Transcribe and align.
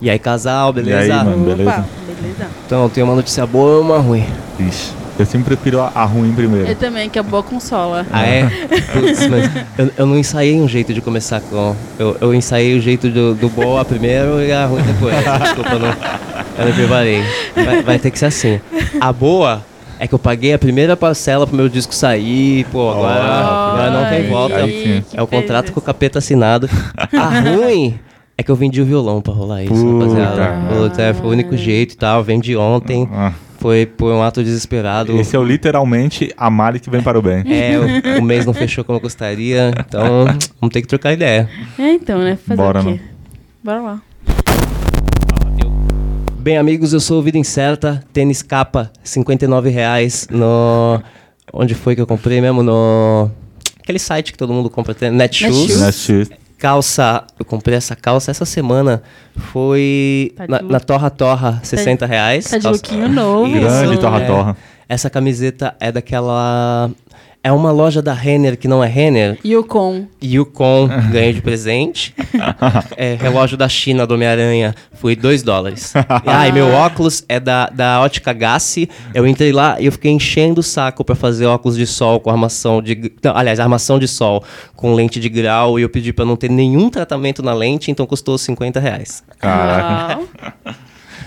E 0.00 0.08
aí, 0.08 0.18
casal, 0.18 0.72
beleza? 0.72 1.06
E 1.06 1.10
aí, 1.10 1.24
mano? 1.24 1.44
beleza? 1.44 1.70
Opa, 1.70 1.84
beleza. 2.06 2.46
Então, 2.66 2.88
tem 2.88 3.02
uma 3.02 3.14
notícia 3.16 3.44
boa 3.46 3.78
e 3.78 3.80
uma 3.80 3.98
ruim. 3.98 4.24
Ixi, 4.60 4.92
eu 5.18 5.26
sempre 5.26 5.56
prefiro 5.56 5.80
a, 5.80 5.90
a 5.92 6.04
ruim 6.04 6.32
primeiro. 6.32 6.68
Eu 6.68 6.76
também, 6.76 7.10
que 7.10 7.18
é 7.18 7.22
boa 7.22 7.42
consola. 7.42 8.06
Ah, 8.12 8.24
é? 8.24 8.44
Putz, 8.92 9.26
mas 9.26 9.50
eu, 9.76 9.90
eu 9.96 10.06
não 10.06 10.16
ensaiei 10.16 10.60
um 10.60 10.68
jeito 10.68 10.94
de 10.94 11.00
começar 11.00 11.40
com. 11.40 11.74
Eu, 11.98 12.16
eu 12.20 12.34
ensaiei 12.34 12.78
o 12.78 12.80
jeito 12.80 13.08
do, 13.08 13.34
do 13.34 13.48
boa 13.48 13.84
primeiro 13.84 14.40
e 14.40 14.52
a 14.52 14.66
ruim 14.66 14.82
depois. 14.82 15.14
Desculpa, 15.42 15.70
eu 15.72 15.78
não, 15.80 15.88
eu 16.58 16.66
não 16.66 16.72
preparei. 16.72 17.24
Vai, 17.56 17.82
vai 17.82 17.98
ter 17.98 18.12
que 18.12 18.18
ser 18.20 18.26
assim. 18.26 18.60
A 19.00 19.12
boa 19.12 19.64
é 19.98 20.06
que 20.06 20.14
eu 20.14 20.18
paguei 20.18 20.52
a 20.54 20.58
primeira 20.60 20.96
parcela 20.96 21.44
pro 21.44 21.56
meu 21.56 21.68
disco 21.68 21.92
sair, 21.92 22.64
pô, 22.70 22.88
agora, 22.88 23.20
agora 23.20 23.90
não 23.90 24.08
tem 24.08 24.28
volta. 24.28 24.56
Aí 24.58 25.02
É 25.12 25.20
o 25.20 25.26
contrato 25.26 25.72
com 25.72 25.80
o 25.80 25.82
capeta 25.82 26.20
assinado. 26.20 26.70
A 27.12 27.40
ruim 27.40 27.98
é 28.38 28.42
que 28.44 28.50
eu 28.50 28.54
vendi 28.56 28.80
o 28.80 28.84
violão 28.84 29.20
pra 29.20 29.32
rolar 29.34 29.64
isso, 29.64 29.74
Puta. 29.74 30.04
rapaziada. 30.20 30.74
Puta, 30.74 31.02
é, 31.02 31.12
foi 31.12 31.26
o 31.26 31.30
único 31.32 31.56
jeito 31.56 31.94
e 31.94 31.96
tal. 31.96 32.22
Vendi 32.22 32.56
ontem. 32.56 33.08
Ah, 33.12 33.32
Foi 33.58 33.84
por 33.84 34.12
um 34.12 34.22
ato 34.22 34.44
desesperado. 34.44 35.18
esse 35.18 35.34
é 35.34 35.38
o 35.38 35.42
literalmente 35.44 36.32
a 36.36 36.48
Mari 36.48 36.78
que 36.78 36.88
vem 36.88 37.02
para 37.02 37.18
o 37.18 37.22
bem. 37.22 37.42
É, 37.52 37.76
o, 38.16 38.20
o 38.20 38.22
mês 38.22 38.46
não 38.46 38.54
fechou 38.54 38.84
como 38.84 38.98
eu 38.98 39.02
gostaria, 39.02 39.72
então 39.80 40.26
vamos 40.60 40.72
ter 40.72 40.80
que 40.82 40.86
trocar 40.86 41.12
ideia. 41.12 41.48
É, 41.76 41.92
então, 41.94 42.18
né? 42.20 42.36
Fazer 42.46 42.62
Bora, 42.62 42.80
o 42.80 42.84
quê? 42.84 43.00
Bora 43.64 43.80
lá. 43.80 44.02
Bem, 46.38 46.56
amigos, 46.56 46.92
eu 46.92 47.00
sou 47.00 47.18
o 47.18 47.22
Vida 47.22 47.36
Incerta, 47.36 48.02
tênis 48.12 48.40
capa, 48.40 48.90
59 49.02 49.68
reais 49.68 50.28
no... 50.30 51.00
Onde 51.52 51.74
foi 51.74 51.94
que 51.96 52.00
eu 52.00 52.06
comprei 52.06 52.40
mesmo? 52.40 52.62
No... 52.62 53.28
Aquele 53.82 53.98
site 53.98 54.30
que 54.32 54.38
todo 54.38 54.52
mundo 54.52 54.70
compra, 54.70 54.94
tem- 54.94 55.10
Netshoes. 55.10 55.80
Netshoes. 55.80 56.30
Calça, 56.58 57.24
eu 57.38 57.44
comprei 57.44 57.76
essa 57.76 57.94
calça 57.94 58.30
essa 58.32 58.44
semana, 58.44 59.00
foi 59.36 60.32
Tá 60.36 60.44
de 60.46 60.50
na, 60.50 60.60
na 60.62 60.80
Torra 60.80 61.08
Torra, 61.08 61.60
60 61.62 62.04
reais. 62.04 62.44
Tá 62.50 62.56
de 62.58 62.64
Calça- 62.64 62.82
lookinho 62.82 63.08
novo. 63.08 63.50
Grande 63.52 63.98
torra 63.98 64.20
é. 64.20 64.26
torra. 64.26 64.56
Essa 64.88 65.08
camiseta 65.08 65.76
é 65.78 65.92
daquela... 65.92 66.90
É 67.48 67.52
uma 67.52 67.72
loja 67.72 68.02
da 68.02 68.12
Renner 68.12 68.58
que 68.58 68.68
não 68.68 68.84
é 68.84 68.86
Renner. 68.86 69.38
Yukon. 69.42 70.06
Yukon 70.22 70.86
ganhei 71.10 71.32
de 71.32 71.40
presente. 71.40 72.14
É, 72.94 73.16
relógio 73.18 73.56
da 73.56 73.66
China 73.66 74.06
do 74.06 74.12
Homem-Aranha 74.12 74.74
foi 74.92 75.16
2 75.16 75.42
dólares. 75.42 75.94
Ah, 76.26 76.46
e 76.46 76.52
meu 76.52 76.68
óculos 76.68 77.24
é 77.26 77.40
da, 77.40 77.70
da 77.70 78.02
Ótica 78.02 78.34
Gassi. 78.34 78.86
Eu 79.14 79.26
entrei 79.26 79.50
lá 79.50 79.80
e 79.80 79.86
eu 79.86 79.92
fiquei 79.92 80.10
enchendo 80.10 80.60
o 80.60 80.62
saco 80.62 81.02
pra 81.02 81.14
fazer 81.14 81.46
óculos 81.46 81.78
de 81.78 81.86
sol 81.86 82.20
com 82.20 82.28
armação 82.28 82.82
de. 82.82 83.12
Não, 83.24 83.34
aliás, 83.34 83.58
armação 83.58 83.98
de 83.98 84.06
sol 84.06 84.44
com 84.76 84.92
lente 84.92 85.18
de 85.18 85.30
grau. 85.30 85.78
E 85.78 85.82
eu 85.82 85.88
pedi 85.88 86.12
pra 86.12 86.26
não 86.26 86.36
ter 86.36 86.50
nenhum 86.50 86.90
tratamento 86.90 87.42
na 87.42 87.54
lente, 87.54 87.90
então 87.90 88.04
custou 88.04 88.36
50 88.36 88.78
reais. 88.78 89.24
Caraca. 89.38 90.20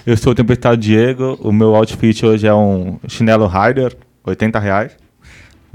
Eu 0.05 0.15
sou 0.15 0.33
o 0.33 0.35
Tempestade 0.35 0.81
Diego. 0.81 1.39
O 1.41 1.51
meu 1.51 1.73
outfit 1.73 2.23
hoje 2.23 2.45
é 2.45 2.53
um 2.53 2.99
chinelo 3.07 3.47
Rider, 3.47 3.97
80 4.23 4.59
reais. 4.59 5.00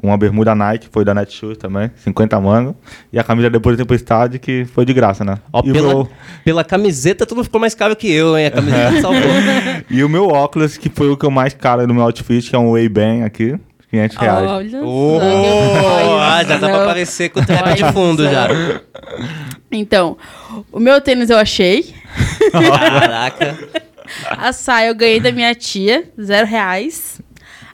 Uma 0.03 0.17
bermuda 0.17 0.55
Nike, 0.55 0.89
foi 0.93 1.05
da 1.05 1.15
Netshoes 1.15 1.57
também, 1.57 1.91
50 1.97 2.39
mangos. 2.41 2.75
E 3.13 3.19
a 3.19 3.25
camisa 3.25 3.49
depois 3.49 3.77
da 3.77 3.85
Tempestade, 3.85 4.39
que 4.39 4.65
foi 4.67 4.85
de 4.85 4.93
graça, 4.93 5.25
né? 5.25 5.39
Ó, 5.53 5.63
e, 5.65 5.73
pela, 5.73 5.89
meu, 5.89 6.09
pela 6.45 6.65
camiseta, 6.65 7.25
tudo 7.25 7.43
ficou 7.43 7.61
mais 7.61 7.75
caro 7.75 7.97
que 7.97 8.11
eu, 8.11 8.37
hein? 8.37 8.47
A 8.47 8.51
camiseta 8.51 9.01
salvou. 9.01 9.23
e 9.91 10.05
o 10.05 10.09
meu 10.09 10.29
óculos, 10.29 10.77
que 10.77 10.91
foi 10.91 11.09
o 11.09 11.17
que 11.17 11.25
eu 11.25 11.31
mais 11.31 11.55
caro 11.55 11.87
no 11.87 11.95
meu 11.95 12.03
outfit, 12.03 12.51
que 12.51 12.55
é 12.55 12.59
um 12.59 12.73
Ray-Ban 12.73 13.25
aqui, 13.25 13.59
500 13.91 14.17
reais. 14.17 14.51
Olha 14.51 14.81
Oh, 14.85 16.19
ah, 16.21 16.45
já 16.45 16.59
dá 16.59 16.69
pra 16.69 16.83
aparecer 16.83 17.31
com 17.31 17.41
o 17.41 17.47
teto 17.47 17.75
de 17.75 17.93
fundo 17.93 18.25
já. 18.25 18.49
Então, 19.71 20.17
o 20.71 20.79
meu 20.79 21.01
tênis 21.01 21.31
eu 21.31 21.39
achei. 21.39 21.95
Caraca. 22.53 23.57
A 24.31 24.53
saia 24.53 24.89
eu 24.89 24.95
ganhei 24.95 25.21
da 25.21 25.33
minha 25.33 25.55
tia, 25.55 26.05
zero 26.21 26.47
reais. 26.47 27.21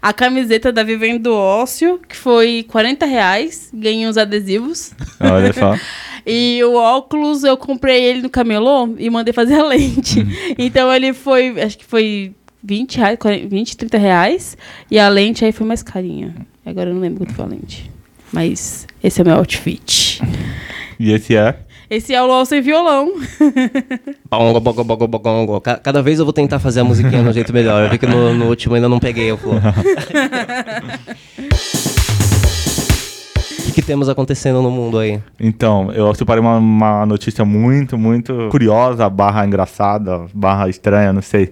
A 0.02 0.12
camiseta 0.12 0.72
da 0.72 0.82
Vivendo 0.82 1.32
Ócio, 1.32 2.00
que 2.08 2.16
foi 2.16 2.66
40 2.68 3.06
reais. 3.06 3.70
Ganhei 3.72 4.06
uns 4.08 4.18
adesivos. 4.18 4.92
Olha 5.20 5.52
só. 5.52 5.76
E 6.24 6.62
o 6.62 6.74
óculos, 6.74 7.42
eu 7.42 7.56
comprei 7.56 8.00
ele 8.04 8.22
no 8.22 8.30
camelô 8.30 8.94
e 8.96 9.10
mandei 9.10 9.32
fazer 9.32 9.54
a 9.54 9.66
lente. 9.66 10.24
então 10.56 10.92
ele 10.92 11.12
foi, 11.12 11.60
acho 11.60 11.76
que 11.76 11.84
foi 11.84 12.32
20 12.62 12.96
reais, 12.96 13.18
40, 13.18 13.48
20, 13.48 13.76
30 13.76 13.98
reais. 13.98 14.56
E 14.88 15.00
a 15.00 15.08
lente 15.08 15.44
aí 15.44 15.50
foi 15.50 15.66
mais 15.66 15.82
carinha. 15.82 16.32
Agora 16.64 16.90
eu 16.90 16.94
não 16.94 17.00
lembro 17.00 17.24
quanto 17.24 17.34
foi 17.34 17.44
a 17.44 17.48
lente. 17.48 17.90
Mas 18.32 18.86
esse 19.02 19.20
é 19.20 19.24
o 19.24 19.26
meu 19.26 19.36
outfit. 19.36 20.22
E 20.98 21.10
esse 21.10 21.34
é? 21.34 21.56
Esse 21.92 22.14
é 22.14 22.22
o 22.22 22.26
LOL 22.26 22.46
sem 22.46 22.62
violão. 22.62 23.12
Bongo, 24.30 24.60
bongo, 24.60 24.82
bongo, 24.82 25.06
bongo. 25.08 25.60
Ca- 25.60 25.76
Cada 25.76 26.00
vez 26.00 26.18
eu 26.18 26.24
vou 26.24 26.32
tentar 26.32 26.58
fazer 26.58 26.80
a 26.80 26.84
musiquinha 26.84 27.22
de 27.22 27.28
um 27.28 27.32
jeito 27.34 27.52
melhor. 27.52 27.84
Eu 27.84 27.90
vi 27.90 27.98
que 27.98 28.06
no, 28.06 28.32
no 28.32 28.46
último 28.46 28.74
ainda 28.74 28.88
não 28.88 28.98
peguei 28.98 29.30
o 29.30 29.36
flow. 29.36 29.56
O 33.58 33.74
que, 33.74 33.80
que 33.80 33.86
temos 33.86 34.08
acontecendo 34.08 34.60
no 34.60 34.70
mundo 34.70 34.98
aí? 34.98 35.20
Então, 35.40 35.90
eu 35.92 36.14
separei 36.14 36.40
uma, 36.42 36.56
uma 36.58 37.06
notícia 37.06 37.42
muito, 37.44 37.96
muito 37.96 38.48
curiosa, 38.50 39.08
barra 39.08 39.46
engraçada, 39.46 40.26
barra 40.34 40.68
estranha, 40.68 41.10
não 41.12 41.22
sei. 41.22 41.50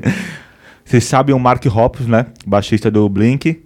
Vocês 0.84 1.04
sabem 1.04 1.34
o 1.34 1.38
Mark 1.38 1.64
Hoppus, 1.66 2.06
né? 2.06 2.26
Baixista 2.46 2.90
do 2.90 3.08
Blink. 3.08 3.62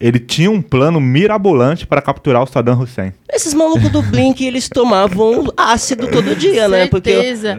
Ele 0.00 0.18
tinha 0.18 0.50
um 0.50 0.62
plano 0.62 0.98
mirabolante 1.00 1.86
para 1.86 2.00
capturar 2.00 2.42
o 2.42 2.46
Saddam 2.46 2.80
Hussein. 2.80 3.12
Esses 3.30 3.52
malucos 3.52 3.90
do 3.90 4.00
Blink, 4.00 4.42
eles 4.44 4.66
tomavam 4.68 5.52
ácido 5.56 6.08
todo 6.08 6.34
dia, 6.34 6.66
né? 6.68 6.86
Porque 6.86 7.12
Certeza. 7.12 7.58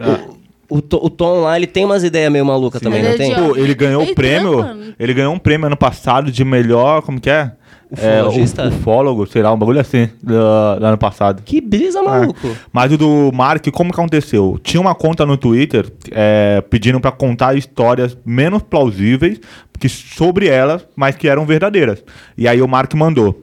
o, 0.68 0.78
o, 0.78 0.82
o 1.06 1.10
Tom 1.10 1.42
lá, 1.42 1.56
ele 1.56 1.68
tem 1.68 1.84
umas 1.84 2.02
ideias 2.02 2.32
meio 2.32 2.44
malucas 2.44 2.80
também, 2.82 2.98
Ele 2.98 3.08
não 3.08 3.14
é 3.14 3.18
tem? 3.18 3.34
Pô, 3.34 3.56
ele 3.56 3.74
ganhou 3.74 4.00
o 4.02 4.04
Eita, 4.06 4.14
prêmio. 4.16 4.58
mano. 4.58 4.94
Ele 4.98 5.14
ganhou 5.14 5.32
um 5.32 5.38
prêmio 5.38 5.66
ano 5.66 5.76
passado 5.76 6.32
de 6.32 6.44
melhor. 6.44 7.02
Como 7.02 7.20
que 7.20 7.30
é? 7.30 7.52
Ufologista? 7.92 8.62
É, 8.62 8.68
ufólogo, 8.68 9.26
sei 9.26 9.42
lá, 9.42 9.52
um 9.52 9.58
bagulho 9.58 9.80
assim, 9.80 10.08
do, 10.22 10.32
do 10.78 10.86
ano 10.86 10.96
passado. 10.96 11.42
Que 11.44 11.60
brisa, 11.60 12.02
maluco. 12.02 12.56
Mas 12.72 12.90
o 12.90 12.96
do 12.96 13.30
Mark, 13.32 13.66
como 13.70 13.92
que 13.92 14.00
aconteceu? 14.00 14.58
Tinha 14.62 14.80
uma 14.80 14.94
conta 14.94 15.26
no 15.26 15.36
Twitter 15.36 15.92
é, 16.10 16.62
pedindo 16.70 16.98
pra 17.00 17.12
contar 17.12 17.54
histórias 17.54 18.16
menos 18.24 18.62
plausíveis 18.62 19.40
que 19.78 19.88
sobre 19.88 20.48
elas, 20.48 20.86
mas 20.94 21.16
que 21.16 21.28
eram 21.28 21.44
verdadeiras. 21.44 22.02
E 22.38 22.46
aí 22.46 22.62
o 22.62 22.68
Mark 22.68 22.94
mandou. 22.94 23.42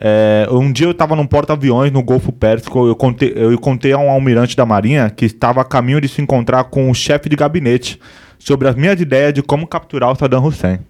É, 0.00 0.46
um 0.50 0.72
dia 0.72 0.86
eu 0.86 0.92
estava 0.92 1.14
num 1.14 1.26
porta-aviões 1.26 1.92
no 1.92 2.02
Golfo 2.02 2.32
Pérsico, 2.32 2.86
eu 2.86 2.96
contei, 2.96 3.32
eu 3.36 3.56
contei 3.58 3.92
a 3.92 3.98
um 3.98 4.10
almirante 4.10 4.56
da 4.56 4.64
Marinha 4.64 5.10
que 5.10 5.24
estava 5.24 5.60
a 5.60 5.64
caminho 5.64 6.00
de 6.00 6.08
se 6.08 6.22
encontrar 6.22 6.64
com 6.64 6.90
o 6.90 6.94
chefe 6.94 7.28
de 7.28 7.36
gabinete 7.36 8.00
sobre 8.38 8.68
as 8.68 8.74
minhas 8.74 9.00
ideias 9.00 9.32
de 9.32 9.42
como 9.42 9.66
capturar 9.66 10.10
o 10.10 10.16
Saddam 10.16 10.44
Hussein. 10.44 10.80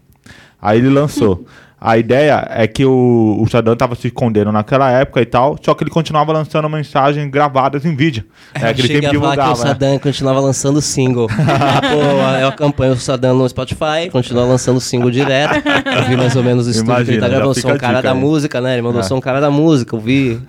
Aí 0.64 0.78
ele 0.78 0.88
lançou. 0.88 1.44
A 1.86 1.98
ideia 1.98 2.46
é 2.48 2.66
que 2.66 2.82
o, 2.82 3.36
o 3.38 3.46
Saddam 3.46 3.74
estava 3.74 3.94
se 3.94 4.06
escondendo 4.06 4.50
naquela 4.50 4.90
época 4.90 5.20
e 5.20 5.26
tal, 5.26 5.58
só 5.62 5.74
que 5.74 5.84
ele 5.84 5.90
continuava 5.90 6.32
lançando 6.32 6.66
mensagens 6.66 7.30
gravadas 7.30 7.84
em 7.84 7.94
vídeo. 7.94 8.24
É, 8.54 8.72
que 8.72 8.80
ele 8.80 8.88
sempre 8.88 9.06
a 9.06 9.10
falar 9.10 9.10
que 9.10 9.16
o 9.16 9.20
divulgava. 9.20 9.50
né? 9.50 9.56
Saddam 9.56 9.98
continuava 9.98 10.40
lançando 10.40 10.80
single. 10.80 11.28
Ah, 11.36 11.82
Pô, 11.82 12.38
eu 12.40 12.48
acompanho 12.48 12.94
o 12.94 12.96
Saddam 12.96 13.36
no 13.36 13.46
Spotify, 13.46 14.08
continua 14.10 14.46
lançando 14.46 14.80
single 14.80 15.10
direto. 15.10 15.56
Eu 15.94 16.04
vi 16.08 16.16
mais 16.16 16.34
ou 16.34 16.42
menos 16.42 16.66
o 16.66 16.70
estúdio 16.70 16.94
que 16.94 17.00
ele 17.02 17.18
Imagina, 17.18 17.20
tá 17.20 17.28
gravando. 17.28 17.60
Sou 17.60 17.72
um 17.72 17.76
cara 17.76 18.00
da 18.00 18.14
música, 18.14 18.60
né? 18.62 18.72
Ele 18.72 18.82
mandou, 18.82 19.00
É. 19.00 19.04
sou 19.04 19.18
um 19.18 19.20
cara 19.20 19.38
da 19.40 19.50
música, 19.50 19.94
eu 19.94 20.00
vi. 20.00 20.40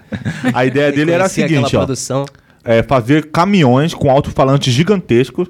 A 0.53 0.65
ideia 0.65 0.89
dele 0.93 1.11
era 1.11 1.25
a 1.25 1.29
seguinte, 1.29 1.75
ó. 1.75 1.85
é, 2.63 2.81
fazer 2.81 3.25
caminhões 3.29 3.93
com 3.93 4.09
alto-falantes 4.09 4.73
gigantescos 4.73 5.49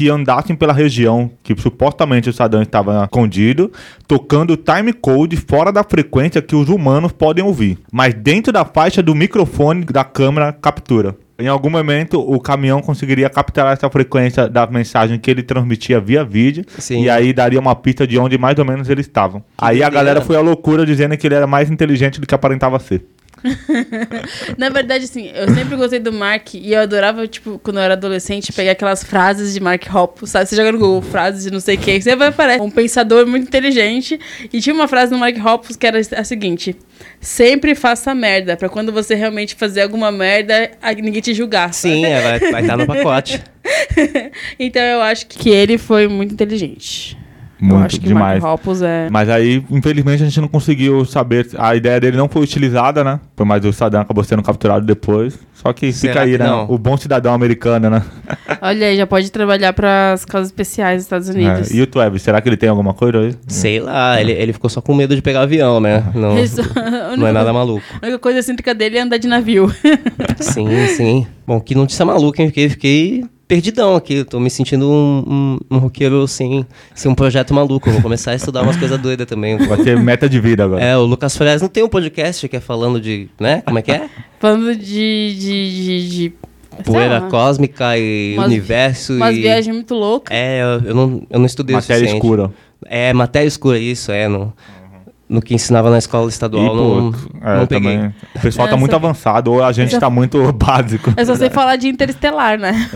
que 0.00 0.08
andassem 0.08 0.56
pela 0.56 0.72
região 0.72 1.30
que 1.42 1.54
supostamente 1.60 2.30
o 2.30 2.32
Saddam 2.32 2.62
estava 2.62 3.04
escondido, 3.04 3.70
tocando 4.08 4.56
time 4.56 4.94
code 4.94 5.36
fora 5.36 5.70
da 5.70 5.84
frequência 5.84 6.40
que 6.40 6.56
os 6.56 6.70
humanos 6.70 7.12
podem 7.12 7.44
ouvir, 7.44 7.76
mas 7.92 8.14
dentro 8.14 8.50
da 8.50 8.64
faixa 8.64 9.02
do 9.02 9.14
microfone 9.14 9.84
da 9.84 10.02
câmera 10.02 10.54
captura. 10.54 11.14
Em 11.38 11.48
algum 11.48 11.68
momento, 11.68 12.18
o 12.18 12.40
caminhão 12.40 12.80
conseguiria 12.80 13.28
capturar 13.28 13.74
essa 13.74 13.90
frequência 13.90 14.48
da 14.48 14.66
mensagem 14.66 15.18
que 15.18 15.30
ele 15.30 15.42
transmitia 15.42 16.00
via 16.00 16.24
vídeo, 16.24 16.64
Sim. 16.78 17.02
e 17.02 17.10
aí 17.10 17.34
daria 17.34 17.60
uma 17.60 17.74
pista 17.74 18.06
de 18.06 18.18
onde 18.18 18.38
mais 18.38 18.58
ou 18.58 18.64
menos 18.64 18.88
eles 18.88 19.04
estavam. 19.04 19.44
aí 19.58 19.82
a 19.82 19.90
galera 19.90 20.22
foi 20.22 20.36
à 20.36 20.40
loucura 20.40 20.86
dizendo 20.86 21.14
que 21.14 21.26
ele 21.26 21.34
era 21.34 21.46
mais 21.46 21.70
inteligente 21.70 22.18
do 22.18 22.26
que 22.26 22.34
aparentava 22.34 22.78
ser. 22.78 23.04
Na 24.56 24.68
verdade, 24.68 25.04
assim, 25.04 25.30
eu 25.34 25.52
sempre 25.54 25.76
gostei 25.76 25.98
do 25.98 26.12
Mark 26.12 26.54
e 26.54 26.72
eu 26.72 26.80
adorava, 26.80 27.26
tipo, 27.26 27.58
quando 27.62 27.78
eu 27.78 27.82
era 27.82 27.94
adolescente, 27.94 28.52
pegar 28.52 28.72
aquelas 28.72 29.02
frases 29.02 29.54
de 29.54 29.60
Mark 29.60 29.82
Hoppus, 29.92 30.30
sabe? 30.30 30.46
Você 30.46 30.56
joga 30.56 30.72
no 30.72 30.78
Google, 30.78 31.02
frases 31.02 31.44
de 31.44 31.50
não 31.50 31.60
sei 31.60 31.76
quem, 31.76 32.00
você 32.00 32.14
vai 32.16 32.28
aparecer 32.28 32.60
um 32.60 32.70
pensador 32.70 33.26
muito 33.26 33.46
inteligente. 33.46 34.18
E 34.52 34.60
tinha 34.60 34.74
uma 34.74 34.88
frase 34.88 35.12
no 35.12 35.18
Mark 35.18 35.36
Hoppus 35.44 35.76
que 35.76 35.86
era 35.86 35.98
a 36.16 36.24
seguinte: 36.24 36.76
sempre 37.20 37.74
faça 37.74 38.14
merda, 38.14 38.56
pra 38.56 38.68
quando 38.68 38.92
você 38.92 39.14
realmente 39.14 39.54
fazer 39.54 39.82
alguma 39.82 40.10
merda, 40.12 40.70
ninguém 40.96 41.20
te 41.20 41.34
julgar. 41.34 41.72
Sim, 41.72 42.04
é, 42.04 42.38
vai 42.50 42.62
estar 42.62 42.76
no 42.76 42.86
pacote. 42.86 43.42
então 44.58 44.82
eu 44.82 45.00
acho 45.00 45.26
que 45.26 45.50
ele 45.50 45.78
foi 45.78 46.08
muito 46.08 46.32
inteligente. 46.34 47.19
Eu 47.60 47.68
Muito, 47.68 47.86
acho 47.86 48.00
que 48.00 48.06
demais. 48.06 48.42
Mark 48.42 48.54
Hoppus 48.54 48.80
é... 48.80 49.08
Mas 49.10 49.28
aí, 49.28 49.62
infelizmente, 49.70 50.22
a 50.22 50.26
gente 50.26 50.40
não 50.40 50.48
conseguiu 50.48 51.04
saber. 51.04 51.46
A 51.58 51.76
ideia 51.76 52.00
dele 52.00 52.16
não 52.16 52.28
foi 52.28 52.42
utilizada, 52.42 53.04
né? 53.04 53.20
Mas 53.38 53.64
o 53.64 53.72
Saddam 53.72 54.00
acabou 54.00 54.24
sendo 54.24 54.42
capturado 54.42 54.84
depois. 54.86 55.38
Só 55.52 55.72
que 55.74 55.92
Será 55.92 56.12
fica 56.12 56.24
aí, 56.24 56.32
que 56.32 56.38
né? 56.38 56.46
não? 56.46 56.70
O 56.70 56.78
bom 56.78 56.96
cidadão 56.96 57.34
americano, 57.34 57.90
né? 57.90 58.02
Olha 58.62 58.86
aí, 58.86 58.96
já 58.96 59.06
pode 59.06 59.30
trabalhar 59.30 59.74
para 59.74 60.14
as 60.14 60.24
causas 60.24 60.48
especiais 60.48 60.96
dos 60.96 61.04
Estados 61.04 61.28
Unidos. 61.28 61.70
É. 61.70 61.74
E 61.74 61.82
o 61.82 61.86
Tweb, 61.86 62.18
será 62.18 62.40
que 62.40 62.48
ele 62.48 62.56
tem 62.56 62.70
alguma 62.70 62.94
coisa 62.94 63.18
aí? 63.18 63.34
Sei 63.46 63.78
lá, 63.78 64.18
ele, 64.18 64.32
ele 64.32 64.54
ficou 64.54 64.70
só 64.70 64.80
com 64.80 64.94
medo 64.94 65.14
de 65.14 65.20
pegar 65.20 65.42
avião, 65.42 65.78
né? 65.80 66.02
Não, 66.14 66.38
Isso, 66.40 66.62
não 67.18 67.26
é 67.26 67.32
nada 67.32 67.52
maluco. 67.52 67.84
A 68.00 68.06
única 68.06 68.18
coisa 68.18 68.38
excêntrica 68.38 68.74
dele 68.74 68.96
é 68.96 69.02
andar 69.02 69.18
de 69.18 69.28
navio. 69.28 69.70
Sim, 70.40 70.86
sim. 70.96 71.26
Bom, 71.46 71.60
que 71.60 71.74
notícia 71.74 72.06
maluca, 72.06 72.40
hein? 72.42 72.48
Fiquei, 72.48 72.68
fiquei 72.70 73.24
perdidão 73.50 73.96
aqui. 73.96 74.14
Eu 74.14 74.24
tô 74.24 74.38
me 74.38 74.48
sentindo 74.48 74.88
um, 74.88 75.24
um, 75.26 75.58
um 75.76 75.78
roqueiro 75.78 76.28
sem, 76.28 76.64
sem 76.94 77.10
um 77.10 77.14
projeto 77.16 77.52
maluco. 77.52 77.88
Eu 77.88 77.94
vou 77.94 78.02
começar 78.02 78.30
a 78.30 78.34
estudar 78.36 78.62
umas 78.62 78.76
coisas 78.76 78.96
doidas 78.96 79.26
também. 79.26 79.58
Vai 79.58 79.78
ter 79.78 79.98
meta 79.98 80.28
de 80.28 80.38
vida 80.38 80.62
agora. 80.64 80.80
É, 80.80 80.96
o 80.96 81.02
Lucas 81.04 81.36
Fres 81.36 81.60
não 81.60 81.68
tem 81.68 81.82
um 81.82 81.88
podcast 81.88 82.48
que 82.48 82.56
é 82.56 82.60
falando 82.60 83.00
de, 83.00 83.28
né? 83.40 83.60
Como 83.66 83.76
é 83.76 83.82
que 83.82 83.90
é? 83.90 84.08
Falando 84.38 84.72
de. 84.76 85.34
de, 85.36 86.08
de, 86.08 86.08
de 86.08 86.32
Poeira 86.84 87.18
lá, 87.18 87.28
cósmica 87.28 87.98
e 87.98 88.34
Umas- 88.34 88.46
universo 88.46 89.14
Umas 89.14 89.36
e... 89.36 89.40
viagens 89.40 89.74
muito 89.74 89.94
loucas. 89.94 90.34
É, 90.34 90.62
eu, 90.62 90.88
eu 90.90 90.94
não, 90.94 91.22
eu 91.28 91.38
não 91.40 91.46
estudei 91.46 91.74
Matéria 91.74 91.98
suficiente. 91.98 92.24
escura. 92.24 92.50
É, 92.86 93.12
matéria 93.12 93.48
escura, 93.48 93.78
isso, 93.78 94.12
é. 94.12 94.28
No, 94.28 94.52
no 95.30 95.40
que 95.40 95.54
ensinava 95.54 95.88
na 95.90 95.98
escola 95.98 96.26
E, 96.26 96.28
estadual, 96.28 96.66
pô, 96.76 97.00
não, 97.00 97.14
é, 97.40 97.58
não 97.60 97.66
peguei. 97.66 97.92
também. 97.96 98.14
O 98.34 98.40
pessoal 98.40 98.66
tá 98.66 98.72
Essa- 98.72 98.80
muito 98.80 98.96
avançado, 98.96 99.52
ou 99.52 99.62
a 99.64 99.70
gente 99.72 99.88
Essa- 99.90 100.00
tá 100.00 100.10
muito 100.10 100.40
básico. 100.52 101.14
Eu 101.16 101.24
só 101.24 101.36
sei 101.36 101.48
falar 101.48 101.76
de 101.76 101.88
interestelar, 101.88 102.58
né? 102.58 102.90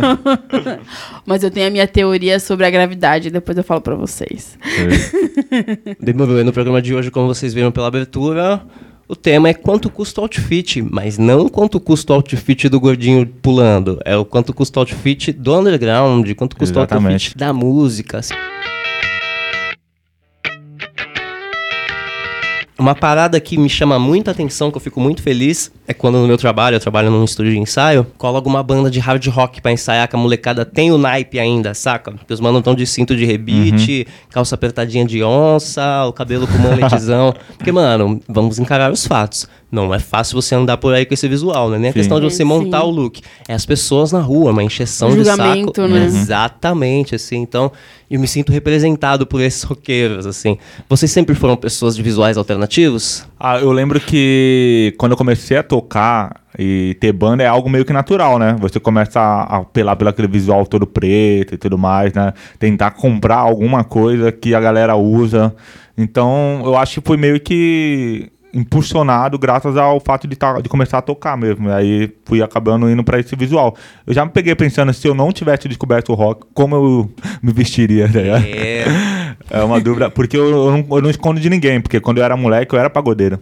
Mas 1.25 1.42
eu 1.44 1.50
tenho 1.50 1.69
a 1.69 1.70
minha 1.70 1.86
teoria 1.86 2.40
sobre 2.40 2.66
a 2.66 2.70
gravidade, 2.70 3.31
depois 3.31 3.56
eu 3.56 3.64
falo 3.64 3.81
pra 3.81 3.94
vocês. 3.94 4.58
Demorou. 6.00 6.38
E 6.40 6.44
no 6.44 6.52
programa 6.52 6.82
de 6.82 6.94
hoje, 6.94 7.10
como 7.10 7.26
vocês 7.28 7.54
viram 7.54 7.70
pela 7.70 7.86
abertura, 7.86 8.62
o 9.08 9.14
tema 9.14 9.48
é 9.48 9.54
quanto 9.54 9.88
custa 9.90 10.20
o 10.20 10.25
outfit, 10.25 10.82
mas 10.82 11.19
não 11.19 11.48
quanto 11.48 11.78
custa 11.78 12.12
o 12.12 12.16
outfit 12.16 12.69
do 12.69 12.80
gordinho 12.80 13.26
pulando. 13.26 14.00
É 14.04 14.16
o 14.16 14.25
quanto 14.25 14.52
custa 14.52 14.80
o 14.80 14.82
outfit 14.82 15.32
do 15.32 15.58
underground, 15.58 16.30
quanto 16.34 16.56
custa 16.56 16.78
o 16.78 16.82
Exatamente. 16.82 17.12
outfit 17.12 17.38
da 17.38 17.52
música. 17.52 18.20
Uma 22.76 22.94
parada 22.94 23.38
que 23.38 23.56
me 23.56 23.69
chama 23.69 24.00
muita 24.00 24.32
atenção, 24.32 24.69
que 24.69 24.76
eu 24.76 24.81
fico 24.81 25.00
muito 25.00 25.23
feliz, 25.23 25.71
é 25.87 25.94
quando 25.94 26.19
no 26.19 26.26
meu 26.26 26.37
trabalho, 26.37 26.75
eu 26.75 26.81
trabalho 26.81 27.09
num 27.09 27.23
estúdio 27.23 27.53
de 27.53 27.59
ensaio, 27.59 28.05
colo 28.19 28.35
alguma 28.35 28.65
banda 28.65 28.91
de 28.91 28.99
hard 28.99 29.25
rock 29.29 29.61
pra 29.61 29.71
ensaiar, 29.71 30.09
que 30.09 30.17
a 30.17 30.19
molecada 30.19 30.65
tem 30.65 30.91
o 30.91 30.99
naipe 30.99 31.38
ainda, 31.38 31.73
saca? 31.73 32.11
Porque 32.11 32.35
os 32.35 32.41
manos 32.41 32.59
estão 32.59 32.75
de 32.75 32.85
cinto 32.85 33.15
de 33.15 33.25
rebite, 33.25 34.09
calça 34.29 34.56
apertadinha 34.56 35.05
de 35.05 35.23
onça, 35.23 36.05
o 36.05 36.12
cabelo 36.12 36.49
com 36.49 36.59
muletizão. 36.59 37.32
Porque, 37.56 37.71
mano, 37.71 38.21
vamos 38.29 38.59
encarar 38.59 38.91
os 38.91 39.06
fatos. 39.06 39.47
Não 39.75 39.93
é 39.93 39.99
fácil 39.99 40.41
você 40.41 40.55
andar 40.55 40.76
por 40.76 40.94
aí 40.94 41.05
com 41.05 41.12
esse 41.12 41.26
visual, 41.26 41.69
né? 41.69 41.79
Nem 41.79 41.91
a 41.91 41.93
Sim. 41.93 41.99
questão 41.99 42.21
de 42.21 42.26
você 42.31 42.38
Sim. 42.38 42.44
montar 42.44 42.85
o 42.85 42.91
look. 42.91 43.21
É 43.49 43.55
as 43.55 43.67
pessoas 43.67 44.12
na 44.12 44.21
rua, 44.21 44.53
uma 44.53 44.62
encheção 44.62 45.09
O 45.09 45.11
de 45.17 45.25
julgamento, 45.25 45.82
saco. 45.82 45.93
né? 45.93 46.05
Exatamente, 46.05 47.15
assim. 47.15 47.38
Então, 47.38 47.73
eu 48.11 48.21
me 48.21 48.29
sinto 48.29 48.53
representado 48.53 49.26
por 49.26 49.41
esses 49.41 49.62
roqueiros, 49.65 50.26
assim. 50.26 50.56
Vocês 50.88 51.11
sempre 51.11 51.35
foram 51.35 51.56
pessoas 51.56 51.97
de 51.97 52.03
visuais 52.03 52.37
alternativos? 52.37 53.26
Ah, 53.38 53.59
eu 53.59 53.73
lembro 53.73 53.99
que 54.00 54.94
quando 54.99 55.12
eu 55.12 55.19
comecei 55.19 55.56
a 55.56 55.62
tocar 55.62 56.41
e 56.56 56.97
ter 57.00 57.12
banda 57.12 57.43
é 57.43 57.47
algo 57.49 57.69
meio 57.69 57.85
que 57.85 57.93
natural, 57.93 58.38
né? 58.38 58.56
Você 58.61 58.79
começa 58.79 59.19
a 59.19 59.56
apelar 59.59 59.97
pelo 59.97 60.11
aquele 60.11 60.29
visual 60.29 60.65
todo 60.67 60.87
preto 60.87 61.55
e 61.55 61.59
tudo 61.59 61.76
mais, 61.76 62.12
né? 62.12 62.32
Tentar 62.59 62.93
comprar 62.93 63.38
alguma 63.38 63.82
coisa 63.82 64.31
que 64.31 64.55
a 64.55 64.61
galera 64.61 64.94
usa. 64.94 65.55
Então, 65.97 66.62
eu 66.65 66.76
acho 66.76 67.00
que 67.00 67.06
foi 67.06 67.17
meio 67.17 67.41
que 67.41 68.31
impulsionado 68.54 69.38
graças 69.38 69.76
ao 69.76 69.98
fato 70.00 70.26
de, 70.26 70.36
tá- 70.36 70.60
de 70.60 70.68
começar 70.68 70.98
a 70.98 71.02
tocar 71.02 71.36
mesmo. 71.36 71.70
Aí 71.70 72.10
fui 72.24 72.42
acabando 72.42 72.88
indo 72.88 73.02
pra 73.02 73.18
esse 73.18 73.34
visual. 73.36 73.76
Eu 74.06 74.14
já 74.14 74.24
me 74.24 74.30
peguei 74.30 74.54
pensando, 74.54 74.92
se 74.92 75.06
eu 75.06 75.14
não 75.14 75.32
tivesse 75.32 75.68
descoberto 75.68 76.10
o 76.10 76.14
rock, 76.14 76.46
como 76.54 76.74
eu 76.76 77.10
me 77.42 77.52
vestiria, 77.52 78.06
ligado? 78.06 78.44
É. 78.46 78.84
É 79.50 79.62
uma 79.62 79.80
dúvida, 79.80 80.08
porque 80.10 80.36
eu, 80.36 80.48
eu 80.48 80.70
não, 80.72 80.86
eu 80.96 81.02
não 81.02 81.10
escondo 81.10 81.38
de 81.40 81.50
ninguém, 81.50 81.80
porque 81.80 82.00
quando 82.00 82.18
eu 82.18 82.24
era 82.24 82.36
moleque 82.36 82.72
eu 82.74 82.78
era 82.78 82.88
pagodeiro. 82.88 83.38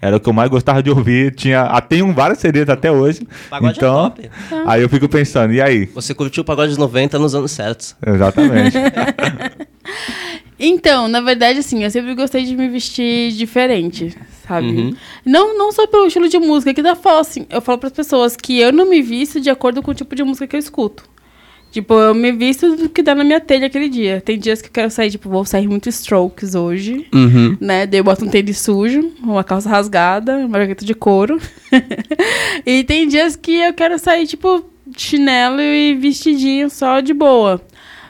Era 0.00 0.16
o 0.16 0.20
que 0.20 0.28
eu 0.28 0.32
mais 0.32 0.48
gostava 0.50 0.82
de 0.82 0.90
ouvir. 0.90 1.34
Tinha, 1.34 1.62
ah, 1.62 1.80
tenho 1.80 2.12
várias 2.12 2.38
CDs 2.38 2.68
até 2.68 2.90
hoje. 2.90 3.26
Pagode 3.50 3.74
é 3.74 3.76
então, 3.76 4.10
top. 4.10 4.30
aí 4.66 4.82
eu 4.82 4.88
fico 4.88 5.08
pensando, 5.08 5.52
e 5.52 5.60
aí? 5.60 5.86
Você 5.94 6.14
curtiu 6.14 6.42
o 6.42 6.44
pagode 6.46 6.68
dos 6.70 6.78
90 6.78 7.18
nos 7.18 7.34
anos 7.34 7.50
certos. 7.52 7.94
Exatamente. 8.04 8.76
Então, 10.58 11.06
na 11.06 11.20
verdade, 11.20 11.60
assim, 11.60 11.84
eu 11.84 11.90
sempre 11.90 12.14
gostei 12.14 12.44
de 12.44 12.56
me 12.56 12.68
vestir 12.68 13.32
diferente, 13.32 14.16
sabe? 14.46 14.66
Uhum. 14.66 14.96
Não, 15.24 15.56
não 15.56 15.70
só 15.70 15.86
pelo 15.86 16.06
estilo 16.06 16.28
de 16.28 16.38
música, 16.38 16.74
que 16.74 16.82
dá 16.82 16.96
falo 16.96 17.20
assim, 17.20 17.46
eu 17.48 17.60
falo 17.60 17.78
pras 17.78 17.92
pessoas 17.92 18.36
que 18.36 18.58
eu 18.58 18.72
não 18.72 18.88
me 18.90 19.00
visto 19.00 19.40
de 19.40 19.50
acordo 19.50 19.80
com 19.82 19.92
o 19.92 19.94
tipo 19.94 20.16
de 20.16 20.24
música 20.24 20.46
que 20.46 20.56
eu 20.56 20.60
escuto. 20.60 21.04
Tipo, 21.70 21.94
eu 21.94 22.14
me 22.14 22.32
visto 22.32 22.76
do 22.76 22.88
que 22.88 23.02
dá 23.02 23.14
na 23.14 23.22
minha 23.22 23.40
telha 23.40 23.66
aquele 23.66 23.90
dia. 23.90 24.22
Tem 24.24 24.38
dias 24.38 24.62
que 24.62 24.68
eu 24.68 24.72
quero 24.72 24.90
sair, 24.90 25.10
tipo, 25.10 25.28
vou 25.28 25.44
sair 25.44 25.68
muito 25.68 25.88
strokes 25.90 26.54
hoje, 26.54 27.06
Uhum. 27.14 27.56
né? 27.60 27.86
Daí 27.86 28.00
eu 28.00 28.04
boto 28.04 28.24
um 28.24 28.28
tênis 28.28 28.58
sujo, 28.58 29.12
uma 29.22 29.44
calça 29.44 29.68
rasgada, 29.68 30.38
uma 30.38 30.58
jaqueta 30.58 30.84
de 30.84 30.94
couro. 30.94 31.38
e 32.64 32.82
tem 32.84 33.06
dias 33.06 33.36
que 33.36 33.52
eu 33.56 33.74
quero 33.74 33.98
sair, 33.98 34.26
tipo, 34.26 34.64
chinelo 34.96 35.60
e 35.60 35.94
vestidinho 35.94 36.70
só 36.70 37.00
de 37.00 37.12
boa. 37.12 37.60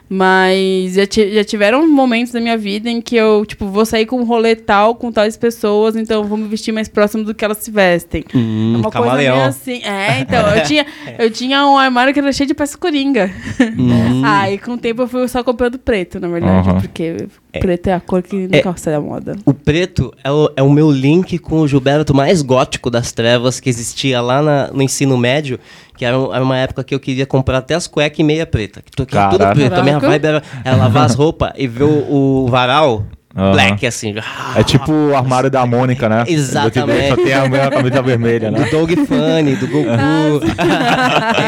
Mas 0.09 0.95
já, 0.95 1.03
já 1.05 1.43
tiveram 1.43 1.87
momentos 1.87 2.33
da 2.33 2.41
minha 2.41 2.57
vida 2.57 2.89
em 2.89 2.99
que 2.99 3.15
eu, 3.15 3.45
tipo, 3.45 3.67
vou 3.67 3.85
sair 3.85 4.07
com 4.07 4.19
um 4.19 4.23
rolê 4.23 4.55
tal, 4.55 4.95
com 4.95 5.11
tais 5.11 5.37
pessoas, 5.37 5.95
então 5.95 6.23
vou 6.23 6.35
me 6.35 6.47
vestir 6.47 6.71
mais 6.71 6.87
próximo 6.87 7.23
do 7.23 7.35
que 7.35 7.45
elas 7.45 7.59
se 7.59 7.69
vestem. 7.69 8.23
Hum, 8.33 8.73
é 8.73 8.77
uma 8.77 8.91
coisa 8.91 9.07
camaleão. 9.07 9.35
meio 9.35 9.47
assim. 9.47 9.81
É, 9.83 10.19
então, 10.21 10.47
eu 10.55 10.63
tinha, 10.63 10.85
eu 11.19 11.29
tinha 11.29 11.65
um 11.67 11.77
armário 11.77 12.11
que 12.11 12.19
era 12.19 12.31
cheio 12.33 12.47
de 12.47 12.55
peça 12.55 12.77
coringa. 12.77 13.31
Hum. 13.77 14.23
Aí, 14.25 14.57
com 14.57 14.71
o 14.73 14.77
tempo, 14.77 15.03
eu 15.03 15.07
fui 15.07 15.27
só 15.27 15.43
comprando 15.43 15.77
preto, 15.77 16.19
na 16.19 16.27
verdade, 16.27 16.69
Aham. 16.69 16.81
porque 16.81 17.27
preto 17.51 17.87
é 17.87 17.93
a 17.93 17.99
cor 17.99 18.21
que 18.21 18.47
nunca 18.47 18.73
sai 18.77 18.93
da 18.93 19.01
moda. 19.01 19.35
O 19.45 19.53
preto 19.53 20.13
é 20.23 20.31
o, 20.31 20.51
é 20.55 20.61
o 20.63 20.69
meu 20.69 20.91
link 20.91 21.37
com 21.39 21.61
o 21.61 21.67
Gilberto 21.67 22.13
mais 22.13 22.41
gótico 22.41 22.89
das 22.89 23.11
trevas 23.11 23.59
que 23.59 23.69
existia 23.69 24.21
lá 24.21 24.41
na- 24.41 24.67
no 24.71 24.81
ensino 24.83 25.17
médio, 25.17 25.59
que 25.97 26.05
era, 26.05 26.17
um- 26.19 26.33
era 26.33 26.43
uma 26.43 26.57
época 26.57 26.83
que 26.83 26.93
eu 26.93 26.99
queria 26.99 27.25
comprar 27.25 27.57
até 27.59 27.73
as 27.75 27.87
cuecas 27.87 28.19
e 28.19 28.23
meia 28.23 28.45
preta. 28.45 28.81
Que 28.81 28.91
que 28.91 28.95
tudo 29.29 29.45
preto. 29.53 29.73
A 29.73 29.83
minha 29.83 29.99
vibe 29.99 30.25
era, 30.25 30.43
era 30.63 30.75
lavar 30.75 31.05
as 31.05 31.15
roupas 31.15 31.51
e 31.57 31.67
ver 31.67 31.83
o, 31.85 32.43
o 32.43 32.47
varal 32.47 33.05
Aham. 33.35 33.51
black, 33.51 33.85
assim. 33.85 34.15
É 34.55 34.63
tipo 34.63 34.91
o 34.91 35.15
armário 35.15 35.51
da 35.51 35.63
Mônica, 35.65 36.09
né? 36.09 36.23
Exatamente. 36.27 37.09
Só 37.09 37.15
tem 37.15 37.33
a 37.33 37.47
minha 37.47 37.69
camisa 37.69 38.01
vermelha, 38.01 38.51
Do 38.51 38.59
né? 38.59 38.69
Dog 38.71 38.95
Funny, 39.05 39.55
do 39.55 39.67
Goku. 39.67 39.89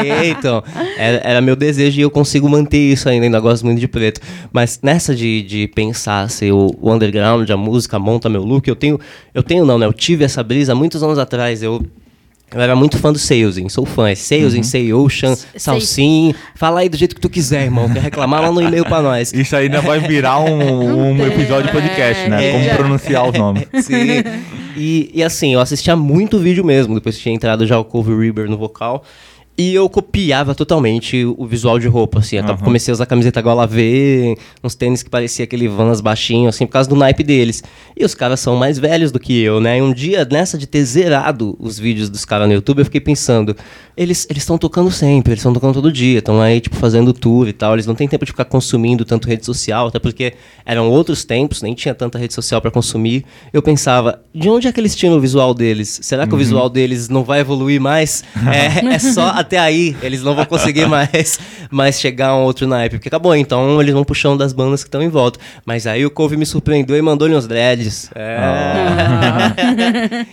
É, 0.04 0.28
então, 0.28 0.62
era, 0.96 1.20
era 1.24 1.40
meu 1.40 1.56
desejo 1.56 1.98
e 1.98 2.02
eu 2.02 2.10
consigo 2.10 2.48
manter 2.48 2.78
isso 2.78 3.08
ainda, 3.08 3.26
ainda 3.26 3.40
gosto 3.40 3.64
muito 3.64 3.78
de 3.80 3.88
preto. 3.88 4.20
Mas 4.52 4.78
nessa 4.82 5.14
de, 5.14 5.42
de 5.42 5.68
pensar 5.68 6.28
se 6.30 6.50
o, 6.50 6.74
o 6.80 6.92
underground, 6.92 7.48
a 7.50 7.56
música 7.56 7.98
monta 7.98 8.28
meu 8.28 8.42
look, 8.42 8.66
eu 8.68 8.76
tenho, 8.76 8.98
eu 9.34 9.42
tenho 9.42 9.64
não, 9.64 9.78
né? 9.78 9.86
Eu 9.86 9.92
tive 9.92 10.24
essa 10.24 10.42
brisa 10.42 10.72
há 10.72 10.74
muitos 10.74 11.02
anos 11.02 11.18
atrás. 11.18 11.62
Eu, 11.62 11.84
eu 12.54 12.60
era 12.60 12.74
muito 12.76 12.98
fã 12.98 13.12
do 13.12 13.18
Salesing, 13.18 13.68
sou 13.68 13.84
fã. 13.86 14.08
É 14.10 14.14
Say 14.14 14.92
Ocean, 14.92 15.34
Salsim. 15.56 16.34
Fala 16.54 16.80
aí 16.80 16.88
do 16.88 16.96
jeito 16.96 17.14
que 17.14 17.20
tu 17.20 17.28
quiser, 17.30 17.64
irmão. 17.64 17.88
Quer 17.92 18.00
reclamar 18.02 18.42
lá 18.42 18.50
no 18.52 18.60
e-mail 18.60 18.84
pra 18.84 19.00
nós. 19.02 19.32
Isso 19.32 19.56
aí 19.56 19.64
ainda 19.66 19.80
vai 19.80 20.00
virar 20.00 20.38
um, 20.40 21.10
um 21.12 21.16
tem, 21.16 21.26
episódio 21.26 21.66
de 21.66 21.72
podcast, 21.72 22.28
né? 22.28 22.48
é, 22.48 22.52
Como 22.52 22.64
já- 22.64 22.76
pronunciar 22.76 23.28
os 23.28 23.38
nomes. 23.38 23.64
Sim. 23.84 24.22
E, 24.76 25.10
e 25.14 25.22
assim, 25.22 25.52
eu 25.54 25.60
assistia 25.60 25.94
muito 25.96 26.38
vídeo 26.38 26.64
mesmo, 26.64 26.94
depois 26.94 27.16
que 27.16 27.22
tinha 27.22 27.34
entrado 27.34 27.66
já 27.66 27.78
o 27.78 27.84
Cove 27.84 28.14
Reaper 28.14 28.48
no 28.48 28.56
vocal. 28.56 29.04
E 29.56 29.74
eu 29.74 29.86
copiava 29.88 30.54
totalmente 30.54 31.24
o 31.24 31.46
visual 31.46 31.78
de 31.78 31.86
roupa, 31.86 32.20
assim. 32.20 32.38
Aham. 32.38 32.56
comecei 32.56 32.90
a 32.90 32.94
usar 32.94 33.06
camiseta 33.06 33.40
gola 33.42 33.66
V, 33.66 34.34
uns 34.64 34.74
tênis 34.74 35.02
que 35.02 35.10
parecia 35.10 35.44
aquele 35.44 35.68
Vans 35.68 36.00
baixinho, 36.00 36.48
assim, 36.48 36.66
por 36.66 36.72
causa 36.72 36.88
do 36.88 36.96
naipe 36.96 37.22
deles. 37.22 37.62
E 37.94 38.02
os 38.02 38.14
caras 38.14 38.40
são 38.40 38.56
mais 38.56 38.78
velhos 38.78 39.12
do 39.12 39.20
que 39.20 39.42
eu, 39.42 39.60
né? 39.60 39.78
E 39.78 39.82
um 39.82 39.92
dia, 39.92 40.26
nessa 40.30 40.56
de 40.56 40.66
ter 40.66 40.82
zerado 40.84 41.54
os 41.60 41.78
vídeos 41.78 42.08
dos 42.08 42.24
caras 42.24 42.48
no 42.48 42.54
YouTube, 42.54 42.78
eu 42.78 42.84
fiquei 42.86 43.00
pensando, 43.00 43.54
eles 43.96 44.26
estão 44.30 44.56
tocando 44.56 44.90
sempre, 44.90 45.32
eles 45.32 45.40
estão 45.40 45.52
tocando 45.52 45.74
todo 45.74 45.92
dia, 45.92 46.18
estão 46.18 46.40
aí, 46.40 46.60
tipo, 46.60 46.76
fazendo 46.76 47.12
tour 47.12 47.46
e 47.48 47.52
tal. 47.52 47.74
Eles 47.74 47.86
não 47.86 47.94
têm 47.94 48.08
tempo 48.08 48.24
de 48.24 48.32
ficar 48.32 48.44
consumindo 48.44 49.04
tanto 49.04 49.28
rede 49.28 49.44
social, 49.44 49.88
até 49.88 49.98
porque 49.98 50.34
eram 50.64 50.88
outros 50.90 51.24
tempos, 51.24 51.60
nem 51.62 51.74
tinha 51.74 51.94
tanta 51.94 52.18
rede 52.18 52.32
social 52.32 52.60
pra 52.60 52.70
consumir. 52.70 53.24
Eu 53.52 53.62
pensava, 53.62 54.22
de 54.34 54.48
onde 54.48 54.66
é 54.66 54.72
que 54.72 54.80
eles 54.80 54.96
tinham 54.96 55.14
o 55.16 55.20
visual 55.20 55.52
deles? 55.52 56.00
Será 56.02 56.26
que 56.26 56.34
o 56.34 56.38
visual 56.38 56.70
deles 56.70 57.08
não 57.08 57.22
vai 57.22 57.40
evoluir 57.40 57.80
mais? 57.80 58.24
É, 58.50 58.86
é 58.94 58.98
só 58.98 59.28
até 59.28 59.58
aí, 59.58 59.96
eles 60.02 60.22
não 60.22 60.34
vão 60.34 60.46
conseguir 60.46 60.86
mais, 60.86 61.38
mais 61.70 62.00
chegar 62.00 62.28
a 62.28 62.36
um 62.36 62.44
outro 62.44 62.66
naipe. 62.66 62.96
Porque 62.96 63.08
acabou, 63.08 63.36
então 63.36 63.80
eles 63.80 63.92
vão 63.92 64.04
puxando 64.04 64.38
das 64.38 64.52
bandas 64.52 64.82
que 64.82 64.88
estão 64.88 65.02
em 65.02 65.08
volta. 65.08 65.38
Mas 65.66 65.86
aí 65.86 66.06
o 66.06 66.10
Cove 66.10 66.36
me 66.36 66.46
surpreendeu 66.46 66.96
e 66.96 67.02
mandou-lhe 67.02 67.34
uns 67.34 67.46
dreads. 67.46 68.10
É. 68.14 68.38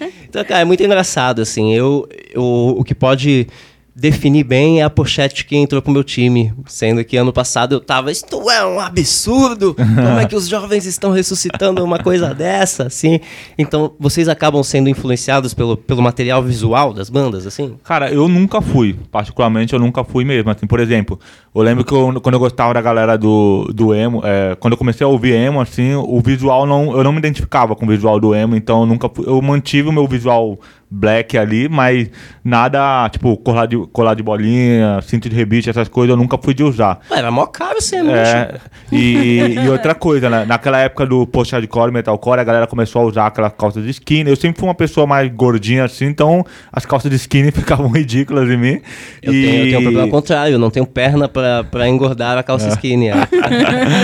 então, 0.30 0.46
cara, 0.46 0.62
é 0.62 0.66
muito 0.66 0.84
engraçado, 0.84 1.42
assim. 1.42 1.74
Eu, 1.74 2.08
eu, 2.32 2.44
o 2.78 2.84
que 2.84 2.94
pode 2.94 3.48
definir 4.00 4.44
bem 4.44 4.82
a 4.82 4.90
pochete 4.90 5.46
que 5.46 5.56
entrou 5.56 5.82
pro 5.82 5.92
meu 5.92 6.04
time. 6.04 6.54
Sendo 6.66 7.04
que 7.04 7.18
ano 7.18 7.34
passado 7.34 7.74
eu 7.76 7.80
tava, 7.80 8.12
isto 8.12 8.50
é 8.50 8.66
um 8.66 8.80
absurdo! 8.80 9.76
Como 9.76 10.20
é 10.20 10.26
que 10.26 10.36
os 10.36 10.48
jovens 10.48 10.86
estão 10.86 11.12
ressuscitando 11.12 11.84
uma 11.84 12.00
coisa 12.00 12.34
dessa, 12.36 12.84
assim? 12.88 13.20
Então, 13.58 13.92
vocês 14.00 14.28
acabam 14.30 14.64
sendo 14.64 14.90
influenciados 14.90 15.54
pelo, 15.54 15.76
pelo 15.76 16.02
material 16.02 16.42
visual 16.42 16.94
das 16.94 17.10
bandas, 17.10 17.46
assim? 17.46 17.76
Cara, 17.84 18.12
eu 18.12 18.28
nunca 18.28 18.62
fui. 18.62 18.96
Particularmente, 19.12 19.74
eu 19.74 19.80
nunca 19.80 20.04
fui 20.04 20.24
mesmo. 20.24 20.50
Assim, 20.50 20.66
por 20.66 20.80
exemplo, 20.80 21.20
eu 21.54 21.62
lembro 21.62 21.84
que 21.84 21.92
eu- 21.94 22.20
quando 22.22 22.36
eu 22.36 22.40
gostava 22.40 22.74
da 22.74 22.82
galera 22.82 23.18
do, 23.18 23.70
do 23.74 23.94
emo, 23.94 24.22
é, 24.24 24.56
quando 24.56 24.74
eu 24.74 24.78
comecei 24.78 25.04
a 25.06 25.08
ouvir 25.08 25.34
emo, 25.34 25.60
assim, 25.60 25.94
o 25.96 26.20
visual 26.22 26.66
não. 26.66 26.96
Eu 26.98 27.04
não 27.04 27.12
me 27.12 27.18
identificava 27.20 27.76
com 27.76 27.86
o 27.86 27.90
visual 27.90 28.20
do 28.20 28.34
emo, 28.34 28.56
então 28.56 28.82
eu 28.82 28.86
nunca 28.86 29.10
fui. 29.10 29.26
Eu 29.28 29.42
mantive 29.42 29.90
o 29.90 29.92
meu 29.92 30.08
visual 30.08 30.58
black 30.90 31.38
ali, 31.38 31.70
mas 31.70 32.10
nada, 32.44 33.08
tipo, 33.10 33.38
colar 33.38 33.68
de, 33.68 33.78
colar 33.94 34.16
de 34.16 34.24
bolinha, 34.24 35.00
cinto 35.04 35.30
de 35.30 35.36
rebite, 35.36 35.70
essas 35.70 35.88
coisas, 35.88 36.10
eu 36.10 36.18
nunca 36.18 36.38
fui 36.38 36.54
de 36.54 36.64
usar. 36.64 37.00
Ué, 37.12 37.20
era 37.20 37.30
mó 37.30 37.46
caro 37.46 37.78
emo, 37.94 38.12
É, 38.12 38.56
e, 38.92 39.56
e 39.64 39.70
outra 39.70 39.94
coisa, 39.94 40.30
né? 40.30 40.46
Naquela 40.46 40.80
época 40.80 41.06
do 41.06 41.28
post-hardcore, 41.28 41.92
metalcore, 41.92 42.40
a 42.40 42.44
galera 42.44 42.66
começou 42.66 43.04
a 43.04 43.06
usar 43.06 43.28
aquelas 43.28 43.54
calças 43.54 43.84
de 43.84 43.92
skinny. 43.92 44.30
Eu 44.30 44.36
sempre 44.36 44.60
fui 44.60 44.68
uma 44.68 44.76
pessoa 44.76 45.06
mais 45.06 45.32
gordinha 45.32 45.86
assim, 45.86 46.06
então 46.06 46.44
as 46.72 46.86
calças 46.86 47.12
de 47.12 47.18
skinny 47.18 47.52
ficavam 47.54 47.88
ridículas 47.90 48.50
em 48.50 48.58
mim. 48.58 48.82
Eu, 49.22 49.34
e... 49.34 49.46
tenho, 49.46 49.58
eu 49.58 49.66
tenho 49.66 49.80
um 49.80 49.84
problema 49.84 50.10
contrário, 50.10 50.54
eu 50.54 50.60
não 50.60 50.72
tenho 50.72 50.88
perna 50.88 51.28
pra, 51.28 51.64
pra 51.64 51.88
engordar 51.88 52.38
a 52.38 52.44
calça 52.44 52.68
skinny. 52.70 53.12
A, 53.12 53.28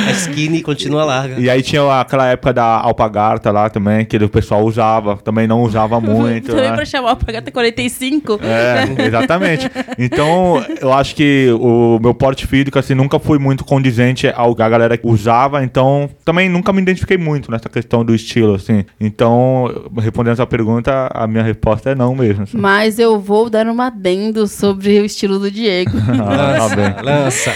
a 0.07 0.11
skinny 0.11 0.61
continua 0.61 1.03
larga. 1.03 1.39
E 1.39 1.49
aí 1.49 1.63
tinha 1.63 1.99
aquela 1.99 2.27
época 2.27 2.53
da 2.53 2.63
alpagarta 2.63 3.51
lá 3.51 3.69
também, 3.69 4.05
que 4.05 4.17
o 4.17 4.29
pessoal 4.29 4.63
usava, 4.63 5.17
também 5.17 5.47
não 5.47 5.63
usava 5.63 5.99
muito. 6.01 6.47
Também 6.47 6.74
né? 6.74 6.74
Pra 6.75 6.85
chamar 6.85 7.13
o 7.13 7.15
Pagata 7.17 7.51
45. 7.51 8.39
É, 8.43 9.05
exatamente. 9.05 9.69
Então, 9.97 10.63
eu 10.81 10.91
acho 10.93 11.15
que 11.15 11.49
o 11.59 11.99
meu 12.01 12.13
porte 12.13 12.45
físico, 12.47 12.77
assim, 12.77 12.93
nunca 12.93 13.19
foi 13.19 13.37
muito 13.39 13.63
condizente 13.63 14.27
ao 14.35 14.55
que 14.55 14.61
a 14.61 14.69
galera 14.69 14.99
usava, 15.03 15.63
então 15.63 16.09
também 16.23 16.49
nunca 16.49 16.71
me 16.73 16.81
identifiquei 16.81 17.17
muito 17.17 17.51
nessa 17.51 17.69
questão 17.69 18.03
do 18.03 18.13
estilo, 18.13 18.55
assim. 18.55 18.83
Então, 18.99 19.89
respondendo 19.97 20.33
essa 20.33 20.45
pergunta, 20.47 21.09
a 21.13 21.27
minha 21.27 21.43
resposta 21.43 21.91
é 21.91 21.95
não 21.95 22.15
mesmo. 22.15 22.43
assim. 22.43 22.57
Mas 22.57 22.99
eu 22.99 23.19
vou 23.19 23.49
dar 23.49 23.65
um 23.67 23.81
adendo 23.81 24.47
sobre 24.47 24.99
o 24.99 25.05
estilo 25.05 25.39
do 25.39 25.49
Diego. 25.51 25.91
Ah, 26.27 26.69
tá 26.69 26.75
bem. 26.75 27.03
Lança. 27.03 27.51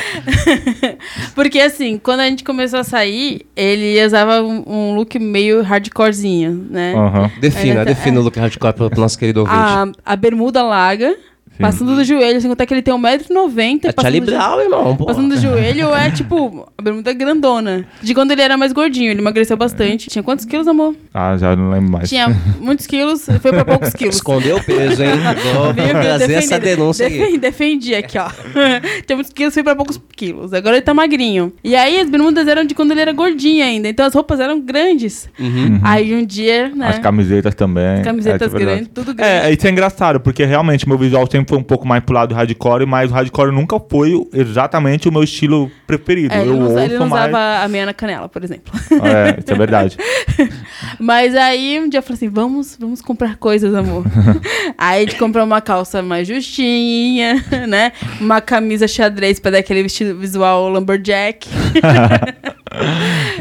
Porque 1.35 1.59
assim, 1.59 1.97
quando 1.97 2.21
a 2.21 2.25
gente 2.25 2.43
começou 2.43 2.79
a 2.79 2.83
sair, 2.83 3.41
ele 3.55 4.03
usava 4.05 4.41
um, 4.41 4.63
um 4.67 4.95
look 4.95 5.17
meio 5.19 5.61
hardcorezinho, 5.63 6.67
né? 6.69 6.93
Aham. 6.95 7.31
Defina, 7.39 7.85
defina 7.85 8.19
o 8.19 8.23
look 8.23 8.37
hardcore 8.37 8.73
pro, 8.73 8.89
pro 8.89 9.01
nosso 9.09 9.17
querido 9.17 9.41
ouvinte. 9.41 9.57
A, 9.57 9.91
a 10.05 10.15
bermuda 10.15 10.61
larga, 10.61 11.17
passando 11.59 11.95
do 11.95 12.03
joelho, 12.03 12.39
sem 12.41 12.49
contar 12.49 12.65
que 12.65 12.73
ele 12.73 12.81
tem 12.81 12.93
1,90m. 12.93 13.79
é 13.85 14.01
Charlie 14.01 14.21
Brown, 14.21 14.59
irmão. 14.61 14.95
pô. 14.95 15.05
Passando 15.05 15.29
do 15.35 15.39
joelho 15.41 15.93
é 15.93 16.09
tipo 16.11 16.67
a 16.77 16.81
bermuda 16.81 17.13
grandona. 17.13 17.85
De 18.01 18.13
quando 18.13 18.31
ele 18.31 18.41
era 18.41 18.57
mais 18.57 18.71
gordinho, 18.73 19.11
ele 19.11 19.19
emagreceu 19.21 19.57
bastante. 19.57 20.09
Tinha 20.09 20.23
quantos 20.23 20.45
quilos, 20.45 20.67
amor? 20.67 20.95
Ah, 21.13 21.35
já 21.37 21.55
não 21.55 21.71
lembro 21.71 21.91
mais. 21.91 22.09
Tinha 22.09 22.27
muitos 22.59 22.87
quilos, 22.87 23.25
foi 23.41 23.51
pra 23.51 23.65
poucos 23.65 23.89
quilos. 23.93 24.15
Escondeu 24.15 24.57
o 24.57 24.63
peso, 24.63 25.03
hein? 25.03 25.09
Vou 25.53 25.73
trazer 25.73 26.27
Defendi- 26.27 26.33
essa 26.45 26.59
denúncia 26.59 27.07
aqui. 27.07 27.17
defendi, 27.17 27.37
Defendi 27.37 27.95
aqui, 27.95 28.17
ó. 28.17 28.29
Tinha 29.05 29.15
muitos 29.15 29.33
quilos, 29.33 29.53
foi 29.53 29.63
pra 29.63 29.75
poucos 29.75 29.99
quilos. 30.15 30.53
Agora 30.53 30.75
ele 30.77 30.81
tá 30.83 30.93
magrinho. 30.93 31.51
E 31.63 31.75
aí 31.75 31.99
as 31.99 32.09
bermudas 32.09 32.47
eram 32.47 32.63
de 32.63 32.73
quando 32.73 32.91
ele 32.91 33.01
era 33.01 33.11
gordinho 33.11 33.63
ainda. 33.63 33.87
Então 33.89 34.05
as 34.05 34.13
roupas 34.13 34.39
eram 34.39 34.61
grandes. 34.61 35.29
Uhum. 35.39 35.79
Aí 35.83 36.13
um 36.15 36.25
dia, 36.25 36.69
né? 36.75 36.89
As 36.89 36.99
camisetas 36.99 37.53
também. 37.55 38.01
Camisetas 38.03 38.41
é, 38.41 38.45
isso 38.47 38.55
é 38.55 38.59
grandes, 38.59 38.89
tudo 38.93 39.13
grande. 39.13 39.31
É, 39.47 39.51
isso 39.53 39.67
é 39.67 39.69
engraçado, 39.69 40.19
porque 40.19 40.45
realmente 40.45 40.87
meu 40.87 40.97
visual 40.97 41.27
sempre 41.29 41.48
foi 41.49 41.57
um 41.57 41.63
pouco 41.63 41.87
mais 41.87 42.03
pro 42.03 42.13
lado 42.13 42.29
do 42.29 42.35
hardcore, 42.35 42.85
mas 42.85 43.09
o 43.09 43.13
hardcore 43.15 43.51
nunca 43.51 43.79
foi 43.79 44.13
exatamente 44.31 45.09
o 45.09 45.11
meu 45.11 45.23
estilo 45.23 45.71
preferido. 45.87 46.31
É, 46.31 46.41
ele 46.41 46.51
eu 46.51 46.55
não, 46.55 46.65
usa- 46.67 46.73
ouço 46.73 46.83
ele 46.85 46.97
não 46.99 47.07
mais... 47.07 47.27
usava 47.27 47.63
a 47.63 47.67
meia 47.67 47.87
na 47.87 47.93
canela, 47.93 48.29
por 48.29 48.43
exemplo. 48.43 48.71
É, 48.91 49.39
isso 49.39 49.51
é 49.51 49.55
verdade. 49.55 49.97
Mas 50.99 51.35
aí 51.35 51.79
um 51.79 51.89
dia 51.89 51.97
eu 51.97 52.03
falei 52.03 52.15
assim: 52.17 52.29
vamos, 52.29 52.77
vamos 52.79 53.01
comprar 53.01 53.35
coisas, 53.37 53.73
amor. 53.73 54.05
aí 54.77 54.97
a 54.97 54.99
gente 55.01 55.17
comprou 55.17 55.43
uma 55.43 55.59
calça 55.59 56.03
mais 56.03 56.27
justinha, 56.27 57.43
né? 57.67 57.93
Uma 58.21 58.41
camisa 58.41 58.87
xadrez 58.87 59.39
pra 59.39 59.49
dar 59.49 59.57
aquele 59.57 59.81
vestido 59.81 60.15
visual 60.19 60.69
lumberjack. 60.69 61.49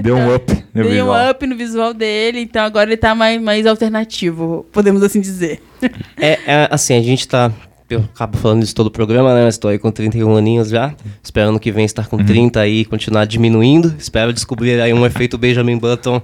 Deu 0.03 0.17
um 0.17 0.35
up 0.35 0.51
no 0.75 0.83
Dei 0.83 0.93
um 0.93 0.95
visual. 0.95 1.31
up 1.31 1.47
no 1.47 1.57
visual 1.57 1.93
dele, 1.93 2.41
então 2.41 2.65
agora 2.65 2.89
ele 2.89 2.97
tá 2.97 3.15
mais, 3.15 3.41
mais 3.41 3.67
alternativo, 3.67 4.67
podemos 4.73 5.03
assim 5.03 5.21
dizer. 5.21 5.61
É, 6.17 6.39
é, 6.47 6.69
assim, 6.71 6.97
a 6.97 7.03
gente 7.03 7.29
tá. 7.29 7.53
Eu 7.91 8.01
acabo 8.01 8.37
falando 8.37 8.63
isso 8.63 8.75
todo 8.75 8.89
o 8.89 8.91
programa, 8.91 9.35
né? 9.35 9.45
Mas 9.45 9.55
estou 9.55 9.71
aí 9.71 9.79
com 9.79 9.91
31 9.91 10.37
aninhos 10.37 10.69
já. 10.69 10.95
Espero 11.23 11.49
ano 11.49 11.59
que 11.59 11.73
vem 11.73 11.87
estar 11.87 12.07
com 12.07 12.23
30 12.23 12.61
aí 12.61 12.81
e 12.81 12.85
continuar 12.85 13.25
diminuindo. 13.25 13.95
Espero 13.99 14.31
descobrir 14.31 14.79
aí 14.79 14.93
um 14.93 15.07
efeito 15.07 15.37
Benjamin 15.39 15.79
Button 15.79 16.21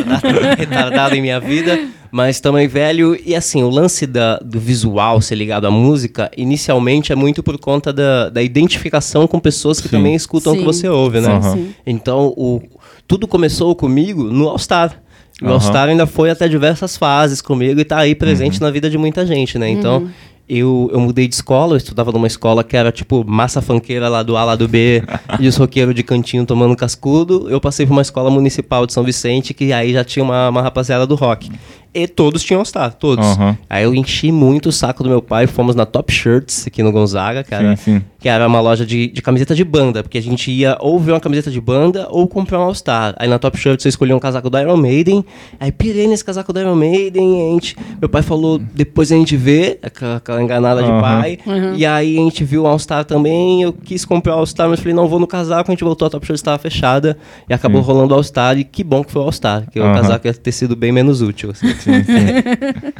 retardado, 0.56 1.14
em 1.14 1.20
minha 1.20 1.38
vida. 1.38 1.78
Mas 2.10 2.40
também 2.40 2.66
velho. 2.66 3.18
E 3.22 3.34
assim, 3.34 3.62
o 3.62 3.68
lance 3.68 4.06
da, 4.06 4.38
do 4.38 4.58
visual 4.58 5.20
ser 5.20 5.34
ligado 5.34 5.66
à 5.66 5.70
música, 5.70 6.30
inicialmente 6.36 7.12
é 7.12 7.14
muito 7.14 7.42
por 7.42 7.58
conta 7.58 7.92
da, 7.92 8.30
da 8.30 8.42
identificação 8.42 9.26
com 9.26 9.38
pessoas 9.38 9.80
que 9.80 9.88
Sim. 9.88 9.96
também 9.96 10.14
escutam 10.14 10.54
o 10.54 10.56
que 10.56 10.62
Sim. 10.62 10.66
você 10.66 10.88
ouve, 10.88 11.20
né? 11.20 11.42
Sim. 11.42 11.74
Então, 11.86 12.32
o, 12.34 12.62
tudo 13.06 13.28
começou 13.28 13.74
comigo 13.76 14.24
no 14.24 14.48
All 14.48 14.58
Star. 14.58 15.02
O 15.42 15.46
All 15.48 15.56
Aham. 15.56 15.60
Star 15.60 15.88
ainda 15.88 16.06
foi 16.06 16.30
até 16.30 16.48
diversas 16.48 16.96
fases 16.96 17.42
comigo 17.42 17.78
e 17.78 17.84
tá 17.84 17.98
aí 17.98 18.14
presente 18.14 18.58
na 18.60 18.70
vida 18.70 18.88
de 18.88 18.96
muita 18.96 19.26
gente, 19.26 19.58
né? 19.58 19.68
Então, 19.68 20.08
eu, 20.48 20.90
eu 20.92 21.00
mudei 21.00 21.26
de 21.26 21.34
escola, 21.34 21.74
eu 21.74 21.76
estudava 21.78 22.12
numa 22.12 22.26
escola 22.26 22.62
que 22.62 22.76
era 22.76 22.92
tipo 22.92 23.24
massa 23.26 23.62
fanqueira 23.62 24.08
lá 24.08 24.22
do 24.22 24.36
A, 24.36 24.44
lá 24.44 24.56
do 24.56 24.68
B, 24.68 25.02
e 25.40 25.48
os 25.48 25.56
roqueiros 25.56 25.94
de 25.94 26.02
cantinho 26.02 26.44
tomando 26.44 26.76
cascudo. 26.76 27.48
Eu 27.48 27.60
passei 27.60 27.86
por 27.86 27.92
uma 27.92 28.02
escola 28.02 28.30
municipal 28.30 28.86
de 28.86 28.92
São 28.92 29.02
Vicente, 29.02 29.54
que 29.54 29.72
aí 29.72 29.92
já 29.92 30.04
tinha 30.04 30.22
uma, 30.22 30.48
uma 30.50 30.62
rapaziada 30.62 31.06
do 31.06 31.14
rock. 31.14 31.50
E 31.94 32.08
todos 32.08 32.42
tinham 32.42 32.58
All 32.58 32.64
Star, 32.64 32.92
todos. 32.92 33.24
Aham. 33.24 33.56
Aí 33.70 33.84
eu 33.84 33.94
enchi 33.94 34.32
muito 34.32 34.70
o 34.70 34.72
saco 34.72 35.02
do 35.04 35.08
meu 35.08 35.22
pai, 35.22 35.46
fomos 35.46 35.76
na 35.76 35.86
Top 35.86 36.12
Shirts 36.12 36.66
aqui 36.66 36.82
no 36.82 36.90
Gonzaga, 36.90 37.44
cara 37.44 37.76
Sim, 37.76 38.00
sim. 38.00 38.02
que 38.18 38.28
era 38.28 38.46
uma 38.48 38.60
loja 38.60 38.84
de, 38.84 39.06
de 39.08 39.22
camiseta 39.22 39.54
de 39.54 39.62
banda, 39.62 40.02
porque 40.02 40.18
a 40.18 40.22
gente 40.22 40.50
ia 40.50 40.76
ou 40.80 40.98
ver 40.98 41.12
uma 41.12 41.20
camiseta 41.20 41.50
de 41.50 41.60
banda 41.60 42.08
ou 42.10 42.26
comprar 42.26 42.58
um 42.58 42.62
All-Star. 42.62 43.14
Aí 43.16 43.28
na 43.28 43.38
Top 43.38 43.56
Shirt 43.56 43.80
você 43.80 43.88
escolheu 43.88 44.16
um 44.16 44.20
casaco 44.20 44.50
do 44.50 44.58
Iron 44.58 44.76
Maiden, 44.76 45.24
aí 45.60 45.70
pirei 45.70 46.08
nesse 46.08 46.24
casaco 46.24 46.52
do 46.52 46.58
Iron 46.58 46.74
Maiden, 46.74 47.38
e 47.38 47.50
a 47.50 47.52
gente, 47.52 47.76
meu 48.00 48.08
pai 48.08 48.22
falou, 48.22 48.58
depois 48.58 49.12
a 49.12 49.14
gente 49.14 49.36
vê, 49.36 49.78
aquela, 49.82 50.16
aquela 50.16 50.42
enganada 50.42 50.82
de 50.82 50.90
Aham. 50.90 51.00
pai, 51.00 51.38
e 51.76 51.86
aí 51.86 52.18
a 52.18 52.20
gente 52.22 52.42
viu 52.42 52.64
o 52.64 52.66
All-Star 52.66 53.04
também, 53.04 53.62
eu 53.62 53.72
quis 53.72 54.04
comprar 54.04 54.34
o 54.34 54.38
All-Star, 54.40 54.68
mas 54.68 54.80
falei, 54.80 54.94
não, 54.94 55.06
vou 55.06 55.20
no 55.20 55.26
casaco, 55.26 55.70
a 55.70 55.72
gente 55.72 55.84
voltou, 55.84 56.06
a 56.06 56.10
Top 56.10 56.26
Shirt 56.26 56.38
estava 56.38 56.58
fechada, 56.58 57.16
e 57.48 57.54
acabou 57.54 57.80
rolando 57.82 58.14
o 58.14 58.16
All-Star, 58.16 58.58
e 58.58 58.64
que 58.64 58.82
bom 58.82 59.04
que 59.04 59.12
foi 59.12 59.22
o 59.22 59.24
All-Star, 59.26 59.70
que 59.70 59.78
o 59.78 59.82
casaco 59.94 60.26
ia 60.26 60.34
ter 60.34 60.50
sido 60.50 60.74
bem 60.74 60.90
menos 60.90 61.22
útil. 61.22 61.50
assim. 61.50 61.83
Sim, 61.84 62.04
sim. 62.04 62.92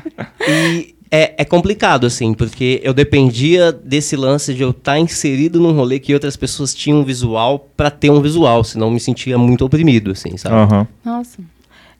E 0.46 0.94
é, 1.10 1.34
é 1.38 1.44
complicado, 1.44 2.06
assim, 2.06 2.34
porque 2.34 2.80
eu 2.82 2.92
dependia 2.92 3.72
desse 3.72 4.16
lance 4.16 4.52
de 4.52 4.62
eu 4.62 4.70
estar 4.70 4.98
inserido 4.98 5.60
num 5.60 5.72
rolê 5.72 5.98
que 5.98 6.12
outras 6.12 6.36
pessoas 6.36 6.74
tinham 6.74 7.00
um 7.00 7.04
visual 7.04 7.70
pra 7.76 7.90
ter 7.90 8.10
um 8.10 8.20
visual, 8.20 8.64
senão 8.64 8.88
eu 8.88 8.92
me 8.92 9.00
sentia 9.00 9.38
muito 9.38 9.64
oprimido, 9.64 10.10
assim, 10.10 10.36
sabe? 10.36 10.56
Aham. 10.56 10.88
Nossa. 11.04 11.38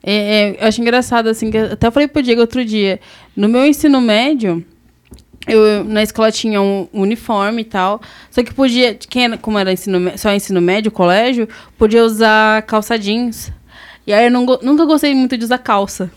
É, 0.03 0.13
é, 0.13 0.57
eu 0.61 0.69
acho 0.69 0.81
engraçado, 0.81 1.29
assim, 1.29 1.51
que 1.51 1.57
eu 1.57 1.73
até 1.73 1.91
falei 1.91 2.09
pro 2.09 2.23
Diego 2.23 2.41
outro 2.41 2.65
dia. 2.65 3.01
No 3.37 3.49
meu 3.49 3.65
ensino 3.65 4.01
médio, 4.01 4.65
eu, 5.47 5.85
na 5.85 6.03
escola 6.03 6.33
tinha 6.33 6.61
um 6.61 6.89
uniforme 6.93 7.63
e 7.63 7.65
tal. 7.65 8.01
Só 8.31 8.43
que 8.43 8.53
podia, 8.53 8.95
quem 8.95 9.25
era, 9.25 9.39
como 9.39 9.59
era 9.59 9.73
ensino, 9.73 10.13
só 10.19 10.33
ensino 10.33 10.61
médio, 10.61 10.91
colégio, 10.91 11.49
podia 11.79 12.05
usar 12.05 12.63
calça 12.63 12.99
jeans. 12.99 13.53
E 14.07 14.13
aí 14.13 14.27
eu 14.27 14.31
não 14.31 14.45
nunca 14.63 14.85
gostei 14.85 15.15
muito 15.15 15.37
de 15.37 15.45
usar 15.45 15.59
calça. 15.59 16.11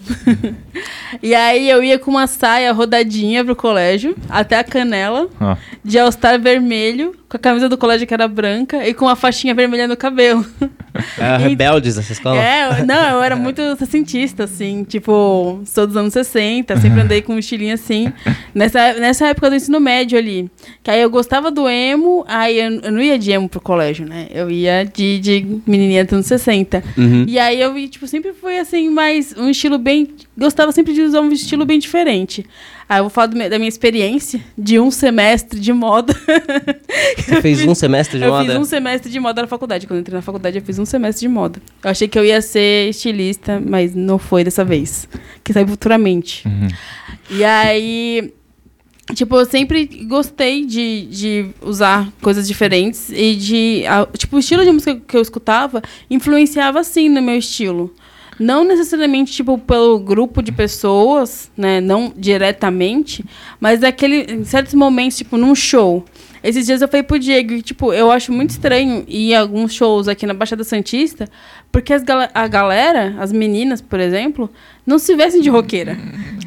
e 1.23 1.33
aí 1.33 1.69
eu 1.69 1.81
ia 1.81 1.97
com 1.97 2.11
uma 2.11 2.27
saia 2.27 2.71
rodadinha 2.73 3.45
pro 3.45 3.55
colégio, 3.55 4.15
até 4.29 4.57
a 4.59 4.63
canela, 4.63 5.29
Ah. 5.39 5.57
de 5.83 5.97
all-star 5.97 6.39
vermelho, 6.39 7.15
com 7.29 7.37
a 7.37 7.39
camisa 7.39 7.67
do 7.67 7.77
colégio 7.77 8.07
que 8.07 8.13
era 8.13 8.27
branca 8.27 8.87
e 8.87 8.93
com 8.93 9.05
uma 9.05 9.15
faixinha 9.15 9.53
vermelha 9.53 9.87
no 9.87 9.97
cabelo. 9.97 10.45
Era 11.17 11.37
rebeldes 11.37 11.97
essa 11.97 12.11
escola. 12.11 12.41
É, 12.41 12.83
não, 12.83 13.17
eu 13.17 13.23
era 13.23 13.35
muito 13.35 13.61
sessentista, 13.77 14.43
assim, 14.43 14.83
tipo, 14.83 15.61
sou 15.65 15.87
dos 15.87 15.95
anos 15.95 16.13
60, 16.13 16.77
sempre 16.77 17.01
andei 17.01 17.21
com 17.21 17.33
um 17.33 17.39
estilinho 17.39 17.73
assim, 17.73 18.11
nessa, 18.53 18.93
nessa 18.93 19.27
época 19.27 19.49
do 19.49 19.55
ensino 19.55 19.79
médio 19.79 20.17
ali. 20.17 20.49
Que 20.83 20.91
aí 20.91 21.01
eu 21.01 21.09
gostava 21.09 21.51
do 21.51 21.67
emo, 21.69 22.25
aí 22.27 22.59
eu, 22.59 22.71
eu 22.81 22.91
não 22.91 23.01
ia 23.01 23.17
de 23.17 23.31
emo 23.31 23.47
pro 23.47 23.61
colégio, 23.61 24.05
né? 24.07 24.27
Eu 24.31 24.49
ia 24.49 24.83
de, 24.83 25.19
de 25.19 25.61
menininha 25.65 26.03
dos 26.03 26.13
anos 26.13 26.25
60. 26.25 26.83
Uhum. 26.97 27.25
E 27.27 27.37
aí 27.39 27.59
eu, 27.59 27.73
tipo, 27.89 28.07
sempre 28.07 28.33
foi 28.33 28.59
assim, 28.59 28.89
mais 28.89 29.35
um 29.37 29.49
estilo 29.49 29.77
bem. 29.77 30.07
Gostava 30.37 30.71
sempre 30.71 30.93
de 30.93 31.01
usar 31.01 31.21
um 31.21 31.31
estilo 31.31 31.65
bem 31.65 31.79
diferente. 31.79 32.45
Aí 32.87 32.99
eu 32.99 33.05
vou 33.05 33.09
falar 33.09 33.29
meu- 33.33 33.49
da 33.49 33.57
minha 33.57 33.67
experiência 33.67 34.39
de 34.57 34.79
um 34.79 34.91
semestre 34.91 35.59
de 35.59 35.73
moda. 35.73 36.13
Você 37.17 37.41
fez 37.41 37.65
um 37.65 37.73
semestre 37.75 38.19
de 38.19 38.25
eu 38.25 38.31
moda? 38.31 38.45
fiz 38.51 38.55
um 38.55 38.63
semestre 38.65 39.11
de 39.11 39.19
moda 39.19 39.41
na 39.41 39.47
faculdade. 39.47 39.87
Quando 39.87 39.97
eu 39.97 40.01
entrei 40.01 40.15
na 40.15 40.21
faculdade, 40.21 40.57
eu 40.57 40.61
fiz 40.63 40.77
um 40.77 40.85
semestre 40.85 41.27
de 41.27 41.33
moda. 41.33 41.59
Eu 41.83 41.89
achei 41.89 42.07
que 42.07 42.17
eu 42.17 42.23
ia 42.23 42.41
ser 42.41 42.89
estilista, 42.89 43.59
mas 43.65 43.95
não 43.95 44.17
foi 44.19 44.43
dessa 44.43 44.63
vez. 44.63 45.07
Que 45.43 45.51
saiu 45.53 45.67
futuramente. 45.67 46.47
Uhum. 46.47 46.67
E 47.31 47.43
aí. 47.43 48.33
Tipo, 49.15 49.37
eu 49.37 49.45
sempre 49.45 49.85
gostei 50.05 50.65
de, 50.65 51.05
de 51.09 51.45
usar 51.61 52.09
coisas 52.21 52.45
diferentes 52.47 53.09
e 53.09 53.35
de. 53.35 53.83
a- 53.87 54.05
tipo, 54.17 54.35
o 54.35 54.39
estilo 54.39 54.63
de 54.65 54.71
música 54.71 54.95
que 55.07 55.15
eu 55.15 55.21
escutava 55.21 55.81
influenciava 56.09 56.83
sim 56.83 57.07
no 57.09 57.21
meu 57.21 57.37
estilo. 57.37 57.93
Não 58.39 58.63
necessariamente, 58.63 59.33
tipo, 59.33 59.57
pelo 59.57 59.99
grupo 59.99 60.41
de 60.41 60.51
pessoas, 60.51 61.51
né? 61.57 61.81
Não 61.81 62.13
diretamente, 62.15 63.25
mas 63.59 63.79
daquele, 63.79 64.31
em 64.31 64.43
certos 64.43 64.73
momentos, 64.73 65.17
tipo, 65.17 65.37
num 65.37 65.55
show. 65.55 66.05
Esses 66.43 66.65
dias 66.65 66.81
eu 66.81 66.87
falei 66.87 67.03
pro 67.03 67.17
Diego, 67.17 67.49
que, 67.49 67.61
tipo, 67.61 67.91
eu 67.91 68.11
acho 68.11 68.31
muito 68.31 68.51
estranho 68.51 69.03
ir 69.07 69.33
a 69.33 69.41
alguns 69.41 69.73
shows 69.73 70.07
aqui 70.07 70.25
na 70.25 70.33
Baixada 70.33 70.63
Santista, 70.63 71.27
porque 71.71 71.93
as 71.93 72.01
gala- 72.03 72.29
a 72.33 72.47
galera, 72.47 73.15
as 73.19 73.31
meninas, 73.31 73.81
por 73.81 73.99
exemplo, 73.99 74.49
não 74.85 74.97
se 74.97 75.15
vestem 75.15 75.41
de 75.41 75.49
roqueira. 75.49 75.97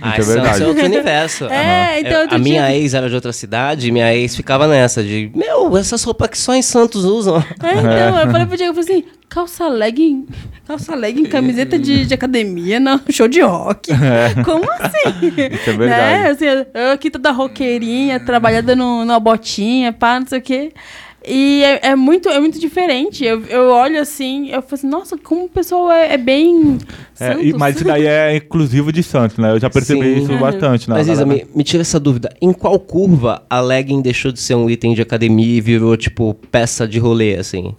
Ah, 0.02 0.18
Isso 0.18 0.20
é 0.20 0.20
isso 0.20 0.30
é 0.30 0.34
verdade. 0.34 0.64
outro 0.64 0.84
universo. 0.86 1.44
É, 1.46 2.00
então 2.00 2.12
Eu- 2.12 2.20
outro 2.22 2.36
a 2.36 2.38
minha 2.38 2.66
dia- 2.68 2.76
ex 2.76 2.94
era 2.94 3.08
de 3.08 3.14
outra 3.14 3.32
cidade 3.32 3.88
e 3.88 3.92
minha 3.92 4.14
ex 4.14 4.34
ficava 4.34 4.66
nessa 4.66 5.02
de, 5.04 5.30
meu, 5.34 5.76
essas 5.76 6.02
roupas 6.02 6.30
que 6.30 6.38
só 6.38 6.54
em 6.54 6.62
Santos 6.62 7.04
usam. 7.04 7.36
É, 7.62 7.72
então, 7.72 8.18
eu 8.20 8.30
falei 8.30 8.46
pro 8.46 8.56
Diego, 8.56 8.76
eu 8.78 8.82
falei 8.82 9.00
assim, 9.00 9.08
calça 9.28 9.68
legging, 9.68 10.26
calça 10.66 10.94
legging, 10.96 11.24
camiseta 11.26 11.78
de, 11.78 12.06
de 12.06 12.14
academia, 12.14 12.80
não, 12.80 12.98
show 13.10 13.28
de 13.28 13.40
rock. 13.42 13.90
Como 14.44 14.64
assim? 14.72 15.28
Isso 15.52 15.70
é 15.70 15.72
verdade. 15.76 15.78
Né? 16.24 16.30
Assim, 16.30 16.44
eu 16.74 16.92
aqui 16.92 17.10
toda 17.10 17.30
roqueirinha, 17.30 18.18
trabalhada 18.18 18.74
no, 18.74 19.04
numa 19.04 19.20
botinha, 19.20 19.92
pá, 19.92 20.18
não 20.18 20.26
sei 20.26 20.38
o 20.38 20.42
quê. 20.42 20.72
E 21.26 21.62
é, 21.62 21.88
é 21.90 21.96
muito, 21.96 22.28
é 22.30 22.40
muito 22.40 22.58
diferente. 22.58 23.24
Eu, 23.24 23.42
eu 23.46 23.68
olho 23.68 24.00
assim, 24.00 24.46
eu 24.48 24.62
falo 24.62 24.74
assim, 24.74 24.86
nossa, 24.88 25.18
como 25.18 25.44
o 25.44 25.48
pessoal 25.48 25.90
é, 25.92 26.14
é 26.14 26.16
bem. 26.16 26.78
É, 27.20 27.34
e- 27.42 27.52
mas 27.52 27.76
isso 27.76 27.84
daí 27.84 28.06
é 28.06 28.36
exclusivo 28.36 28.90
de 28.90 29.02
Santos, 29.02 29.36
né? 29.36 29.52
Eu 29.52 29.60
já 29.60 29.68
percebi 29.68 30.00
Sim. 30.16 30.22
isso 30.24 30.38
bastante. 30.38 30.88
né? 30.88 30.96
Mas 30.96 31.08
Isa, 31.08 31.26
me, 31.26 31.46
me 31.54 31.62
tira 31.62 31.82
essa 31.82 32.00
dúvida. 32.00 32.34
Em 32.40 32.52
qual 32.52 32.78
curva 32.78 33.42
a 33.50 33.60
legging 33.60 34.00
deixou 34.00 34.32
de 34.32 34.40
ser 34.40 34.54
um 34.54 34.68
item 34.70 34.94
de 34.94 35.02
academia 35.02 35.58
e 35.58 35.60
virou, 35.60 35.94
tipo, 35.96 36.34
peça 36.50 36.88
de 36.88 36.98
rolê, 36.98 37.34
assim? 37.36 37.74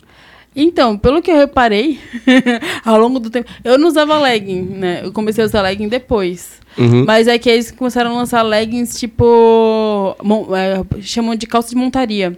Então, 0.55 0.97
pelo 0.97 1.21
que 1.21 1.31
eu 1.31 1.37
reparei, 1.37 1.97
ao 2.85 2.99
longo 2.99 3.19
do 3.19 3.29
tempo. 3.29 3.49
Eu 3.63 3.77
não 3.77 3.87
usava 3.87 4.19
legging, 4.19 4.61
né? 4.61 5.01
Eu 5.03 5.11
comecei 5.11 5.43
a 5.43 5.47
usar 5.47 5.61
legging 5.61 5.87
depois. 5.87 6.59
Uhum. 6.77 7.05
Mas 7.05 7.27
é 7.27 7.37
que 7.39 7.49
eles 7.49 7.71
começaram 7.71 8.11
a 8.11 8.13
lançar 8.17 8.41
leggings 8.43 8.99
tipo. 8.99 10.15
mon- 10.23 10.55
é, 10.55 10.83
chamam 11.01 11.35
de 11.35 11.47
calça 11.47 11.69
de 11.69 11.75
montaria. 11.75 12.37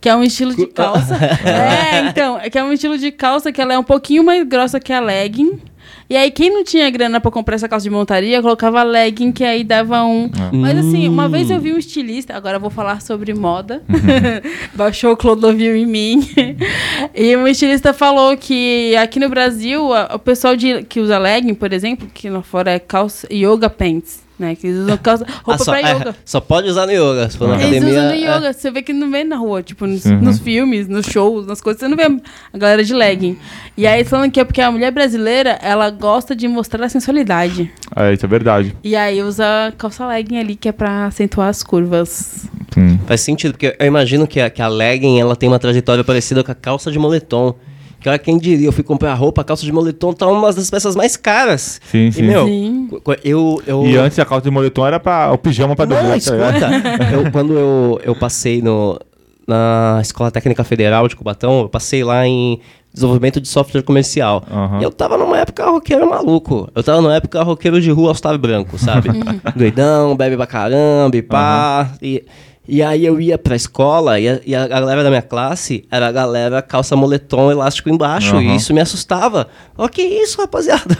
Que 0.00 0.08
é 0.08 0.16
um 0.16 0.22
estilo 0.22 0.54
de 0.54 0.66
calça. 0.66 1.14
é, 1.44 2.08
então, 2.08 2.38
é 2.38 2.48
que 2.48 2.58
é 2.58 2.64
um 2.64 2.72
estilo 2.72 2.96
de 2.96 3.10
calça 3.12 3.52
que 3.52 3.60
ela 3.60 3.74
é 3.74 3.78
um 3.78 3.82
pouquinho 3.84 4.24
mais 4.24 4.46
grossa 4.46 4.80
que 4.80 4.92
a 4.92 5.00
legging. 5.00 5.58
E 6.08 6.16
aí, 6.16 6.30
quem 6.30 6.50
não 6.50 6.64
tinha 6.64 6.88
grana 6.90 7.20
pra 7.20 7.30
comprar 7.30 7.54
essa 7.54 7.68
calça 7.68 7.84
de 7.84 7.90
montaria, 7.90 8.40
colocava 8.42 8.82
legging, 8.82 9.30
que 9.30 9.44
aí 9.44 9.62
dava 9.62 10.02
um. 10.02 10.28
Mas 10.52 10.78
assim, 10.78 11.06
uma 11.06 11.28
vez 11.28 11.50
eu 11.50 11.60
vi 11.60 11.72
um 11.72 11.78
estilista, 11.78 12.34
agora 12.34 12.56
eu 12.56 12.60
vou 12.60 12.70
falar 12.70 13.00
sobre 13.00 13.32
moda. 13.34 13.82
Baixou 14.74 15.12
o 15.12 15.16
Clodovil 15.16 15.76
em 15.76 15.86
mim. 15.86 16.28
e 17.14 17.36
um 17.36 17.46
estilista 17.46 17.92
falou 17.92 18.36
que 18.36 18.96
aqui 18.96 19.20
no 19.20 19.28
Brasil, 19.28 19.92
a- 19.92 20.12
o 20.14 20.18
pessoal 20.18 20.56
de, 20.56 20.82
que 20.84 20.98
usa 21.00 21.16
legging, 21.18 21.54
por 21.54 21.72
exemplo, 21.72 22.08
que 22.12 22.28
lá 22.28 22.42
fora 22.42 22.72
é 22.72 22.78
calça 22.78 23.28
yoga 23.32 23.70
pants, 23.70 24.20
né? 24.40 24.56
Que 24.56 24.66
eles 24.68 24.78
usam 24.80 24.96
calça, 24.96 25.24
roupa 25.44 25.54
Ah, 25.54 25.58
só, 25.64 25.70
pra 25.72 25.80
é, 25.80 25.92
yoga. 25.92 26.16
só 26.24 26.40
pode 26.40 26.68
usar 26.68 26.86
no 26.86 26.92
yoga. 26.92 27.28
Se 27.30 27.36
for 27.38 27.48
na 27.48 27.54
Eles 27.62 27.66
academia. 27.82 27.90
usam 27.90 28.04
no 28.04 28.12
é. 28.12 28.36
yoga, 28.36 28.52
você 28.52 28.70
vê 28.70 28.82
que 28.82 28.92
não 28.92 29.10
vê 29.10 29.22
na 29.22 29.36
rua, 29.36 29.62
tipo, 29.62 29.86
nos, 29.86 30.04
Uhum. 30.04 30.20
nos 30.20 30.38
filmes, 30.40 30.88
nos 30.88 31.06
shows, 31.06 31.46
nas 31.46 31.60
coisas, 31.60 31.78
você 31.80 31.86
não 31.88 31.96
vê 31.96 32.04
a 32.52 32.58
galera 32.58 32.82
de 32.82 32.94
legging. 32.94 33.38
E 33.76 33.86
aí 33.86 34.02
falando 34.04 34.30
que 34.32 34.40
é 34.40 34.44
porque 34.44 34.60
a 34.60 34.70
mulher 34.70 34.90
brasileira, 34.90 35.58
ela 35.62 35.90
gosta 35.90 36.34
de 36.34 36.48
mostrar 36.48 36.84
a 36.84 36.88
sensualidade. 36.88 37.70
É, 37.94 38.12
isso 38.12 38.24
é 38.24 38.28
verdade. 38.28 38.74
E 38.82 38.96
aí 38.96 39.22
usa 39.22 39.44
calça 39.76 40.06
legging 40.06 40.38
ali, 40.38 40.56
que 40.56 40.68
é 40.68 40.72
pra 40.72 41.06
acentuar 41.06 41.48
as 41.48 41.62
curvas. 41.62 42.48
Sim. 42.72 42.98
Faz 43.06 43.20
sentido, 43.20 43.52
porque 43.52 43.76
eu 43.78 43.86
imagino 43.86 44.26
que 44.26 44.40
a, 44.40 44.48
que 44.48 44.62
a 44.62 44.68
legging 44.68 45.20
ela 45.20 45.34
tem 45.36 45.48
uma 45.48 45.58
trajetória 45.58 46.02
parecida 46.04 46.42
com 46.42 46.50
a 46.52 46.54
calça 46.54 46.90
de 46.90 46.98
moletom. 46.98 47.54
Que 48.00 48.08
olha 48.08 48.18
quem 48.18 48.38
diria, 48.38 48.66
eu 48.66 48.72
fui 48.72 48.82
comprar 48.82 49.12
roupa, 49.14 49.42
a 49.42 49.44
calça 49.44 49.64
de 49.64 49.70
moletom 49.72 50.12
tá 50.12 50.26
uma 50.26 50.52
das 50.52 50.70
peças 50.70 50.96
mais 50.96 51.16
caras. 51.16 51.80
Sim, 51.90 52.06
E, 52.08 52.12
sim. 52.12 52.22
meu, 52.22 52.46
Sim. 52.46 52.88
eu, 53.22 53.62
eu... 53.66 53.84
E 53.86 53.96
antes 53.96 54.18
a 54.18 54.24
calça 54.24 54.42
de 54.44 54.50
moletom 54.50 54.86
era 54.86 54.98
pra, 54.98 55.30
o 55.32 55.38
pijama 55.38 55.76
pra 55.76 55.84
dormir. 55.84 56.04
Não, 56.04 56.10
tá 56.12 56.16
escuta. 56.16 56.68
eu, 57.12 57.30
quando 57.30 57.52
eu, 57.58 58.00
eu 58.02 58.14
passei 58.16 58.62
no, 58.62 58.98
na 59.46 59.98
Escola 60.00 60.30
Técnica 60.30 60.64
Federal 60.64 61.06
de 61.08 61.16
Cubatão, 61.16 61.60
eu 61.62 61.68
passei 61.68 62.02
lá 62.02 62.26
em 62.26 62.58
desenvolvimento 62.92 63.40
de 63.40 63.48
software 63.48 63.82
comercial. 63.82 64.42
Aham. 64.50 64.80
E 64.80 64.82
eu 64.84 64.90
tava 64.90 65.16
numa 65.16 65.38
época 65.38 65.68
roqueiro 65.68 66.08
maluco. 66.08 66.68
Eu 66.74 66.82
tava 66.82 67.00
numa 67.00 67.14
época 67.14 67.42
roqueiro 67.42 67.80
de 67.80 67.90
rua 67.90 68.12
all 68.24 68.38
branco, 68.38 68.78
sabe? 68.78 69.08
Doidão, 69.54 70.16
bebe 70.16 70.36
pra 70.36 70.46
caramba 70.46 71.16
e 71.16 71.22
pá. 71.22 71.92
E, 72.02 72.24
e 72.70 72.84
aí 72.84 73.04
eu 73.04 73.20
ia 73.20 73.36
pra 73.36 73.56
escola 73.56 74.20
e 74.20 74.28
a, 74.28 74.40
e 74.46 74.54
a 74.54 74.68
galera 74.68 75.02
da 75.02 75.10
minha 75.10 75.22
classe 75.22 75.84
era 75.90 76.06
a 76.06 76.12
galera 76.12 76.62
calça 76.62 76.94
moletom 76.94 77.50
elástico 77.50 77.90
embaixo. 77.90 78.36
Aham. 78.36 78.42
E 78.42 78.54
isso 78.54 78.72
me 78.72 78.80
assustava. 78.80 79.48
Ó, 79.76 79.88
que 79.88 80.00
isso, 80.00 80.40
rapaziada? 80.40 80.96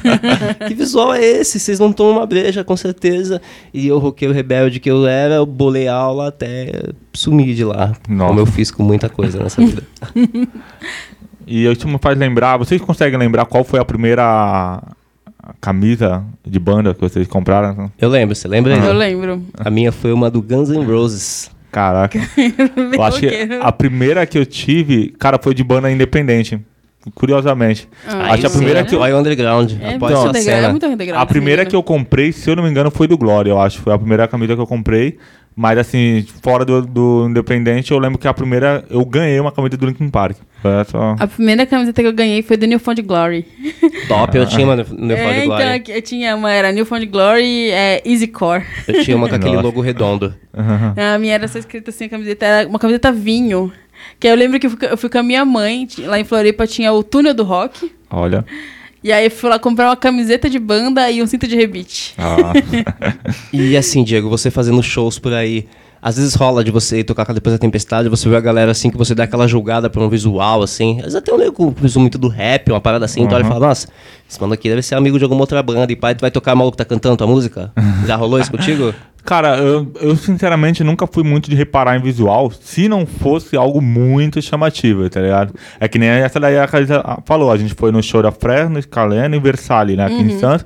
que 0.66 0.72
visual 0.72 1.12
é 1.12 1.22
esse? 1.22 1.60
Vocês 1.60 1.78
não 1.78 1.92
tomam 1.92 2.16
uma 2.16 2.26
breja, 2.26 2.64
com 2.64 2.74
certeza. 2.74 3.38
E 3.74 3.86
eu, 3.86 3.98
roqueiro 3.98 4.32
rebelde 4.32 4.80
que 4.80 4.90
eu 4.90 5.06
era, 5.06 5.34
eu 5.34 5.44
bolei 5.44 5.88
aula 5.88 6.28
até 6.28 6.84
sumir 7.12 7.54
de 7.54 7.64
lá. 7.64 7.92
Nossa. 8.08 8.28
Como 8.28 8.40
eu 8.40 8.46
fiz 8.46 8.70
com 8.70 8.82
muita 8.82 9.10
coisa 9.10 9.42
nessa 9.42 9.60
vida. 9.62 9.82
E 11.46 11.66
isso 11.66 11.86
me 11.86 11.98
faz 12.00 12.16
lembrar, 12.16 12.56
vocês 12.56 12.80
conseguem 12.80 13.18
lembrar 13.18 13.44
qual 13.44 13.62
foi 13.62 13.78
a 13.78 13.84
primeira 13.84 14.82
camisa 15.60 16.22
de 16.46 16.58
banda 16.58 16.94
que 16.94 17.00
vocês 17.00 17.26
compraram? 17.26 17.90
Eu 17.98 18.08
lembro, 18.08 18.34
você 18.34 18.48
lembra? 18.48 18.74
Eu 18.74 18.84
Edu? 18.84 18.92
lembro. 18.92 19.42
A 19.58 19.70
minha 19.70 19.92
foi 19.92 20.12
uma 20.12 20.30
do 20.30 20.42
Guns 20.42 20.68
N' 20.68 20.84
Roses. 20.84 21.50
Caraca. 21.70 22.18
eu 22.94 23.02
acho 23.02 23.20
que 23.20 23.48
a 23.60 23.72
primeira 23.72 24.26
que 24.26 24.38
eu 24.38 24.44
tive, 24.44 25.14
cara, 25.18 25.38
foi 25.40 25.54
de 25.54 25.62
banda 25.62 25.90
independente. 25.90 26.60
Curiosamente. 27.14 27.88
Ah, 28.06 28.34
acho 28.34 28.46
a 28.46 28.50
primeira 28.50 28.82
né? 28.82 28.88
que 28.88 28.94
eu, 28.94 28.98
Vai 28.98 29.14
underground. 29.14 29.72
É 29.80 29.94
após 29.94 30.42
cena. 30.42 30.66
é 30.66 30.68
muito 30.68 30.84
underground. 30.84 31.22
A 31.22 31.24
primeira 31.24 31.64
que 31.64 31.74
eu 31.74 31.82
comprei, 31.82 32.30
se 32.30 32.50
eu 32.50 32.56
não 32.56 32.62
me 32.62 32.68
engano, 32.68 32.90
foi 32.90 33.08
do 33.08 33.16
Glória, 33.16 33.50
eu 33.50 33.58
acho. 33.58 33.80
Foi 33.80 33.92
a 33.92 33.98
primeira 33.98 34.28
camisa 34.28 34.54
que 34.54 34.60
eu 34.60 34.66
comprei. 34.66 35.16
Mas 35.56 35.76
assim, 35.78 36.24
fora 36.42 36.64
do, 36.64 36.80
do 36.82 37.26
Independente, 37.28 37.90
eu 37.90 37.98
lembro 37.98 38.18
que 38.18 38.26
a 38.26 38.32
primeira. 38.32 38.84
Eu 38.88 39.04
ganhei 39.04 39.38
uma 39.40 39.52
camisa 39.52 39.76
do 39.76 39.86
Linkin 39.86 40.08
Park. 40.08 40.36
Essa- 40.62 41.16
A 41.18 41.26
primeira 41.26 41.66
camiseta 41.66 42.00
que 42.02 42.08
eu 42.08 42.12
ganhei 42.12 42.42
foi 42.42 42.56
do 42.56 42.66
New 42.66 42.78
Found 42.78 43.02
Glory. 43.02 43.46
Top, 44.08 44.36
eu 44.36 44.46
tinha 44.46 44.64
uma 44.64 44.76
no, 44.76 44.84
no 44.84 45.12
é, 45.12 45.38
então, 45.44 45.46
Glory. 45.46 45.62
aqui 45.64 45.92
eu 45.92 46.02
tinha 46.02 46.36
uma, 46.36 46.50
era 46.52 46.70
New 46.72 46.86
Found 46.86 47.04
Glory 47.06 47.70
é, 47.70 48.00
Easy 48.06 48.26
Core. 48.26 48.64
Eu 48.86 49.02
tinha 49.04 49.16
uma 49.16 49.28
com 49.28 49.34
aquele 49.34 49.52
Nossa. 49.52 49.66
logo 49.66 49.80
redondo. 49.80 50.34
A 50.96 51.18
minha 51.18 51.34
era 51.34 51.48
só 51.48 51.58
escrita 51.58 51.90
assim, 51.90 52.04
a 52.04 52.08
camiseta 52.08 52.46
era 52.46 52.68
uma 52.68 52.78
camiseta 52.78 53.10
vinho. 53.12 53.72
Que 54.18 54.28
eu 54.28 54.34
lembro 54.34 54.58
que 54.58 54.66
eu 54.66 54.70
fui, 54.70 54.78
eu 54.90 54.96
fui 54.96 55.10
com 55.10 55.18
a 55.18 55.22
minha 55.22 55.44
mãe, 55.44 55.86
lá 55.98 56.18
em 56.18 56.24
Floripa 56.24 56.66
tinha 56.66 56.90
o 56.92 57.02
túnel 57.02 57.34
do 57.34 57.42
rock. 57.44 57.92
Olha. 58.10 58.44
E 59.02 59.12
aí 59.12 59.26
eu 59.26 59.30
fui 59.30 59.48
lá 59.48 59.58
comprar 59.58 59.88
uma 59.88 59.96
camiseta 59.96 60.48
de 60.50 60.58
banda 60.58 61.10
e 61.10 61.22
um 61.22 61.26
cinto 61.26 61.46
de 61.48 61.56
rebite. 61.56 62.14
Ah, 62.18 62.52
E 63.52 63.76
assim, 63.76 64.04
Diego, 64.04 64.28
você 64.28 64.50
fazendo 64.50 64.82
shows 64.82 65.18
por 65.18 65.32
aí, 65.32 65.66
às 66.02 66.16
vezes 66.16 66.34
rola 66.34 66.64
de 66.64 66.70
você 66.70 67.04
tocar 67.04 67.24
com 67.24 67.32
a 67.32 67.34
depois 67.34 67.54
da 67.54 67.58
tempestade, 67.58 68.08
você 68.08 68.28
vê 68.28 68.36
a 68.36 68.40
galera 68.40 68.70
assim, 68.70 68.90
que 68.90 68.96
você 68.96 69.14
dá 69.14 69.24
aquela 69.24 69.46
julgada 69.46 69.90
pra 69.90 70.02
um 70.02 70.08
visual, 70.08 70.62
assim. 70.62 70.96
Às 70.98 71.04
vezes 71.04 71.14
até 71.16 71.32
um 71.32 71.38
nego 71.38 71.72
que 71.72 71.98
muito 71.98 72.18
do 72.18 72.28
rap, 72.28 72.70
uma 72.70 72.80
parada 72.80 73.04
assim, 73.04 73.22
então 73.22 73.38
ele 73.38 73.46
fala, 73.46 73.68
nossa, 73.68 73.88
esse 74.28 74.40
mano 74.40 74.54
aqui 74.54 74.68
deve 74.68 74.82
ser 74.82 74.94
amigo 74.94 75.18
de 75.18 75.24
alguma 75.24 75.42
outra 75.42 75.62
banda, 75.62 75.92
e 75.92 75.96
pai, 75.96 76.14
tu 76.14 76.20
vai 76.22 76.30
tocar 76.30 76.54
maluco 76.54 76.76
que 76.76 76.82
tá 76.82 76.84
cantando 76.84 77.16
tua 77.16 77.26
música? 77.26 77.70
Já 78.06 78.16
rolou 78.16 78.38
isso 78.40 78.50
contigo? 78.50 78.94
Cara, 79.22 79.58
eu, 79.58 79.92
eu 80.00 80.16
sinceramente 80.16 80.82
nunca 80.82 81.06
fui 81.06 81.22
muito 81.22 81.50
de 81.50 81.54
reparar 81.56 81.94
em 81.94 82.00
visual 82.00 82.50
se 82.50 82.88
não 82.88 83.04
fosse 83.04 83.54
algo 83.54 83.82
muito 83.82 84.40
chamativo, 84.40 85.10
tá 85.10 85.20
ligado? 85.20 85.54
É 85.78 85.86
que 85.86 85.98
nem 85.98 86.08
essa 86.08 86.40
daí 86.40 86.58
a 86.58 86.66
Carisa 86.66 87.02
falou, 87.26 87.52
a 87.52 87.56
gente 87.58 87.74
foi 87.74 87.92
no 87.92 88.02
show 88.02 88.22
da 88.22 88.32
Fresno, 88.32 88.80
Scalene 88.80 89.36
e 89.36 89.40
Versalhes, 89.40 89.96
né, 89.96 90.06
aqui 90.06 90.14
Uhum. 90.14 90.20
em 90.30 90.38
Santos. 90.38 90.64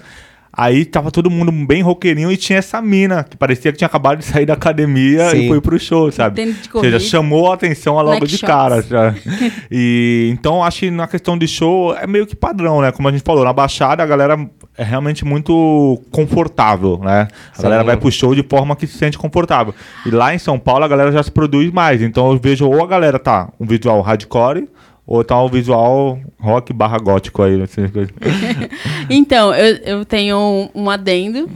Aí 0.57 0.85
tava 0.85 1.11
todo 1.11 1.29
mundo 1.29 1.51
bem 1.51 1.83
roqueirinho 1.83 2.31
e 2.31 2.37
tinha 2.37 2.61
essa 2.61 2.81
mina, 2.81 3.25
que 3.25 3.37
parecia 3.37 3.73
que 3.73 3.79
tinha 3.79 3.87
acabado 3.87 4.19
de 4.19 4.25
sair 4.25 4.47
da 4.47 4.55
academia 4.55 5.31
Sim. 5.31 5.39
e 5.39 5.49
foi 5.49 5.61
pro 5.61 5.79
show, 5.81 6.13
sabe? 6.13 6.45
De 6.45 6.71
Ou 6.73 6.81
seja, 6.81 7.01
chamou 7.01 7.51
a 7.51 7.55
atenção 7.55 7.95
logo 7.97 8.11
Black 8.11 8.27
de 8.27 8.39
Shots. 8.39 8.49
cara. 8.49 8.83
Já. 8.83 9.15
E 9.71 10.29
então 10.33 10.63
acho 10.63 10.81
que 10.81 10.91
na 10.91 11.09
questão 11.09 11.37
de 11.37 11.49
show 11.49 11.95
é 11.97 12.07
meio 12.07 12.27
que 12.27 12.37
padrão, 12.37 12.81
né? 12.81 12.93
Como 12.93 13.09
a 13.09 13.11
gente 13.11 13.23
falou, 13.25 13.45
na 13.45 13.53
Baixada 13.53 14.03
a 14.03 14.07
galera 14.07 14.39
é 14.77 14.85
realmente 14.85 15.25
muito 15.25 16.01
confortável, 16.11 17.01
né? 17.03 17.27
A 17.53 17.57
Sim. 17.57 17.63
galera 17.63 17.83
vai 17.83 17.97
pro 17.97 18.11
show 18.13 18.35
de 18.35 18.43
forma 18.43 18.77
que 18.77 18.87
se 18.87 18.97
sente 18.97 19.19
confortável. 19.19 19.75
E 20.07 20.11
lá 20.11 20.35
em 20.35 20.39
São 20.39 20.59
Paulo 20.59 20.85
a 20.85 20.89
galera 20.89 21.11
já 21.11 21.23
se 21.23 21.31
produz 21.31 21.73
mais. 21.73 22.01
Então 22.01 22.31
eu 22.31 22.39
vejo 22.39 22.69
ou 22.69 22.83
a 22.83 22.87
galera 22.87 23.19
tá 23.19 23.49
um 23.59 23.67
visual 23.67 24.01
hardcore 24.01 24.69
Ou 25.07 25.23
tá 25.23 25.39
o 25.43 25.49
visual 25.51 26.19
rock 26.41 26.73
barra 26.73 26.99
gótico 26.99 27.43
aí, 27.43 27.61
assim, 27.61 27.83
Então, 29.11 29.55
eu, 29.55 29.77
eu 29.99 30.05
tenho 30.05 30.37
um, 30.37 30.69
um 30.83 30.91
adendo. 30.91 31.49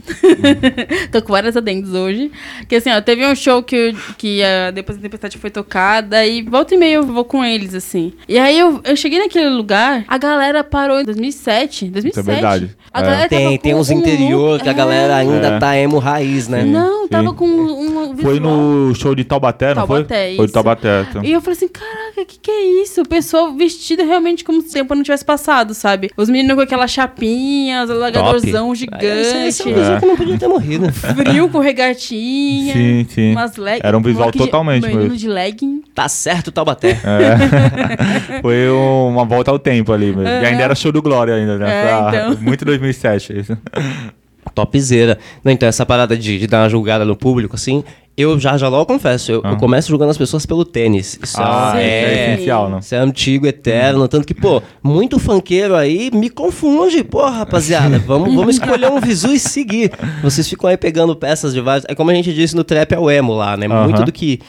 Tô 1.11 1.21
com 1.21 1.31
vários 1.33 1.55
adendos 1.57 1.93
hoje. 1.93 2.31
Que 2.67 2.75
assim, 2.75 2.91
ó, 2.91 3.01
teve 3.01 3.25
um 3.25 3.35
show 3.35 3.63
que, 3.63 3.75
eu- 3.75 3.95
que 4.17 4.43
a 4.43 4.71
Depois 4.71 4.97
da 4.97 5.01
Tempestade 5.01 5.37
foi 5.37 5.49
tocada 5.49 6.25
e 6.25 6.41
volta 6.43 6.75
e 6.75 6.77
meia 6.77 6.95
eu 6.95 7.03
vou 7.03 7.25
com 7.25 7.43
eles, 7.43 7.73
assim. 7.73 8.13
E 8.27 8.37
aí 8.37 8.57
eu, 8.57 8.81
eu 8.83 8.95
cheguei 8.95 9.19
naquele 9.19 9.49
lugar, 9.49 10.03
a 10.07 10.17
galera 10.17 10.63
parou 10.63 10.99
em 11.01 11.05
2007. 11.05 11.85
2007. 11.89 12.25
verdade. 12.25 12.75
A 12.93 12.99
É. 12.99 13.03
galera 13.03 13.29
tava 13.29 13.41
Tem, 13.41 13.57
tem 13.57 13.75
uns 13.75 13.89
um 13.89 13.93
interior 13.99 14.51
look- 14.53 14.63
que 14.63 14.69
a 14.69 14.73
galera 14.73 15.15
ainda 15.15 15.47
É. 15.47 15.59
tá 15.59 15.77
emo 15.77 15.97
raiz, 15.99 16.47
né? 16.47 16.63
Não, 16.63 17.07
tava 17.07 17.29
sim. 17.29 17.35
com 17.35 17.47
um, 17.47 18.11
um 18.11 18.17
Foi 18.17 18.39
no 18.39 18.93
show 18.95 19.13
de 19.15 19.23
Taubaté, 19.23 19.69
não 19.69 19.87
Taubaté, 19.87 20.27
foi? 20.27 20.35
Foi 20.35 20.37
de 20.37 20.43
isso. 20.45 20.53
Taubaté. 20.53 21.05
então. 21.09 21.23
E 21.23 21.31
eu 21.31 21.41
falei 21.41 21.57
assim, 21.57 21.67
caraca, 21.67 22.25
que 22.25 22.39
que 22.39 22.51
é 22.51 22.81
isso? 22.83 23.01
O 23.01 23.07
pessoal 23.39 23.53
vestido 23.53 24.03
realmente 24.03 24.43
como 24.43 24.61
se 24.61 24.69
o 24.69 24.71
tempo 24.71 24.93
não 24.95 25.03
tivesse 25.03 25.23
passado, 25.25 25.73
sabe? 25.73 26.09
Os 26.17 26.29
meninos 26.29 26.55
com 26.55 26.61
aquela 26.61 26.87
chapinha, 26.87 27.83
os 27.83 27.89
alagadorzão 27.89 28.71
Esse, 28.73 28.79
gigante, 28.81 29.05
esse 29.05 29.61
é 29.61 29.65
um 29.65 29.73
visual 29.75 29.99
que 29.99 30.05
não 30.05 30.15
podia 30.17 30.37
ter 30.37 30.47
morrido. 30.47 30.91
frio 30.93 31.49
com 31.49 31.59
regatinha, 31.59 32.73
Sim, 32.73 33.05
sim. 33.09 33.31
umas 33.31 33.55
leggings. 33.55 33.85
Era 33.87 33.97
um 33.97 34.01
visual 34.01 34.31
totalmente 34.31 34.87
De, 34.87 34.93
menino 34.95 35.15
de 35.15 35.27
legging. 35.27 35.83
Tá 35.93 36.07
certo, 36.07 36.51
Taubaté. 36.51 36.91
É. 37.03 38.41
Foi 38.41 38.69
um- 38.69 39.09
uma 39.09 39.25
volta 39.25 39.51
ao 39.51 39.59
tempo 39.59 39.91
ali 39.91 40.07
mesmo. 40.07 40.23
E 40.23 40.45
ainda 40.45 40.63
era 40.63 40.75
show 40.75 40.91
do 40.91 41.01
Glória 41.01 41.33
ainda, 41.35 41.57
né? 41.57 41.69
É, 41.69 41.83
Pra- 41.87 42.09
então. 42.09 42.37
Muito 42.41 42.65
2007 42.65 43.37
isso. 43.39 43.57
Topzera. 44.53 45.17
Não, 45.43 45.51
então, 45.51 45.67
essa 45.67 45.85
parada 45.85 46.17
de, 46.17 46.39
de 46.39 46.47
dar 46.47 46.63
uma 46.63 46.69
julgada 46.69 47.05
no 47.05 47.15
público, 47.15 47.55
assim, 47.55 47.83
eu 48.17 48.37
já, 48.37 48.57
já 48.57 48.67
logo 48.67 48.85
confesso, 48.85 49.31
eu, 49.31 49.41
eu 49.43 49.55
começo 49.55 49.87
julgando 49.87 50.11
as 50.11 50.17
pessoas 50.17 50.45
pelo 50.45 50.65
tênis. 50.65 51.17
Isso 51.23 51.37
Ah, 51.39 51.71
Sim. 51.73 51.79
é, 51.79 51.83
é, 51.83 52.33
essencial, 52.33 52.69
né? 52.69 52.79
Isso 52.81 52.93
é 52.93 52.97
antigo, 52.97 53.47
eterno. 53.47 54.07
Tanto 54.09 54.27
que, 54.27 54.33
pô, 54.33 54.61
muito 54.83 55.17
funkeiro 55.17 55.73
aí 55.73 56.11
me 56.13 56.29
confunde. 56.29 57.01
Pô, 57.03 57.25
rapaziada, 57.25 57.97
vamos, 58.05 58.35
vamos 58.35 58.55
escolher 58.55 58.91
um 58.91 58.99
visu 58.99 59.31
e 59.31 59.39
seguir. 59.39 59.91
Vocês 60.21 60.49
ficam 60.49 60.69
aí 60.69 60.75
pegando 60.75 61.15
peças 61.15 61.53
de 61.53 61.61
vários. 61.61 61.85
É 61.87 61.95
como 61.95 62.11
a 62.11 62.13
gente 62.13 62.33
disse 62.33 62.55
no 62.55 62.63
trap 62.65 62.91
é 62.91 62.99
o 62.99 63.09
emo 63.09 63.33
lá, 63.33 63.55
né? 63.55 63.67
Aham. 63.67 63.85
Muito 63.85 64.03
do 64.03 64.11
que 64.11 64.41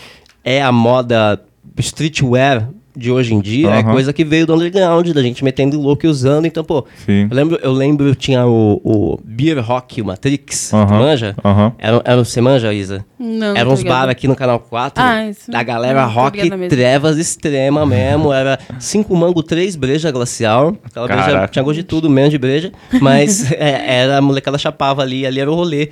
é 0.43 0.61
a 0.61 0.73
moda 0.73 1.41
streetwear 1.79 2.69
de 3.01 3.11
hoje 3.11 3.35
em 3.35 3.41
dia 3.41 3.71
é 3.71 3.81
Aham. 3.81 3.93
coisa 3.93 4.13
que 4.13 4.23
veio 4.25 4.47
do 4.47 4.55
underground, 4.55 5.09
da 5.09 5.23
gente 5.23 5.43
metendo 5.43 5.81
louco 5.81 6.05
e 6.05 6.09
usando. 6.09 6.45
Então, 6.45 6.63
pô, 6.63 6.85
Sim. 7.07 7.27
eu 7.31 7.35
lembro, 7.35 7.59
eu 7.63 7.73
lembro, 7.73 8.15
tinha 8.15 8.47
o, 8.47 8.81
o 8.85 9.19
Beer 9.25 9.59
Rock, 9.65 10.03
o 10.03 10.05
Matrix, 10.05 10.71
tu 10.71 10.77
manja? 10.77 11.35
Aham. 11.43 11.73
Era, 11.79 12.03
era, 12.05 12.17
você 12.25 12.41
manja, 12.41 12.73
Isa? 12.75 13.05
Não, 13.19 13.57
Eram 13.57 13.73
uns 13.73 13.83
bar 13.83 14.09
aqui 14.09 14.29
no 14.29 14.37
Canal 14.37 14.61
4, 14.61 15.03
Ah, 15.03 15.27
isso. 15.27 15.51
da 15.51 15.63
galera 15.63 16.03
Não 16.03 16.11
rock 16.13 16.51
trevas 16.69 17.17
extrema 17.17 17.87
mesmo. 17.87 18.33
Era 18.33 18.59
cinco 18.79 19.17
mango, 19.17 19.43
três 19.43 19.77
breja 19.77 20.11
glacial. 20.11 20.77
Aquela 20.85 21.07
breja 21.07 21.23
Caraca. 21.25 21.49
tinha 21.49 21.63
gosto 21.63 21.77
de 21.79 21.85
tudo, 21.85 22.11
menos 22.11 22.31
de 22.31 22.39
breja. 22.39 22.71
Mas 23.01 23.51
é, 23.53 24.01
era 24.03 24.19
a 24.19 24.21
molecada 24.21 24.59
chapava 24.59 25.01
ali, 25.03 25.25
ali 25.27 25.41
era 25.41 25.51
o 25.51 25.55
rolê. 25.55 25.89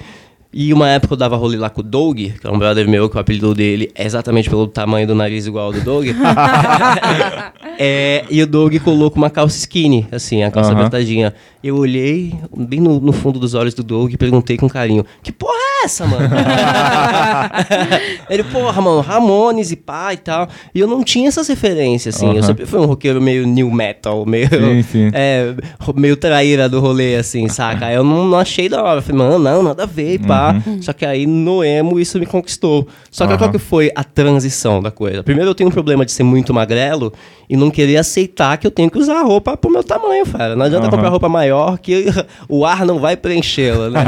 E 0.53 0.73
uma 0.73 0.89
época 0.89 1.13
eu 1.13 1.19
dava 1.19 1.37
rolê 1.37 1.59
lá 1.59 1.69
com 1.69 1.81
o 1.83 1.85
Doug, 1.85 2.17
que 2.19 2.47
é 2.47 2.51
um 2.51 2.59
brother 2.59 2.89
meu, 2.89 3.09
que 3.11 3.17
o 3.17 3.21
apelido 3.21 3.55
dele 3.55 3.91
é 3.95 4.07
exatamente 4.07 4.49
pelo 4.49 4.67
tamanho 4.67 5.07
do 5.07 5.15
nariz 5.15 5.47
igual 5.47 5.67
ao 5.67 5.73
do 5.73 5.81
Doug. 5.83 6.07
É, 7.81 8.25
e 8.29 8.43
o 8.43 8.47
Doug 8.47 8.75
colocou 8.79 9.19
uma 9.23 9.31
calça 9.31 9.57
skinny, 9.57 10.05
assim, 10.11 10.43
a 10.43 10.51
calça 10.51 10.71
Aham. 10.71 10.81
apertadinha. 10.81 11.33
Eu 11.63 11.77
olhei 11.77 12.35
bem 12.57 12.81
no, 12.81 12.99
no 12.99 13.13
fundo 13.13 13.39
dos 13.39 13.55
olhos 13.55 13.73
do 13.73 13.85
Doug 13.85 14.13
e 14.13 14.17
perguntei 14.17 14.57
com 14.57 14.69
carinho: 14.69 15.05
Que 15.23 15.31
porra 15.31 15.53
é 15.55 15.85
essa, 15.85 16.05
mano? 16.05 16.29
Ele, 18.29 18.43
porra, 18.45 18.81
mano, 18.83 19.01
Ramones 19.01 19.71
e 19.71 19.77
pá 19.77 20.13
e 20.13 20.17
tal. 20.17 20.49
E 20.75 20.81
eu 20.81 20.89
não 20.89 21.05
tinha 21.05 21.29
essas 21.29 21.47
referências, 21.47 22.17
assim. 22.17 22.31
Eu 22.31 22.39
Aham. 22.39 22.43
sempre 22.43 22.67
fui 22.67 22.81
um 22.81 22.85
roqueiro 22.87 23.21
meio 23.21 23.47
new 23.47 23.71
metal, 23.71 24.27
meio. 24.27 24.49
Sim, 24.49 24.83
sim. 24.83 25.11
É, 25.15 25.55
meio 25.95 26.17
traíra 26.17 26.69
do 26.69 26.81
rolê, 26.81 27.15
assim, 27.17 27.49
saca? 27.49 27.91
Eu 27.93 28.03
não, 28.03 28.25
não 28.27 28.39
achei 28.39 28.69
da 28.69 28.83
hora. 28.83 28.99
Eu 28.99 29.03
falei, 29.03 29.19
mano, 29.19 29.39
não, 29.39 29.63
nada 29.63 29.85
a 29.85 29.87
ver, 29.87 30.19
e 30.39 30.61
pá. 30.61 30.63
Só 30.83 30.93
que 30.93 31.05
aí 31.05 31.27
no 31.27 31.63
emo 31.65 31.99
isso 32.01 32.19
me 32.19 32.27
conquistou. 32.27 32.87
Só 33.11 33.27
que 33.27 33.33
Aham. 33.33 33.39
qual 33.39 33.51
que 33.51 33.59
foi 33.59 33.91
a 33.95 34.05
transição 34.05 34.81
da 34.83 34.91
coisa? 34.91 35.23
Primeiro 35.23 35.51
eu 35.51 35.55
tenho 35.55 35.69
um 35.69 35.73
problema 35.73 36.05
de 36.05 36.13
ser 36.13 36.23
muito 36.23 36.53
magrelo 36.55 37.13
e 37.51 37.57
não 37.57 37.71
querer 37.71 37.97
aceitar 37.97 38.57
que 38.59 38.67
eu 38.67 38.71
tenho 38.71 38.91
que 38.91 38.99
usar 38.99 39.23
roupa 39.23 39.57
pro 39.57 39.71
meu 39.71 39.83
tamanho, 39.83 40.27
cara. 40.27 40.55
Não 40.55 40.67
adianta 40.67 40.85
Aham. 40.87 40.91
comprar 40.97 41.09
roupa 41.09 41.29
maior 41.29 41.79
que 41.79 42.07
o 42.49 42.65
ar 42.65 42.85
não 42.85 42.99
vai 42.99 43.17
preenchê-la, 43.17 43.89
né? 43.91 44.01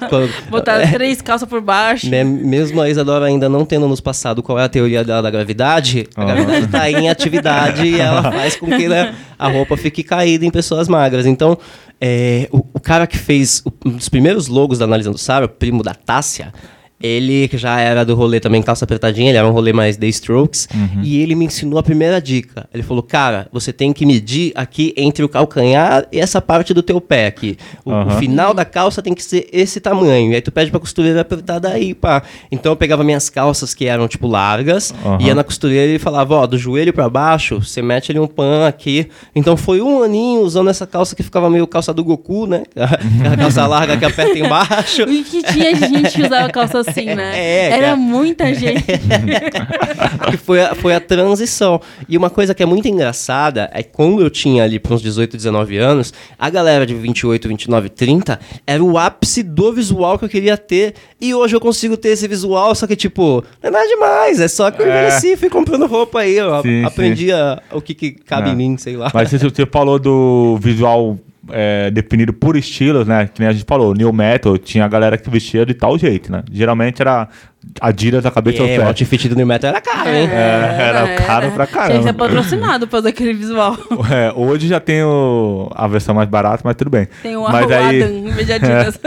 Quando- 0.08 0.30
Botar 0.50 0.80
É, 0.80 0.86
três 0.92 1.20
calças 1.20 1.48
por 1.48 1.60
baixo. 1.60 2.08
né, 2.08 2.24
Mesmo 2.24 2.80
a 2.80 2.88
Isadora 2.88 3.26
ainda 3.26 3.48
não 3.48 3.64
tendo 3.64 3.86
nos 3.88 4.00
passado 4.00 4.42
qual 4.42 4.58
é 4.58 4.64
a 4.64 4.68
teoria 4.68 5.04
dela 5.04 5.20
da 5.22 5.30
gravidade, 5.30 6.06
a 6.16 6.24
gravidade 6.24 6.66
tá 6.68 6.82
aí 6.82 6.94
em 6.94 7.08
atividade 7.10 7.86
e 7.86 8.00
ela 8.00 8.22
faz 8.32 8.56
com 8.56 8.66
que 8.66 8.88
né, 8.88 9.14
a 9.38 9.48
roupa 9.48 9.76
fique 9.76 10.02
caída 10.02 10.44
em 10.46 10.50
pessoas 10.50 10.88
magras. 10.88 11.26
Então, 11.26 11.58
é, 12.00 12.48
o, 12.52 12.58
o 12.74 12.80
cara 12.80 13.06
que 13.06 13.18
fez 13.18 13.62
um 13.84 13.90
dos 13.90 14.08
primeiros 14.08 14.48
logos 14.48 14.78
da 14.78 14.84
Analisando 14.84 15.18
Sara, 15.18 15.46
o 15.46 15.48
primo 15.48 15.82
da 15.82 15.94
Tássia, 15.94 16.52
ele 17.00 17.48
que 17.48 17.56
já 17.56 17.78
era 17.80 18.04
do 18.04 18.14
rolê 18.14 18.40
também 18.40 18.62
calça 18.62 18.84
apertadinha, 18.84 19.30
ele 19.30 19.38
era 19.38 19.46
um 19.46 19.52
rolê 19.52 19.72
mais 19.72 19.96
The 19.96 20.06
Strokes, 20.08 20.68
e 21.02 21.20
ele 21.22 21.34
me 21.34 21.44
ensinou 21.44 21.78
a 21.78 21.82
primeira 21.82 22.20
dica. 22.20 22.68
Ele 22.72 22.82
falou, 22.82 23.02
cara, 23.02 23.48
você 23.52 23.72
tem 23.72 23.92
que 23.92 24.04
medir 24.04 24.52
aqui 24.54 24.92
entre 24.96 25.24
o 25.24 25.28
calcanhar 25.28 26.06
e 26.10 26.18
essa 26.18 26.40
parte 26.40 26.74
do 26.74 26.82
teu 26.82 27.00
pé 27.00 27.26
aqui. 27.26 27.56
O, 27.84 27.90
o 27.90 27.94
Aham. 27.94 28.18
final 28.18 28.52
da 28.54 28.64
calça 28.64 29.00
tem 29.02 29.14
que 29.14 29.22
ser 29.22 29.48
esse 29.52 29.80
tamanho. 29.80 30.32
E 30.32 30.34
aí 30.34 30.40
tu 30.40 30.50
pede 30.50 30.70
pra 30.70 30.80
costureira 30.80 31.20
apertar 31.20 31.58
daí, 31.58 31.94
pá. 31.94 32.22
Então 32.50 32.72
eu 32.72 32.76
pegava 32.76 33.04
minhas 33.04 33.30
calças 33.30 33.74
que 33.74 33.86
eram, 33.86 34.08
tipo, 34.08 34.26
largas, 34.26 34.92
Aham. 35.04 35.18
ia 35.20 35.34
na 35.34 35.44
costureira 35.44 35.92
e 35.92 35.98
falava, 35.98 36.34
ó, 36.34 36.46
do 36.46 36.58
joelho 36.58 36.92
pra 36.92 37.08
baixo, 37.08 37.60
você 37.62 37.80
mete 37.80 38.10
ali 38.10 38.18
um 38.20 38.26
pan 38.26 38.66
aqui. 38.66 39.08
Então 39.34 39.56
foi 39.56 39.80
um 39.80 40.02
aninho 40.02 40.40
usando 40.42 40.70
essa 40.70 40.86
calça 40.86 41.14
que 41.14 41.22
ficava 41.22 41.48
meio 41.48 41.66
calça 41.66 41.92
do 41.94 42.02
Goku, 42.02 42.46
né? 42.46 42.64
Aquela 43.20 43.36
calça 43.36 43.66
larga 43.66 43.96
que 43.96 44.04
aperta 44.04 44.38
embaixo. 44.38 45.02
O 45.04 45.06
que 45.24 45.42
tinha 45.42 45.74
de 45.74 45.88
gente 45.88 46.12
que 46.12 46.22
usava 46.22 46.48
calça 46.50 46.82
assim, 46.88 47.06
né? 47.14 47.32
É, 47.38 47.66
Era 47.70 47.82
cara. 47.88 47.96
muita 47.96 48.52
gente. 48.54 48.84
que 50.30 50.36
foi 50.36 50.60
a, 50.62 50.74
foi 50.74 50.94
a 50.94 51.00
transição. 51.00 51.80
E 52.08 52.16
uma 52.16 52.30
coisa 52.30 52.54
que 52.54 52.62
é 52.62 52.66
muito 52.66 52.86
engraçada 52.88 53.70
é 53.72 53.82
que 53.82 53.90
quando 53.90 54.20
eu 54.22 54.30
tinha 54.30 54.64
ali 54.64 54.78
para 54.78 54.94
uns 54.94 55.02
18, 55.02 55.36
19 55.36 55.76
anos, 55.76 56.12
a 56.38 56.50
galera 56.50 56.86
de 56.86 56.94
28, 56.94 57.48
29, 57.48 57.88
30 57.88 58.38
era 58.66 58.82
o 58.82 58.98
ápice 58.98 59.42
do 59.42 59.72
visual 59.72 60.18
que 60.18 60.24
eu 60.24 60.28
queria 60.28 60.56
ter. 60.56 60.94
E 61.20 61.34
hoje 61.34 61.54
eu 61.56 61.60
consigo 61.60 61.96
ter 61.96 62.10
esse 62.10 62.26
visual, 62.28 62.74
só 62.74 62.86
que, 62.86 62.96
tipo, 62.96 63.44
não 63.62 63.68
é 63.68 63.70
nada 63.70 63.86
demais. 63.88 64.40
É 64.40 64.48
só 64.48 64.70
que 64.70 64.80
eu 64.82 64.86
É. 64.86 64.88
envelheci, 65.06 65.36
fui 65.36 65.48
comprando 65.50 65.86
roupa 65.86 66.20
aí. 66.20 66.36
Eu 66.36 66.62
Sim, 66.62 66.84
aprendi 66.84 67.32
a- 67.32 67.60
o 67.72 67.80
que, 67.80 67.94
que 67.94 68.12
cabe 68.12 68.50
É. 68.50 68.52
em 68.52 68.56
mim, 68.56 68.76
sei 68.78 68.96
lá. 68.96 69.10
Mas 69.12 69.30
você, 69.30 69.38
você 69.38 69.66
falou 69.66 69.98
do 69.98 70.58
visual 70.60 71.18
é, 71.50 71.90
definido 71.90 72.32
por 72.32 72.56
estilos, 72.56 73.06
né? 73.06 73.28
Que 73.32 73.40
nem 73.40 73.48
a 73.48 73.52
gente 73.52 73.64
falou, 73.66 73.94
New 73.94 74.12
Metal, 74.12 74.56
tinha 74.58 74.84
a 74.84 74.88
galera 74.88 75.16
que 75.16 75.28
vestia 75.30 75.64
de 75.64 75.74
tal 75.74 75.98
jeito, 75.98 76.30
né? 76.30 76.42
Geralmente 76.50 77.00
era 77.00 77.28
Adidas 77.80 78.22
da 78.22 78.30
cabeça 78.30 78.62
ao 78.62 78.68
É, 78.68 78.76
pé. 78.78 78.84
o 78.84 78.86
outfit 78.88 79.28
do 79.28 79.34
New 79.36 79.46
Metal 79.46 79.68
era 79.70 79.80
caro, 79.80 80.08
hein? 80.10 80.28
É, 80.32 80.76
era 80.80 81.16
caro 81.26 81.50
pra 81.52 81.66
caramba. 81.66 81.88
Tinha 81.90 81.98
que 81.98 82.04
ser 82.06 82.12
patrocinado 82.14 82.86
pra 82.88 82.98
usar 83.00 83.08
aquele 83.10 83.34
visual. 83.34 83.76
É, 84.10 84.32
hoje 84.34 84.68
já 84.68 84.80
tem 84.80 85.02
o- 85.02 85.68
a 85.74 85.86
versão 85.86 86.14
mais 86.14 86.28
barata, 86.28 86.62
mas 86.64 86.74
tudo 86.76 86.88
bem. 86.90 87.08
Tem 87.22 87.36
um 87.36 87.42
mas 87.42 87.70
aí, 87.70 88.02
Adam 88.02 88.16
em 88.16 88.30
vez 88.30 88.46
de 88.46 88.52
Adidas. 88.54 88.98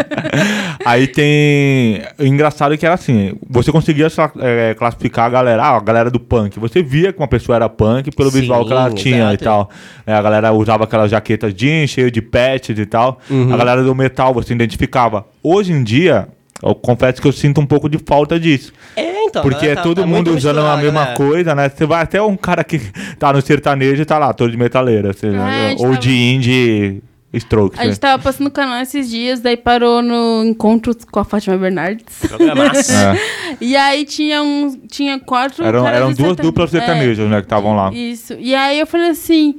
aí 0.85 1.07
tem. 1.07 2.01
O 2.19 2.23
engraçado 2.25 2.73
é 2.73 2.77
que 2.77 2.85
era 2.85 2.95
assim: 2.95 3.33
você 3.49 3.71
conseguia 3.71 4.07
é, 4.39 4.73
classificar 4.75 5.25
a 5.25 5.29
galera, 5.29 5.63
ah, 5.63 5.77
a 5.77 5.79
galera 5.79 6.11
do 6.11 6.19
punk. 6.19 6.59
Você 6.59 6.83
via 6.83 7.11
que 7.11 7.19
uma 7.19 7.27
pessoa 7.27 7.55
era 7.55 7.69
punk 7.69 8.11
pelo 8.15 8.29
Sim, 8.31 8.41
visual 8.41 8.65
que 8.65 8.71
ela 8.73 8.91
tinha 8.91 9.17
exato. 9.17 9.33
e 9.33 9.37
tal. 9.37 9.69
É, 10.05 10.13
a 10.13 10.21
galera 10.21 10.51
usava 10.51 10.83
aquelas 10.83 11.09
jaquetas 11.09 11.53
jeans, 11.53 11.89
cheio 11.89 12.11
de 12.11 12.21
patches 12.21 12.77
e 12.77 12.85
tal. 12.85 13.19
Uhum. 13.29 13.53
A 13.53 13.57
galera 13.57 13.83
do 13.83 13.95
metal 13.95 14.33
você 14.33 14.53
identificava. 14.53 15.25
Hoje 15.41 15.71
em 15.71 15.83
dia. 15.83 16.27
Eu 16.63 16.75
confesso 16.75 17.21
que 17.21 17.27
eu 17.27 17.31
sinto 17.31 17.59
um 17.59 17.65
pouco 17.65 17.89
de 17.89 17.97
falta 17.97 18.39
disso. 18.39 18.71
É, 18.95 19.23
então. 19.25 19.41
Porque 19.41 19.65
é 19.67 19.75
tá- 19.75 19.81
todo 19.81 20.01
tá 20.01 20.07
mundo 20.07 20.33
usando 20.35 20.59
a 20.59 20.77
mesma 20.77 21.05
né? 21.05 21.13
coisa, 21.15 21.55
né? 21.55 21.69
Você 21.69 21.85
vai 21.85 22.03
até 22.03 22.21
um 22.21 22.37
cara 22.37 22.63
que 22.63 22.79
tá 23.17 23.33
no 23.33 23.41
sertanejo 23.41 24.01
e 24.01 24.05
tá 24.05 24.17
lá, 24.17 24.33
todo 24.33 24.51
de 24.51 24.57
metaleira. 24.57 25.13
sei 25.13 25.31
lá, 25.31 25.51
É, 25.51 25.65
a 25.65 25.69
gente 25.69 25.79
ou 25.79 25.85
tava- 25.89 25.97
de 25.99 26.11
indie 26.15 27.03
strokes. 27.33 27.79
A 27.79 27.83
né? 27.83 27.89
gente 27.89 27.99
tava 27.99 28.21
passando 28.21 28.47
o 28.47 28.51
canal 28.51 28.81
esses 28.81 29.09
dias, 29.09 29.39
daí 29.39 29.55
parou 29.57 30.01
no 30.01 30.43
encontro 30.45 30.93
com 31.11 31.19
a 31.19 31.23
Fátima 31.23 31.57
Bernardes. 31.57 32.05
Programaço. 32.27 32.91
É. 32.93 33.17
E 33.61 33.75
aí 33.75 34.05
tinha 34.05 34.41
uns. 34.43 34.77
Tinha 34.89 35.19
quatro. 35.19 35.63
Eram, 35.63 35.83
caras 35.83 35.97
eram 35.97 36.07
duas 36.07 36.17
sertane- 36.17 36.47
duplas 36.47 36.69
sertanejas, 36.71 37.29
né, 37.29 37.37
que 37.37 37.45
estavam 37.45 37.75
lá. 37.75 37.89
É, 37.91 37.95
isso. 37.95 38.33
E 38.37 38.53
aí 38.53 38.79
eu 38.79 38.85
falei 38.87 39.09
assim. 39.09 39.55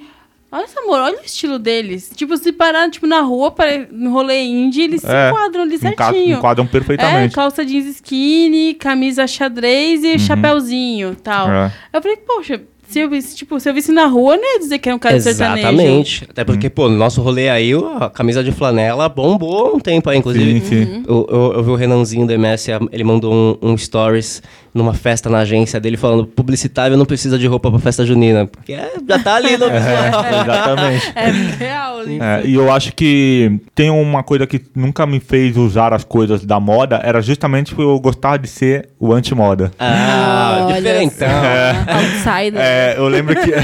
Olha, 0.54 0.66
amor, 0.84 1.00
olha 1.00 1.18
o 1.18 1.24
estilo 1.24 1.58
deles. 1.58 2.10
Tipo, 2.14 2.36
se 2.36 2.52
parar 2.52 2.90
tipo, 2.90 3.06
na 3.06 3.20
rua, 3.22 3.50
para- 3.50 3.86
no 3.90 4.12
rolê 4.12 4.42
indie, 4.42 4.82
eles 4.82 5.00
se 5.00 5.06
É, 5.10 5.30
enquadram 5.30 5.62
ali 5.62 5.78
certinho. 5.78 6.36
enquadram 6.36 6.64
É, 6.64 6.68
perfeitamente. 6.68 7.34
calça 7.34 7.64
jeans 7.64 7.86
skinny, 7.86 8.74
camisa 8.74 9.26
xadrez 9.26 10.04
e 10.04 10.18
chapéuzinho 10.18 11.16
tal. 11.22 11.46
Uhum. 11.48 11.54
É. 11.54 11.72
Eu 11.94 12.02
falei, 12.02 12.16
poxa, 12.18 12.60
se 12.86 12.98
eu 13.00 13.08
visse, 13.08 13.34
tipo, 13.34 13.58
se 13.58 13.70
eu 13.70 13.72
visse 13.72 13.90
na 13.90 14.04
rua, 14.04 14.34
eu 14.34 14.40
não 14.42 14.52
ia 14.52 14.58
dizer 14.58 14.78
que 14.78 14.86
era 14.90 14.94
um 14.94 14.98
cara 14.98 15.16
de 15.16 15.22
sertanejo. 15.22 15.58
Exatamente. 15.68 16.26
Até 16.28 16.44
porque, 16.44 16.68
pô, 16.68 16.90
no 16.90 16.96
nosso 16.98 17.22
rolê 17.22 17.48
aí, 17.48 17.72
a 17.98 18.10
camisa 18.10 18.44
de 18.44 18.52
flanela 18.52 19.08
bombou 19.08 19.74
um 19.74 19.80
tempo 19.80 20.10
aí, 20.10 20.18
inclusive. 20.18 20.60
Sim, 20.60 20.66
sim. 20.66 21.02
Eu, 21.08 21.26
eu, 21.30 21.52
eu 21.54 21.62
vi 21.62 21.70
o 21.70 21.74
Renanzinho 21.74 22.26
do 22.26 22.32
MS, 22.34 22.70
ele 22.92 23.04
mandou 23.04 23.32
um, 23.32 23.56
um 23.62 23.78
stories 23.78 24.42
numa 24.74 24.94
festa 24.94 25.28
na 25.28 25.38
agência 25.40 25.78
dele 25.78 25.96
falando 25.96 26.26
publicitário 26.26 26.96
não 26.96 27.04
precisa 27.04 27.38
de 27.38 27.46
roupa 27.46 27.70
pra 27.70 27.78
festa 27.78 28.06
junina. 28.06 28.46
Porque 28.46 28.72
é, 28.72 28.92
já 29.06 29.18
tá 29.18 29.34
ali 29.36 29.56
no 29.56 29.66
visual. 29.70 30.24
É, 30.24 30.40
exatamente. 30.40 31.12
É 31.14 31.30
real, 31.58 32.00
isso. 32.02 32.22
É, 32.22 32.42
e 32.44 32.54
eu 32.54 32.72
acho 32.72 32.94
que 32.94 33.60
tem 33.74 33.90
uma 33.90 34.22
coisa 34.22 34.46
que 34.46 34.60
nunca 34.74 35.06
me 35.06 35.20
fez 35.20 35.56
usar 35.56 35.92
as 35.92 36.04
coisas 36.04 36.44
da 36.44 36.58
moda, 36.58 37.00
era 37.02 37.20
justamente 37.20 37.74
por 37.74 37.82
eu 37.82 37.98
gostar 38.00 38.38
de 38.38 38.48
ser 38.48 38.88
o 38.98 39.12
anti-moda. 39.12 39.70
Ah, 39.78 40.66
Olha 40.66 40.76
diferentão. 40.76 41.28
só. 41.28 41.92
Outsider. 42.32 42.60
É, 42.60 42.94
eu 42.96 43.08
lembro 43.08 43.34
que. 43.36 43.52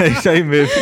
É 0.00 0.08
isso 0.08 0.28
aí 0.28 0.42
mesmo. 0.42 0.72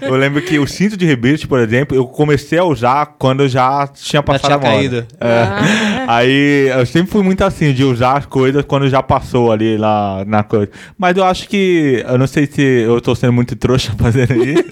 Eu 0.00 0.14
lembro 0.16 0.40
que 0.42 0.58
o 0.58 0.66
cinto 0.66 0.96
de 0.96 1.04
rebite, 1.06 1.46
por 1.46 1.58
exemplo, 1.58 1.96
eu 1.96 2.06
comecei 2.06 2.58
a 2.58 2.64
usar 2.64 3.14
quando 3.18 3.42
eu 3.42 3.48
já 3.48 3.86
tinha 3.88 4.22
passado 4.22 4.46
tinha 4.46 4.56
a 4.56 4.58
moda. 4.58 4.72
caído. 4.76 5.06
É. 5.20 5.42
Ah. 5.42 6.04
Aí 6.16 6.68
eu 6.68 6.86
sempre 6.86 7.10
fui 7.10 7.22
muito 7.22 7.42
assim, 7.42 7.72
de 7.72 7.84
usar 7.84 8.18
as 8.18 8.26
coisas 8.26 8.64
quando 8.64 8.87
já 8.90 9.02
passou 9.02 9.50
ali 9.52 9.76
lá 9.76 10.24
na 10.26 10.42
coisa. 10.42 10.70
Mas 10.96 11.16
eu 11.16 11.24
acho 11.24 11.48
que. 11.48 12.04
Eu 12.08 12.18
não 12.18 12.26
sei 12.26 12.46
se 12.46 12.60
eu 12.62 13.00
tô 13.00 13.14
sendo 13.14 13.32
muito 13.32 13.54
trouxa 13.56 13.92
fazendo 13.98 14.34
isso. 14.44 14.64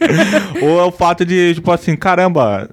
ou 0.63 0.81
é 0.81 0.85
o 0.85 0.91
fato 0.93 1.25
de, 1.25 1.55
tipo 1.55 1.71
assim, 1.71 1.97
caramba, 1.97 2.69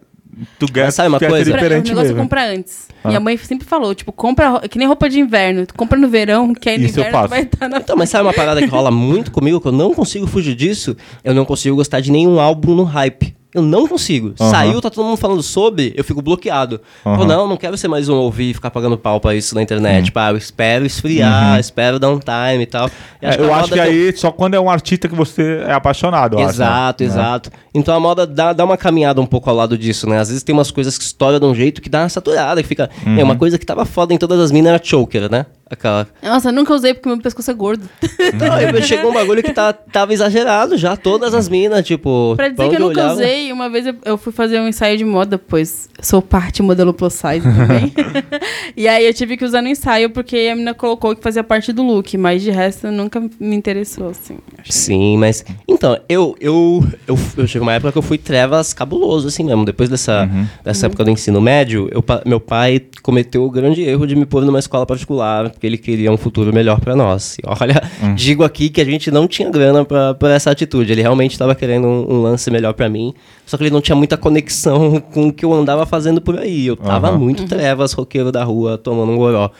tu 0.60 0.66
quer, 0.68 0.86
Mas 0.86 0.96
sabe 0.96 1.10
uma 1.10 1.20
coisa? 1.20 1.46
ser 1.46 1.52
Pra- 1.52 1.60
o 1.60 1.64
diferente 1.64 1.88
negócio 1.90 2.06
é 2.06 2.14
mesmo. 2.14 2.22
comprar 2.24 2.48
antes. 2.50 2.88
Ah. 3.04 3.10
Minha 3.10 3.20
mãe 3.20 3.36
sempre 3.38 3.68
falou, 3.68 3.94
tipo, 3.94 4.12
compra 4.14 4.62
que 4.70 4.78
nem 4.80 4.88
roupa 4.88 5.10
de 5.10 5.20
inverno. 5.20 5.66
Tu 5.66 5.74
compra 5.74 6.00
no 6.00 6.08
verão, 6.08 6.54
que 6.54 6.70
aí 6.70 6.78
no 6.78 6.86
Isso 6.86 7.00
inverno 7.02 7.28
vai 7.28 7.42
estar 7.42 7.68
na 7.68 7.78
Então, 7.78 7.96
mas 7.98 8.10
sabe 8.10 8.26
uma 8.26 8.34
parada 8.34 8.62
que 8.62 8.68
rola 8.68 8.90
muito 8.92 9.30
comigo, 9.30 9.60
que 9.60 9.68
eu 9.68 9.72
não 9.74 9.94
consigo 9.94 10.26
fugir 10.26 10.56
disso? 10.56 10.96
Eu 11.24 11.34
não 11.34 11.44
consigo 11.44 11.76
gostar 11.76 12.00
de 12.00 12.12
nenhum 12.12 12.40
álbum 12.40 12.74
no 12.76 12.84
hype. 12.84 13.36
Eu 13.54 13.62
não 13.62 13.88
consigo. 13.88 14.34
Aham. 14.40 14.50
Saiu, 14.50 14.82
tá 14.82 14.90
todo 14.90 15.06
mundo 15.06 15.18
falando 15.18 15.44
sobre, 15.44 15.94
eu 15.96 16.04
fico 16.04 16.22
bloqueado. 16.22 16.82
Aham. 17.06 17.20
Ou 17.20 17.26
não, 17.26 17.48
não 17.48 17.58
quero 17.58 17.78
ser 17.78 17.88
mais 17.88 18.10
um 18.10 18.16
ouvir 18.16 18.50
e 18.50 18.54
ficar 18.54 18.72
pagando 18.72 18.98
pau 18.98 19.20
pra 19.20 19.36
isso 19.36 19.54
na 19.54 19.62
internet. 19.62 20.12
Pá, 20.12 20.32
eu 20.32 20.38
espero 20.38 20.86
esfriar, 20.86 21.60
espero 21.60 22.00
dar 22.00 22.10
um 22.10 22.20
time 22.20 22.64
e 22.64 22.66
tal. 22.66 22.90
E 23.22 23.26
Uhum. 23.26 23.32
É, 23.32 23.40
eu 23.40 23.54
acho 23.54 23.72
que 23.72 23.80
aí 23.80 24.16
só 24.18 24.32
quando 24.32 24.56
é 24.56 24.60
um 24.60 24.70
artista 24.70 25.08
que 25.08 25.16
você 25.16 25.64
é 25.68 25.74
apaixonado. 25.74 26.34
eu 26.40 26.40
acho, 26.48 26.60
né? 26.60 26.66
Exato, 26.66 27.04
É. 27.04 27.06
exato. 27.06 27.52
Então 27.76 27.96
a 27.96 28.00
moda 28.00 28.26
dá, 28.28 28.54
dá 28.54 28.64
uma 28.66 28.78
caminhada 28.78 29.22
um 29.22 29.26
pouco 29.26 29.50
ao 29.50 29.56
lado 29.56 29.78
disso, 29.78 30.08
né? 30.10 30.20
Às 30.20 30.30
vezes 30.30 30.44
tem 30.44 30.54
umas 30.54 30.72
coisas 30.72 30.98
que 30.98 31.04
estouram 31.04 31.40
de 31.40 31.46
um 31.46 31.54
jeito 31.56 31.82
que 31.82 31.90
dá 31.90 32.02
uma 32.02 32.10
saturada, 32.10 32.62
que 32.62 32.68
fica. 32.68 32.90
É 33.06 33.10
Uhum. 33.10 33.24
uma 33.24 33.36
coisa 33.36 33.58
que 33.58 33.66
tava 33.66 33.86
foda 33.86 34.14
em 34.14 34.18
todas 34.18 34.40
as 34.40 34.52
minas 34.52 34.74
era 34.74 34.84
choker, 34.84 35.30
né? 35.32 35.46
Aquela. 35.74 36.08
Nossa, 36.22 36.50
eu 36.50 36.54
nunca 36.54 36.74
usei 36.74 36.94
porque 36.94 37.10
meu 37.10 37.18
pescoço 37.20 37.50
é 37.52 37.54
gordo. 37.54 37.84
Não, 38.74 38.82
chegou 38.82 39.12
um 39.12 39.14
bagulho 39.14 39.42
que 39.44 39.52
tá, 39.54 39.74
tava 39.74 40.14
exagerado 40.14 40.78
já, 40.78 40.96
todas 40.96 41.34
as 41.34 41.50
minas, 41.50 41.86
tipo. 41.86 42.34
Pra 42.36 42.50
dizer 42.50 42.70
que 42.70 42.76
eu 42.76 42.80
nunca 42.80 43.02
olhava- 43.02 43.14
usei, 43.16 43.52
uma 43.52 43.70
vez 43.70 43.88
eu, 43.88 43.96
eu 44.06 44.18
fui 44.18 44.32
fazer 44.32 44.60
um 44.60 44.68
ensaio 44.68 44.98
de 44.98 45.04
moda, 45.06 45.38
pois 45.38 45.90
sou 46.02 46.22
parte 46.22 46.62
modelo 46.62 46.94
plus 46.94 47.14
size 47.14 47.42
também. 47.42 47.92
e 48.78 48.88
aí 48.88 49.06
eu 49.06 49.14
tive 49.14 49.36
que 49.38 49.46
usar 49.46 49.62
no 49.62 49.68
ensaio 49.68 50.10
porque 50.10 50.38
a 50.52 50.56
menina 50.56 50.74
colocou 50.74 51.16
que 51.16 51.22
fazia 51.24 51.44
parte 51.44 51.72
do 51.74 51.84
look, 51.84 52.18
mas 52.18 52.42
de 52.42 52.52
resto 52.52 52.88
nunca 52.92 53.20
me 53.40 53.56
interessou, 53.56 54.10
assim. 54.10 54.38
Sim, 54.70 55.18
mas. 55.18 55.44
Então, 55.68 56.00
eu, 56.08 56.36
eu, 56.40 56.84
eu, 57.08 57.18
eu 57.38 57.48
tive 57.48 57.60
uma 57.60 57.74
época 57.74 57.92
que 57.92 57.98
eu 57.98 58.02
fui 58.02 58.18
trevas 58.18 58.74
cabuloso, 58.74 59.28
assim 59.28 59.44
mesmo. 59.44 59.66
Depois 59.66 59.90
dessa, 59.90 60.30
dessa 60.64 60.86
época 60.86 61.04
do 61.04 61.10
ensino 61.10 61.42
médio, 61.42 61.90
eu, 61.92 62.04
meu 62.26 62.40
pai 62.40 62.82
cometeu 63.02 63.44
o 63.44 63.50
grande 63.50 63.82
erro 63.82 64.06
de 64.06 64.16
me 64.16 64.26
pôr 64.26 64.44
numa 64.46 64.60
escola 64.60 64.86
particular, 64.86 65.52
porque 65.64 65.68
ele 65.68 65.78
queria 65.78 66.12
um 66.12 66.18
futuro 66.18 66.54
melhor 66.54 66.82
pra 66.82 66.94
nós. 66.94 67.38
E 67.38 67.42
olha, 67.46 67.82
digo 68.16 68.44
aqui 68.44 68.70
que 68.70 68.82
a 68.82 68.86
gente 68.86 69.10
não 69.10 69.28
tinha 69.28 69.50
grana 69.50 69.86
pra, 69.86 70.14
pra 70.14 70.34
essa 70.34 70.52
atitude. 70.52 70.92
Ele 70.92 71.02
realmente 71.02 71.32
estava 71.32 71.56
querendo 71.56 71.88
um, 71.88 72.16
um 72.16 72.22
lance 72.22 72.52
melhor 72.52 72.74
pra 72.74 72.90
mim, 72.90 73.14
só 73.46 73.56
que 73.56 73.64
ele 73.64 73.72
não 73.72 73.80
tinha 73.80 73.96
muita 73.96 74.18
conexão 74.18 75.00
com 75.14 75.30
o 75.30 75.34
que 75.34 75.46
eu 75.46 75.54
andava 75.54 75.86
fazendo 75.86 76.20
por 76.20 76.38
aí. 76.38 76.68
Eu 76.68 76.76
tava 76.76 77.10
Aham. 77.10 77.18
muito 77.18 77.46
trevas, 77.46 77.94
roqueiro 77.94 78.30
da 78.30 78.44
rua, 78.44 78.78
tomando 78.78 79.14
um 79.14 79.18
goró. 79.18 79.52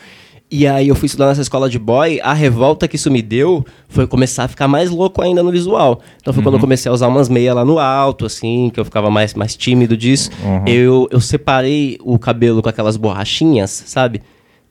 E 0.50 0.66
aí 0.66 0.88
eu 0.88 0.94
fui 0.94 1.06
estudar 1.06 1.26
nessa 1.28 1.40
escola 1.40 1.70
de 1.70 1.78
boy, 1.78 2.20
a 2.22 2.34
revolta 2.34 2.86
que 2.86 2.96
isso 2.96 3.10
me 3.10 3.22
deu 3.22 3.64
foi 3.88 4.06
começar 4.06 4.44
a 4.44 4.48
ficar 4.48 4.68
mais 4.68 4.90
louco 4.90 5.22
ainda 5.22 5.42
no 5.42 5.50
visual. 5.50 6.00
Então 6.20 6.34
foi 6.34 6.42
quando 6.42 6.56
eu 6.56 6.60
comecei 6.60 6.90
a 6.90 6.92
usar 6.92 7.08
umas 7.08 7.30
meias 7.30 7.56
lá 7.56 7.64
no 7.64 7.78
alto, 7.78 8.26
assim, 8.26 8.70
que 8.72 8.78
eu 8.78 8.84
ficava 8.84 9.10
mais, 9.10 9.32
mais 9.32 9.56
tímido 9.56 9.96
disso. 9.96 10.30
Eu, 10.66 11.08
eu 11.10 11.20
separei 11.20 11.96
o 12.02 12.18
cabelo 12.18 12.62
com 12.62 12.68
aquelas 12.68 12.98
borrachinhas, 12.98 13.84
sabe? 13.86 14.20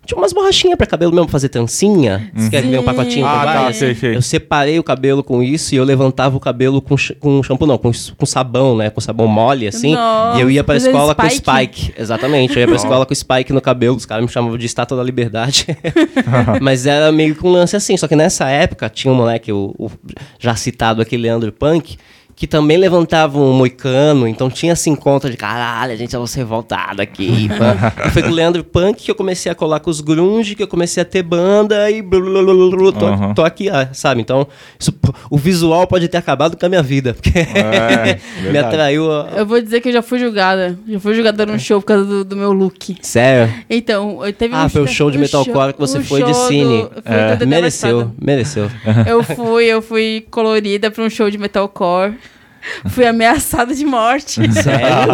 Tinha 0.05 0.17
umas 0.17 0.33
borrachinhas 0.33 0.77
pra 0.77 0.85
cabelo 0.85 1.13
mesmo, 1.13 1.29
fazer 1.29 1.47
trancinha. 1.49 2.29
Você 2.35 2.49
quer 2.49 2.61
ver 2.61 2.79
um 2.79 2.83
pacotinho 2.83 3.25
com 3.25 3.31
Ah, 3.31 3.45
tá, 3.45 3.73
sei, 3.73 3.95
sei. 3.95 4.15
Eu 4.15 4.21
separei 4.21 4.77
o 4.77 4.83
cabelo 4.83 5.23
com 5.23 5.41
isso 5.41 5.73
e 5.73 5.77
eu 5.77 5.83
levantava 5.83 6.35
o 6.35 6.39
cabelo 6.39 6.81
com, 6.81 6.95
com 7.19 7.41
shampoo, 7.41 7.65
não, 7.65 7.77
com, 7.77 7.91
com 8.17 8.25
sabão, 8.25 8.75
né? 8.75 8.89
Com 8.89 8.99
sabão 8.99 9.27
mole, 9.27 9.65
assim. 9.65 9.93
Nossa, 9.95 10.37
e 10.37 10.41
eu 10.41 10.51
ia 10.51 10.63
pra 10.63 10.75
escola 10.75 11.15
com 11.15 11.29
spike. 11.29 11.79
spike. 11.79 12.01
Exatamente, 12.01 12.53
eu 12.53 12.59
ia 12.59 12.67
pra 12.67 12.75
escola 12.75 13.05
com 13.05 13.15
spike 13.15 13.53
no 13.53 13.61
cabelo. 13.61 13.95
Os 13.95 14.05
caras 14.05 14.25
me 14.25 14.29
chamavam 14.29 14.57
de 14.57 14.65
estátua 14.65 14.97
da 14.97 15.03
liberdade. 15.03 15.67
Mas 16.61 16.85
era 16.85 17.09
meio 17.11 17.33
que 17.33 17.45
um 17.45 17.51
lance 17.51 17.75
assim. 17.75 17.95
Só 17.95 18.07
que 18.07 18.15
nessa 18.15 18.49
época 18.49 18.89
tinha 18.89 19.11
um 19.13 19.15
moleque, 19.15 19.53
o, 19.53 19.73
o 19.79 19.89
já 20.37 20.53
citado 20.55 21.01
aqui, 21.01 21.15
Leandro 21.15 21.51
Punk, 21.53 21.97
que 22.43 22.47
também 22.47 22.75
levantava 22.75 23.39
um 23.39 23.53
moicano, 23.53 24.27
então 24.27 24.49
tinha 24.49 24.73
esse 24.73 24.89
encontro 24.89 25.29
de 25.29 25.37
caralho, 25.37 25.93
a 25.93 25.95
gente 25.95 26.13
é 26.13 26.19
você 26.19 26.39
revoltado 26.39 27.01
aqui. 27.01 27.47
E 27.47 27.49
foi 28.11 28.21
com 28.21 28.27
o 28.27 28.33
Leandro 28.33 28.65
Punk 28.65 29.01
que 29.01 29.09
eu 29.09 29.15
comecei 29.15 29.49
a 29.49 29.55
colar 29.55 29.79
com 29.79 29.89
os 29.89 30.01
grunge, 30.01 30.53
que 30.53 30.61
eu 30.61 30.67
comecei 30.67 31.01
a 31.01 31.05
ter 31.05 31.23
banda 31.23 31.89
e 31.89 32.01
blu, 32.01 32.19
blu, 32.19 32.43
blu, 32.43 32.53
blu, 32.69 32.69
blu, 32.71 32.91
tô, 32.91 33.05
Aham. 33.05 33.33
tô 33.33 33.43
aqui, 33.45 33.69
ah, 33.69 33.87
sabe? 33.93 34.19
Então, 34.19 34.45
isso- 34.77 34.93
o 35.29 35.37
visual 35.37 35.87
pode 35.87 36.09
ter 36.09 36.17
acabado 36.17 36.57
com 36.57 36.65
a 36.65 36.67
minha 36.67 36.83
vida, 36.83 37.13
porque 37.13 37.31
É, 37.39 38.19
me 38.51 38.57
atraiu. 38.57 39.09
a- 39.09 39.29
Eu 39.37 39.45
vou 39.45 39.61
dizer 39.61 39.79
que 39.79 39.87
eu 39.87 39.93
já 39.93 40.01
fui 40.01 40.19
julgada. 40.19 40.77
Já 40.85 40.99
fui 40.99 41.13
julgada 41.13 41.45
num 41.45 41.57
show 41.57 41.79
por 41.79 41.87
causa 41.87 42.03
do, 42.03 42.25
do 42.25 42.35
meu 42.35 42.51
look. 42.51 42.97
Sério? 43.03 43.53
Então, 43.69 44.19
eu 44.25 44.33
teve 44.33 44.53
Ah, 44.53 44.65
um 44.65 44.69
foi 44.69 44.81
o 44.81 44.87
show 44.87 45.09
de 45.09 45.17
metalcore 45.17 45.71
que 45.71 45.79
você 45.79 46.01
foi 46.01 46.21
de 46.21 46.33
cine. 46.33 46.81
do- 46.83 46.89
foi 47.03 47.37
Dedé 47.37 47.45
Mereceu, 47.45 48.11
mereceu. 48.21 48.69
Eu 49.07 49.23
fui, 49.23 49.63
eu 49.63 49.81
fui 49.81 50.25
colorida 50.29 50.91
pra 50.91 51.01
um 51.05 51.09
show 51.09 51.29
de 51.31 51.37
metalcore. 51.37 52.15
Fui 52.89 53.05
ameaçada 53.05 53.73
de 53.73 53.85
morte. 53.85 54.41
Sério? 54.53 55.13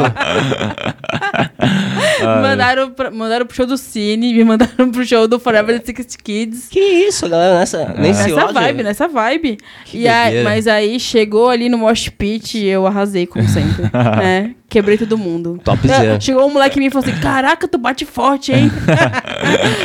mandaram, 2.42 2.92
pra, 2.92 3.12
mandaram 3.12 3.46
pro 3.46 3.56
show 3.56 3.66
do 3.66 3.78
Cine, 3.78 4.34
me 4.34 4.44
mandaram 4.44 4.92
pro 4.92 5.06
show 5.06 5.28
do 5.28 5.40
Forever 5.40 5.80
the 5.80 5.86
Six 5.86 6.16
Kids. 6.16 6.68
que 6.70 6.80
isso, 6.80 7.28
galera, 7.28 7.60
nessa, 7.60 7.86
nesse 7.98 8.24
Nessa 8.24 8.44
ódio? 8.46 8.54
vibe, 8.54 8.84
nessa 8.84 9.08
vibe. 9.08 9.58
Que 9.86 10.00
E 10.00 10.08
aí, 10.08 10.44
mas 10.44 10.68
aí 10.68 11.00
chegou 11.00 11.50
ali 11.50 11.70
no 11.70 11.78
Mosh 11.78 12.10
Pit 12.10 12.58
e 12.58 12.68
eu 12.68 12.86
arrasei, 12.86 13.26
como 13.26 13.48
sempre. 13.48 13.84
né? 13.94 14.54
Quebrei 14.70 14.98
todo 14.98 15.18
mundo. 15.18 15.60
Topzera. 15.64 16.16
É, 16.16 16.20
Chegou 16.20 16.46
um 16.48 16.54
moleque 16.54 16.78
em 16.78 16.82
mim 16.82 16.88
e 16.88 16.90
falou 16.92 17.08
assim: 17.08 17.20
Caraca, 17.20 17.68
tu 17.68 17.78
bate 17.80 18.06
forte, 18.06 18.52
hein? 18.54 18.72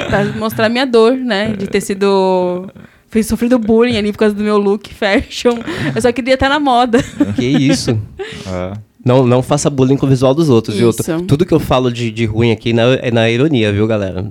pra 0.09 0.25
mostrar 0.37 0.69
minha 0.69 0.85
dor, 0.87 1.15
né? 1.17 1.55
De 1.57 1.67
ter 1.67 1.81
sido. 1.81 2.71
Fui 3.15 3.23
sofrido 3.23 3.61
bullying 3.61 3.97
ali 3.97 4.11
por 4.11 4.19
causa 4.19 4.35
do 4.35 4.43
meu 4.43 4.59
look 4.59 4.93
fashion. 4.93 5.53
Eu 5.95 6.03
só 6.03 6.11
queria 6.11 6.35
estar 6.35 6.49
na 6.49 6.59
moda. 6.59 6.99
Que 7.37 7.45
isso. 7.47 7.97
É. 8.49 8.73
Não, 9.05 9.27
não 9.27 9.43
faça 9.43 9.69
bullying 9.69 9.99
com 9.99 10.07
o 10.07 10.09
visual 10.09 10.35
dos 10.35 10.49
outros, 10.49 10.77
viu? 10.79 10.89
Isso. 10.89 11.03
Tu- 11.05 11.23
Tudo 11.27 11.45
que 11.45 11.53
eu 11.53 11.61
falo 11.61 11.93
de, 11.93 12.11
de 12.11 12.25
ruim 12.25 12.51
aqui 12.51 12.73
na- 12.73 12.95
é 13.03 13.11
na 13.11 13.29
ironia, 13.31 13.71
viu, 13.71 13.87
galera? 13.87 14.27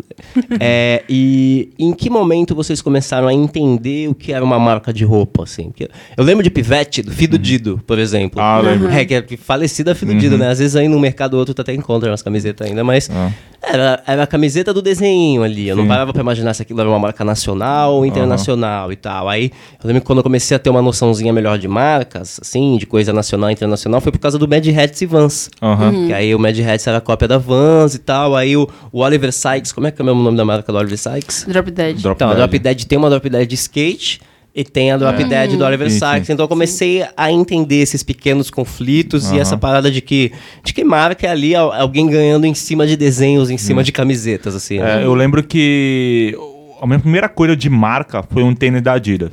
é, 0.59 1.03
e 1.07 1.69
em 1.77 1.93
que 1.93 2.09
momento 2.09 2.55
vocês 2.55 2.81
começaram 2.81 3.27
a 3.27 3.33
entender 3.33 4.09
o 4.09 4.15
que 4.15 4.33
era 4.33 4.43
uma 4.43 4.57
marca 4.59 4.91
de 4.91 5.05
roupa, 5.05 5.43
assim? 5.43 5.65
Porque 5.65 5.87
eu 6.17 6.23
lembro 6.23 6.43
de 6.43 6.49
Pivete, 6.49 7.03
do 7.03 7.11
Fido 7.11 7.37
Dido, 7.37 7.79
por 7.85 7.99
exemplo. 7.99 8.41
Ah, 8.41 8.59
lembro. 8.61 8.89
É, 8.89 9.05
que 9.05 9.13
é 9.13 9.23
falecida 9.37 9.93
Fido 9.93 10.15
Dido, 10.15 10.39
né? 10.39 10.49
Às 10.49 10.57
vezes 10.57 10.75
aí 10.75 10.87
no 10.87 10.99
mercado 10.99 11.35
outro 11.37 11.53
tu 11.53 11.61
até 11.61 11.73
encontra 11.75 12.09
umas 12.09 12.23
camisetas 12.23 12.67
ainda, 12.67 12.83
mas 12.83 13.09
Ah. 13.11 13.31
Era, 13.63 14.03
era 14.05 14.23
a 14.23 14.27
camiseta 14.27 14.73
do 14.73 14.81
desenho 14.81 15.43
ali. 15.43 15.67
Eu 15.67 15.75
não 15.75 15.83
Sim. 15.83 15.89
parava 15.89 16.11
pra 16.13 16.21
imaginar 16.21 16.53
se 16.53 16.61
aquilo 16.61 16.81
era 16.81 16.89
uma 16.89 16.99
marca 16.99 17.23
nacional 17.23 17.93
ou 17.95 18.05
internacional 18.05 18.91
e 18.91 18.95
tal. 18.95 19.29
Aí 19.29 19.51
eu 19.81 19.87
lembro 19.87 20.01
que 20.01 20.05
quando 20.07 20.19
eu 20.19 20.23
comecei 20.23 20.55
a 20.55 20.59
ter 20.59 20.69
uma 20.69 20.81
noçãozinha 20.81 21.31
melhor 21.31 21.57
de 21.57 21.67
marcas, 21.67 22.39
assim, 22.41 22.77
de 22.77 22.85
coisa 22.85 23.13
nacional 23.13 23.49
e 23.49 23.53
internacional, 23.53 24.01
foi 24.01 24.11
por 24.11 24.19
causa 24.19 24.37
do 24.37 24.47
Mad 24.47 24.65
Hats 24.67 25.01
e 25.01 25.05
Vans. 25.05 25.49
Aham. 25.61 26.07
Que 26.07 26.13
aí 26.13 26.35
o 26.35 26.39
Mad 26.39 26.57
Hats 26.59 26.85
era 26.87 26.97
a 26.97 27.01
cópia 27.01 27.27
da 27.27 27.37
Vans 27.37 27.95
e 27.95 27.99
tal. 27.99 28.35
Aí 28.35 28.55
o, 28.57 28.67
o 28.91 28.99
Oliver 28.99 29.31
Sykes, 29.31 29.71
como 29.71 29.87
é 29.87 29.91
que 29.91 30.01
é 30.01 30.03
o 30.03 30.05
mesmo 30.05 30.21
nome 30.21 30.37
da 30.37 30.45
marca 30.45 30.71
do 30.71 30.77
Oliver 30.77 30.97
Sykes? 30.97 31.45
Drop 31.47 31.71
Dead. 31.71 31.97
Drop 32.01 32.15
Então, 32.17 32.27
a 32.29 32.33
Dead. 32.33 32.39
Drop 32.49 32.59
Dead 32.59 32.83
tem 32.85 32.97
uma 32.97 33.09
Drop 33.09 33.29
Dead 33.29 33.47
de 33.47 33.55
skate 33.55 34.21
e 34.55 34.63
tem 34.63 34.91
a 34.91 34.97
Drop 34.97 35.23
Dead 35.23 35.57
do 35.57 35.63
Oliver 35.65 35.89
Sim, 35.89 35.97
Sykes. 35.99 36.27
sim. 36.27 36.33
Então 36.33 36.43
eu 36.43 36.47
comecei 36.47 37.03
a 37.17 37.31
entender 37.31 37.77
esses 37.77 38.03
pequenos 38.03 38.49
conflitos 38.51 39.31
e 39.31 39.39
essa 39.39 39.57
parada 39.57 39.89
de 39.89 39.99
que, 39.99 40.31
de 40.63 40.73
que 40.73 40.83
marca 40.83 41.25
é 41.25 41.29
ali 41.31 41.55
al- 41.55 41.71
alguém 41.73 42.05
ganhando 42.07 42.45
em 42.45 42.53
cima 42.53 42.85
de 42.85 42.95
desenhos, 42.95 43.49
em 43.49 43.57
cima 43.57 43.83
de 43.83 43.91
camisetas, 43.91 44.53
assim. 44.55 44.77
né? 44.79 45.01
É, 45.01 45.05
eu 45.05 45.13
lembro 45.15 45.41
que 45.43 46.37
a 46.81 46.85
minha 46.85 46.99
primeira 46.99 47.27
coisa 47.27 47.55
de 47.55 47.69
marca 47.69 48.21
foi 48.21 48.43
um 48.43 48.53
tênis 48.53 48.81
da 48.81 48.93
Adidas. 48.93 49.31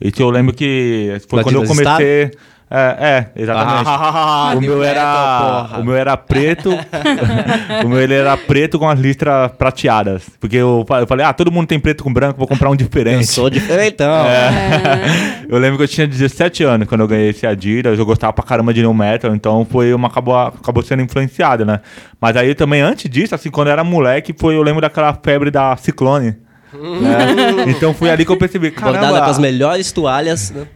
Isso 0.00 0.20
eu 0.22 0.30
lembro 0.30 0.54
que 0.54 1.16
foi 1.28 1.40
Do 1.40 1.44
quando 1.44 1.54
eu 1.56 1.62
Adidas 1.62 1.76
comecei. 1.84 2.30
É, 2.74 2.96
é, 3.36 3.42
exatamente. 3.42 3.84
Ah, 3.86 4.54
o, 4.56 4.60
meu 4.62 4.82
era, 4.82 5.40
porra. 5.42 5.78
o 5.80 5.84
meu 5.84 5.94
era 5.94 6.16
preto. 6.16 6.70
o 7.84 7.88
meu 7.88 8.00
ele 8.00 8.14
era 8.14 8.34
preto 8.34 8.78
com 8.78 8.88
as 8.88 8.98
listras 8.98 9.52
prateadas. 9.58 10.22
Porque 10.40 10.56
eu, 10.56 10.86
eu 10.88 11.06
falei, 11.06 11.26
ah, 11.26 11.34
todo 11.34 11.52
mundo 11.52 11.66
tem 11.66 11.78
preto 11.78 12.02
com 12.02 12.10
branco, 12.10 12.38
vou 12.38 12.48
comprar 12.48 12.70
um 12.70 12.72
Eu 12.72 12.76
diferente. 12.78 13.26
sou 13.26 13.50
diferentão. 13.50 14.12
É. 14.32 15.44
Eu 15.48 15.58
lembro 15.58 15.76
que 15.76 15.84
eu 15.84 15.88
tinha 15.88 16.06
17 16.06 16.64
anos 16.64 16.88
quando 16.88 17.02
eu 17.02 17.08
ganhei 17.08 17.28
esse 17.28 17.46
Adidas, 17.46 17.98
eu 17.98 18.06
gostava 18.06 18.32
pra 18.32 18.44
caramba 18.44 18.72
de 18.72 18.80
New 18.80 18.94
Metal, 18.94 19.34
então 19.34 19.66
foi 19.70 19.92
uma 19.92 20.08
acabou, 20.08 20.34
acabou 20.34 20.82
sendo 20.82 21.02
influenciado, 21.02 21.64
né? 21.66 21.80
Mas 22.20 22.36
aí 22.36 22.54
também 22.54 22.80
antes 22.80 23.10
disso, 23.10 23.34
assim, 23.34 23.50
quando 23.50 23.66
eu 23.68 23.72
era 23.72 23.84
moleque, 23.84 24.34
foi 24.38 24.56
eu 24.56 24.62
lembro 24.62 24.80
daquela 24.80 25.12
febre 25.12 25.50
da 25.50 25.76
Ciclone. 25.76 26.36
né? 26.72 27.64
Então 27.68 27.92
foi 27.92 28.10
ali 28.10 28.24
que 28.24 28.32
eu 28.32 28.36
percebi, 28.38 28.70
Bordada 28.70 28.98
caramba, 28.98 29.24
com 29.24 29.30
as 29.30 29.38
melhores 29.38 29.92
toalhas. 29.92 30.50
né? 30.50 30.66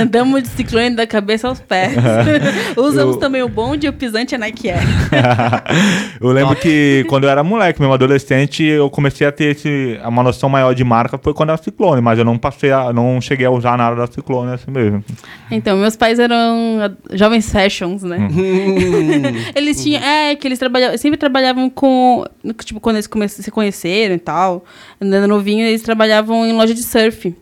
Andamos 0.00 0.42
de 0.42 0.48
ciclone 0.48 0.94
da 0.96 1.06
cabeça 1.06 1.48
aos 1.48 1.60
pés. 1.60 1.94
Usamos 2.76 3.16
Eu- 3.16 3.20
também 3.20 3.42
o 3.42 3.48
bonde 3.48 3.86
e 3.86 3.90
o 3.90 3.92
pisante 3.92 4.34
é 4.34 4.38
Nike 4.38 4.70
Air. 4.70 4.82
eu 6.20 6.30
lembro 6.30 6.56
que 6.56 7.04
quando 7.08 7.24
eu 7.24 7.30
era 7.30 7.42
moleque, 7.42 7.80
mesmo 7.80 7.94
adolescente, 7.94 8.62
eu 8.62 8.88
comecei 8.90 9.26
a 9.26 9.32
ter 9.32 9.56
esse, 9.56 9.98
uma 10.04 10.22
noção 10.22 10.48
maior 10.48 10.74
de 10.74 10.84
marca 10.84 11.18
foi 11.18 11.32
quando 11.32 11.50
era 11.50 11.58
Ciclone, 11.58 12.00
mas 12.00 12.18
eu 12.18 12.24
não 12.24 12.38
passei 12.38 12.70
a, 12.72 12.92
não 12.92 13.20
cheguei 13.20 13.46
a 13.46 13.50
usar 13.50 13.76
nada 13.78 13.96
da 13.96 14.06
Ciclone 14.06 14.52
assim 14.52 14.70
mesmo. 14.70 15.04
Então, 15.50 15.76
meus 15.76 15.96
pais 15.96 16.18
eram 16.18 16.94
jovens 17.12 17.50
fashions, 17.50 18.02
né? 18.02 18.28
eles 19.54 19.82
tinham. 19.82 20.02
É, 20.02 20.34
que 20.34 20.46
eles 20.46 20.58
trabalhavam, 20.58 20.98
sempre 20.98 21.16
trabalhavam 21.16 21.70
com. 21.70 22.24
Tipo, 22.64 22.80
quando 22.80 22.96
eles 22.96 23.08
se 23.28 23.50
conheceram 23.50 24.14
e 24.14 24.18
tal, 24.18 24.64
andando 25.00 25.28
novinho, 25.28 25.66
eles 25.66 25.82
trabalhavam 25.82 26.46
em 26.46 26.52
loja 26.52 26.74
de 26.74 26.82
surf. 26.82 27.34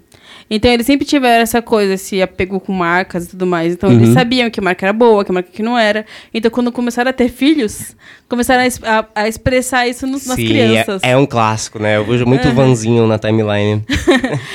Então, 0.54 0.70
eles 0.70 0.84
sempre 0.84 1.06
tiveram 1.06 1.42
essa 1.42 1.62
coisa, 1.62 1.94
esse 1.94 2.20
apego 2.20 2.60
com 2.60 2.72
marcas 2.74 3.24
e 3.24 3.28
tudo 3.30 3.46
mais. 3.46 3.72
Então, 3.72 3.90
eles 3.90 4.10
sabiam 4.10 4.50
que 4.50 4.60
marca 4.60 4.84
era 4.84 4.92
boa, 4.92 5.24
que 5.24 5.32
marca 5.32 5.48
que 5.50 5.62
não 5.62 5.78
era. 5.78 6.04
Então, 6.34 6.50
quando 6.50 6.70
começaram 6.70 7.08
a 7.08 7.12
ter 7.12 7.30
filhos, 7.30 7.96
começaram 8.28 8.62
a, 8.82 8.98
a- 8.98 9.06
a 9.22 9.28
expressar 9.28 9.88
isso 9.88 10.06
no- 10.06 10.12
nas 10.12 10.22
Sim, 10.22 10.46
crianças. 10.46 11.00
É, 11.02 11.12
é 11.12 11.16
um 11.16 11.24
clássico, 11.24 11.78
né? 11.78 11.96
Eu 11.96 12.04
vejo 12.04 12.26
muito 12.26 12.50
vanzinho 12.52 13.06
na 13.06 13.18
timeline. 13.18 13.82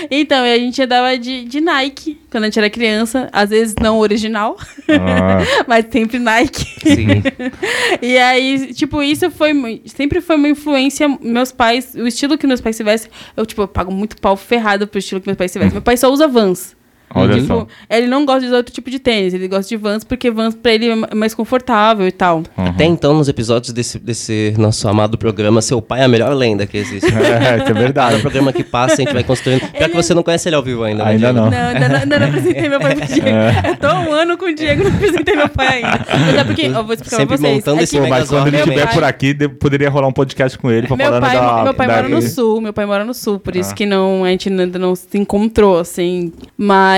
Então, 0.10 0.46
e 0.46 0.54
a 0.54 0.58
gente 0.58 0.82
andava 0.82 1.18
de, 1.18 1.44
de 1.46 1.60
Nike 1.60 2.20
quando 2.32 2.44
a 2.44 2.48
gente 2.48 2.60
era 2.60 2.70
criança. 2.70 3.30
Às 3.34 3.50
vezes 3.50 3.76
não 3.82 3.98
original, 4.00 4.56
Ah, 4.90 5.40
mas 5.68 5.86
sempre 5.92 6.20
Nike. 6.20 6.66
Sim. 6.82 7.08
E 8.02 8.18
aí, 8.18 8.74
tipo, 8.74 9.02
isso 9.02 9.30
foi 9.32 9.82
sempre 9.86 10.22
foi 10.22 10.36
uma 10.36 10.48
influência. 10.48 11.08
Meus 11.22 11.52
pais, 11.52 11.94
o 11.96 12.06
estilo 12.08 12.38
que 12.38 12.46
meus 12.46 12.62
pais 12.62 12.76
se 12.76 12.84
vestem, 12.84 13.12
eu, 13.36 13.46
tipo, 13.46 13.64
eu 13.64 13.68
pago 13.68 13.92
muito 13.92 14.18
pau 14.22 14.36
ferrado 14.38 14.88
pro 14.88 15.00
estilo 15.00 15.20
que 15.20 15.28
meus 15.28 15.38
pais. 15.38 15.56
Meu 15.56 15.82
pai 15.88 15.96
só 15.96 16.12
usa 16.12 16.28
Vans. 16.28 16.77
Olha 17.14 17.36
tipo, 17.36 17.48
só. 17.48 17.68
ele 17.90 18.08
não 18.08 18.26
gosta 18.26 18.42
de 18.42 18.48
usar 18.48 18.58
outro 18.58 18.74
tipo 18.74 18.90
de 18.90 19.00
tênis, 19.00 19.34
ele 19.34 19.48
gosta 19.48 19.68
de 19.70 19.78
Vans 19.78 20.04
porque 20.04 20.30
Vans 20.32 20.54
pra 20.56 20.74
ele 20.74 20.90
é 20.90 20.96
ma- 20.96 21.10
mais 21.16 21.34
confortável 21.34 22.08
e 22.08 22.12
tal. 22.12 22.44
Até 22.56 22.86
então, 22.86 23.14
nos 23.14 23.28
episódios 23.28 23.72
desse, 23.74 23.98
desse 24.00 24.54
nosso 24.58 24.88
amado 24.88 25.18
programa, 25.18 25.62
seu 25.62 25.82
pai 25.82 26.02
é 26.02 26.04
a 26.04 26.08
melhor 26.08 26.34
lenda 26.34 26.66
que 26.68 26.78
existe. 26.78 27.08
É, 27.18 27.58
isso 27.58 27.70
é 27.72 27.74
verdade. 27.74 28.08
Cada 28.12 28.22
programa 28.22 28.54
que 28.54 28.64
passa, 28.64 28.94
a 28.96 28.98
gente 28.98 29.14
vai 29.14 29.24
construindo. 29.24 29.62
Pior 29.72 29.90
que 29.90 29.96
você 29.96 30.14
não 30.14 30.24
conhece 30.24 30.48
ele 30.50 30.56
ao 30.56 30.64
vivo 30.64 30.84
ainda, 30.84 31.04
né, 31.04 31.10
Ainda 31.12 31.34
não. 31.34 31.50
Não, 31.50 31.58
ainda 31.58 31.90
não, 31.90 31.96
ainda 31.98 32.20
não 32.20 32.28
apresentei 32.28 32.70
meu 32.70 32.80
pai 32.80 32.96
pro 32.96 33.06
Diego. 33.08 33.28
Eu 33.68 33.76
tô 33.78 33.88
um 33.88 34.12
ano 34.14 34.38
com 34.38 34.46
o 34.46 34.56
Diego, 34.56 34.84
não 34.84 34.92
apresentei 34.92 35.36
meu 35.36 35.50
pai 35.50 35.68
ainda. 35.84 36.06
Mas 36.10 36.36
é 36.36 36.44
porque, 36.44 36.62
eu 36.64 36.84
vou 36.84 36.94
explicar 36.94 37.18
Sempre 37.18 37.28
pra 37.28 37.38
vocês. 37.38 37.54
montando 37.56 37.80
é 37.80 37.84
esse 37.84 38.00
que- 38.00 38.08
mas 38.08 38.30
quando 38.30 38.48
ele 38.48 38.58
estiver 38.58 38.86
pai- 38.86 38.94
por 38.94 39.04
aqui, 39.04 39.34
de- 39.34 39.50
poderia 39.50 39.90
rolar 39.90 40.08
um 40.08 40.12
podcast 40.14 40.58
com 40.58 40.72
ele 40.72 40.88
pra 40.88 40.96
Meu 40.98 41.06
falando 41.08 41.22
pai, 41.24 41.36
da. 41.36 41.64
meu 41.64 41.74
pai 41.74 41.88
da- 41.88 41.96
mora 41.96 42.10
no 42.10 42.22
sul, 42.22 42.62
meu 42.62 42.74
pai 42.74 42.86
mora 42.86 43.06
no 43.06 43.14
sul, 43.14 43.40
por 43.40 43.56
isso 43.56 43.72
Ah. 43.72 43.76
que 43.76 43.86
não, 43.86 44.24
a 44.24 44.30
gente 44.30 44.50
ainda 44.50 44.80
não 44.80 44.96
se 44.96 45.18
encontrou, 45.18 45.80
assim. 45.80 46.32
Mas, 46.58 46.97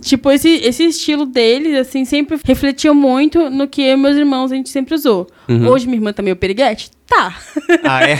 tipo, 0.00 0.30
esse, 0.30 0.48
esse 0.48 0.84
estilo 0.84 1.26
dele, 1.26 1.76
assim, 1.78 2.04
sempre 2.04 2.38
refletia 2.44 2.92
muito 2.92 3.50
no 3.50 3.68
que 3.68 3.82
eu 3.82 3.94
e 3.94 3.96
meus 3.96 4.16
irmãos 4.16 4.52
a 4.52 4.56
gente 4.56 4.70
sempre 4.70 4.94
usou. 4.94 5.26
Hoje 5.48 5.86
minha 5.86 5.98
irmã 5.98 6.12
tá 6.12 6.22
meio 6.22 6.36
periguete? 6.36 6.90
Tá. 7.06 7.36
Ah, 7.84 8.00
é? 8.02 8.16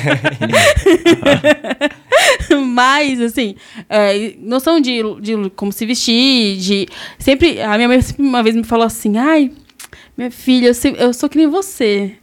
Mas, 2.57 3.21
assim, 3.21 3.55
é, 3.89 4.35
noção 4.39 4.79
de, 4.79 5.03
de 5.21 5.51
como 5.57 5.73
se 5.73 5.87
vestir, 5.87 6.59
de. 6.59 6.87
Sempre. 7.19 7.61
A 7.63 7.77
minha 7.77 7.89
mãe 7.89 8.01
sempre 8.03 8.23
uma 8.23 8.43
vez 8.43 8.55
me 8.55 8.63
falou 8.63 8.85
assim: 8.85 9.17
ai, 9.17 9.51
minha 10.17 10.31
filha, 10.31 10.69
eu, 10.69 10.95
eu 10.97 11.15
sou 11.15 11.29
que 11.29 11.39
nem 11.39 11.47
você. 11.47 12.15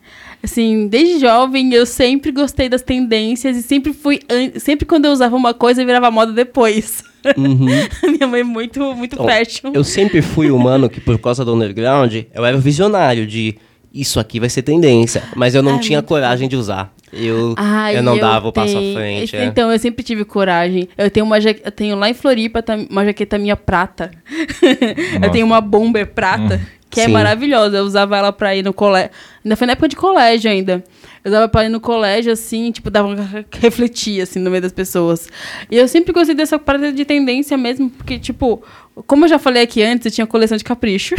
Assim, 0.44 0.88
desde 0.88 1.20
jovem 1.20 1.74
eu 1.74 1.86
sempre 1.86 2.32
gostei 2.32 2.68
das 2.68 2.82
tendências 2.82 3.56
e 3.58 3.62
sempre 3.62 3.94
fui. 3.94 4.20
Sempre 4.58 4.86
quando 4.86 5.06
eu 5.06 5.12
usava 5.12 5.36
uma 5.36 5.54
coisa, 5.54 5.86
virava 5.86 6.10
moda 6.10 6.32
depois. 6.32 7.04
minha 7.38 8.28
mãe 8.28 8.42
é 8.42 8.44
muito, 8.44 8.96
muito 8.96 9.14
Então, 9.14 9.26
fashion. 9.26 9.72
Eu 9.74 9.84
sempre 9.84 10.22
fui 10.22 10.50
humano 10.50 10.90
que, 10.90 11.00
por 11.00 11.18
causa 11.20 11.46
do 11.46 11.54
underground, 11.54 12.16
eu 12.34 12.44
era 12.46 12.58
visionário 12.58 13.28
de 13.28 13.56
isso 13.94 14.20
aqui 14.20 14.40
vai 14.40 14.50
ser 14.50 14.62
tendência. 14.62 15.22
Mas 15.36 15.54
eu 15.54 15.62
não 15.62 15.74
Ai, 15.74 15.80
tinha 15.80 16.00
muito 16.00 16.08
coragem 16.08 16.48
de 16.48 16.56
usar. 16.56 16.94
Eu, 17.12 17.54
Ai, 17.58 17.98
eu 17.98 18.04
não 18.04 18.18
dava 18.18 18.48
o 18.48 18.54
passo 18.54 18.78
à 18.78 18.82
frente. 18.94 19.36
é. 19.36 19.44
Então, 19.44 19.70
eu 19.72 19.78
sempre 19.78 20.02
tive 20.02 20.24
coragem. 20.24 20.88
Eu 20.98 21.12
tenho 21.12 21.26
uma 21.26 21.42
ja- 21.42 21.54
eu 21.64 21.72
tenho 21.72 21.96
lá 21.98 22.10
em 22.10 22.14
Floripa 22.14 22.64
uma 22.90 23.04
jaqueta 23.06 23.38
minha 23.38 23.58
prata. 23.58 24.12
eu 25.22 25.30
tenho 25.30 25.46
uma 25.46 25.60
bomber 25.60 26.08
prata, 26.08 26.62
que 26.92 27.00
é 27.00 27.06
Sim. 27.06 27.12
maravilhosa. 27.14 27.78
Eu 27.78 27.84
usava 27.84 28.18
ela 28.18 28.32
pra 28.34 28.56
ir 28.56 28.64
no 28.64 28.74
colégio. 28.74 29.10
Ainda 29.44 29.56
foi 29.56 29.66
na 29.66 29.74
época 29.74 29.88
de 29.88 29.96
colégio 29.96 30.52
ainda. 30.52 30.84
Eu 31.24 31.32
usava 31.32 31.48
pra 31.48 31.66
ir 31.66 31.70
no 31.70 31.80
colégio, 31.80 32.32
assim, 32.34 32.72
tipo, 32.72 32.92
dava 32.92 33.16
refletir, 33.60 34.22
assim, 34.22 34.40
no 34.40 34.52
meio 34.52 34.62
das 34.62 34.74
pessoas. 34.74 35.30
E 35.72 35.78
eu 35.78 35.88
sempre 35.88 36.12
gostei 36.12 36.36
dessa 36.36 36.60
parada 36.60 36.92
de 36.92 37.06
tendência 37.06 37.58
mesmo, 37.58 37.90
porque, 37.90 38.20
tipo, 38.20 38.62
como 39.08 39.26
eu 39.26 39.30
já 39.30 39.40
falei 39.40 39.64
aqui 39.64 39.82
antes, 39.82 40.06
eu 40.06 40.12
tinha 40.12 40.28
coleção 40.28 40.58
de 40.58 40.64
capricho. 40.64 41.16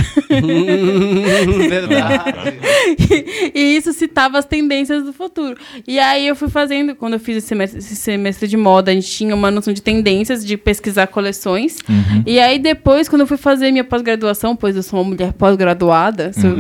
Verdade. 1.68 2.54
e 3.54 3.76
isso 3.76 3.92
citava 3.92 4.38
as 4.38 4.44
tendências 4.44 5.04
do 5.04 5.12
futuro. 5.12 5.58
E 5.87 5.98
aí 5.98 6.26
eu 6.26 6.37
fui 6.37 6.50
fazendo, 6.50 6.94
quando 6.94 7.14
eu 7.14 7.20
fiz 7.20 7.38
esse 7.38 7.46
semestre, 7.48 7.78
esse 7.78 7.96
semestre 7.96 8.46
de 8.46 8.56
moda, 8.56 8.90
a 8.90 8.94
gente 8.94 9.11
tinha 9.11 9.35
uma 9.35 9.50
noção 9.50 9.72
de 9.72 9.80
tendências, 9.80 10.44
de 10.44 10.56
pesquisar 10.56 11.06
coleções. 11.06 11.78
E 12.26 12.38
aí 12.38 12.58
depois, 12.58 13.08
quando 13.08 13.22
eu 13.22 13.26
fui 13.26 13.38
fazer 13.38 13.70
minha 13.70 13.85
pós-graduação, 13.85 14.54
pois 14.54 14.76
eu 14.76 14.82
sou 14.82 15.00
uma 15.00 15.08
mulher 15.08 15.32
pós-graduada, 15.32 16.32
sou, 16.32 16.50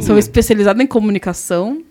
sou 0.00 0.18
especializada 0.18 0.82
em 0.82 0.86
comunicação. 0.86 1.82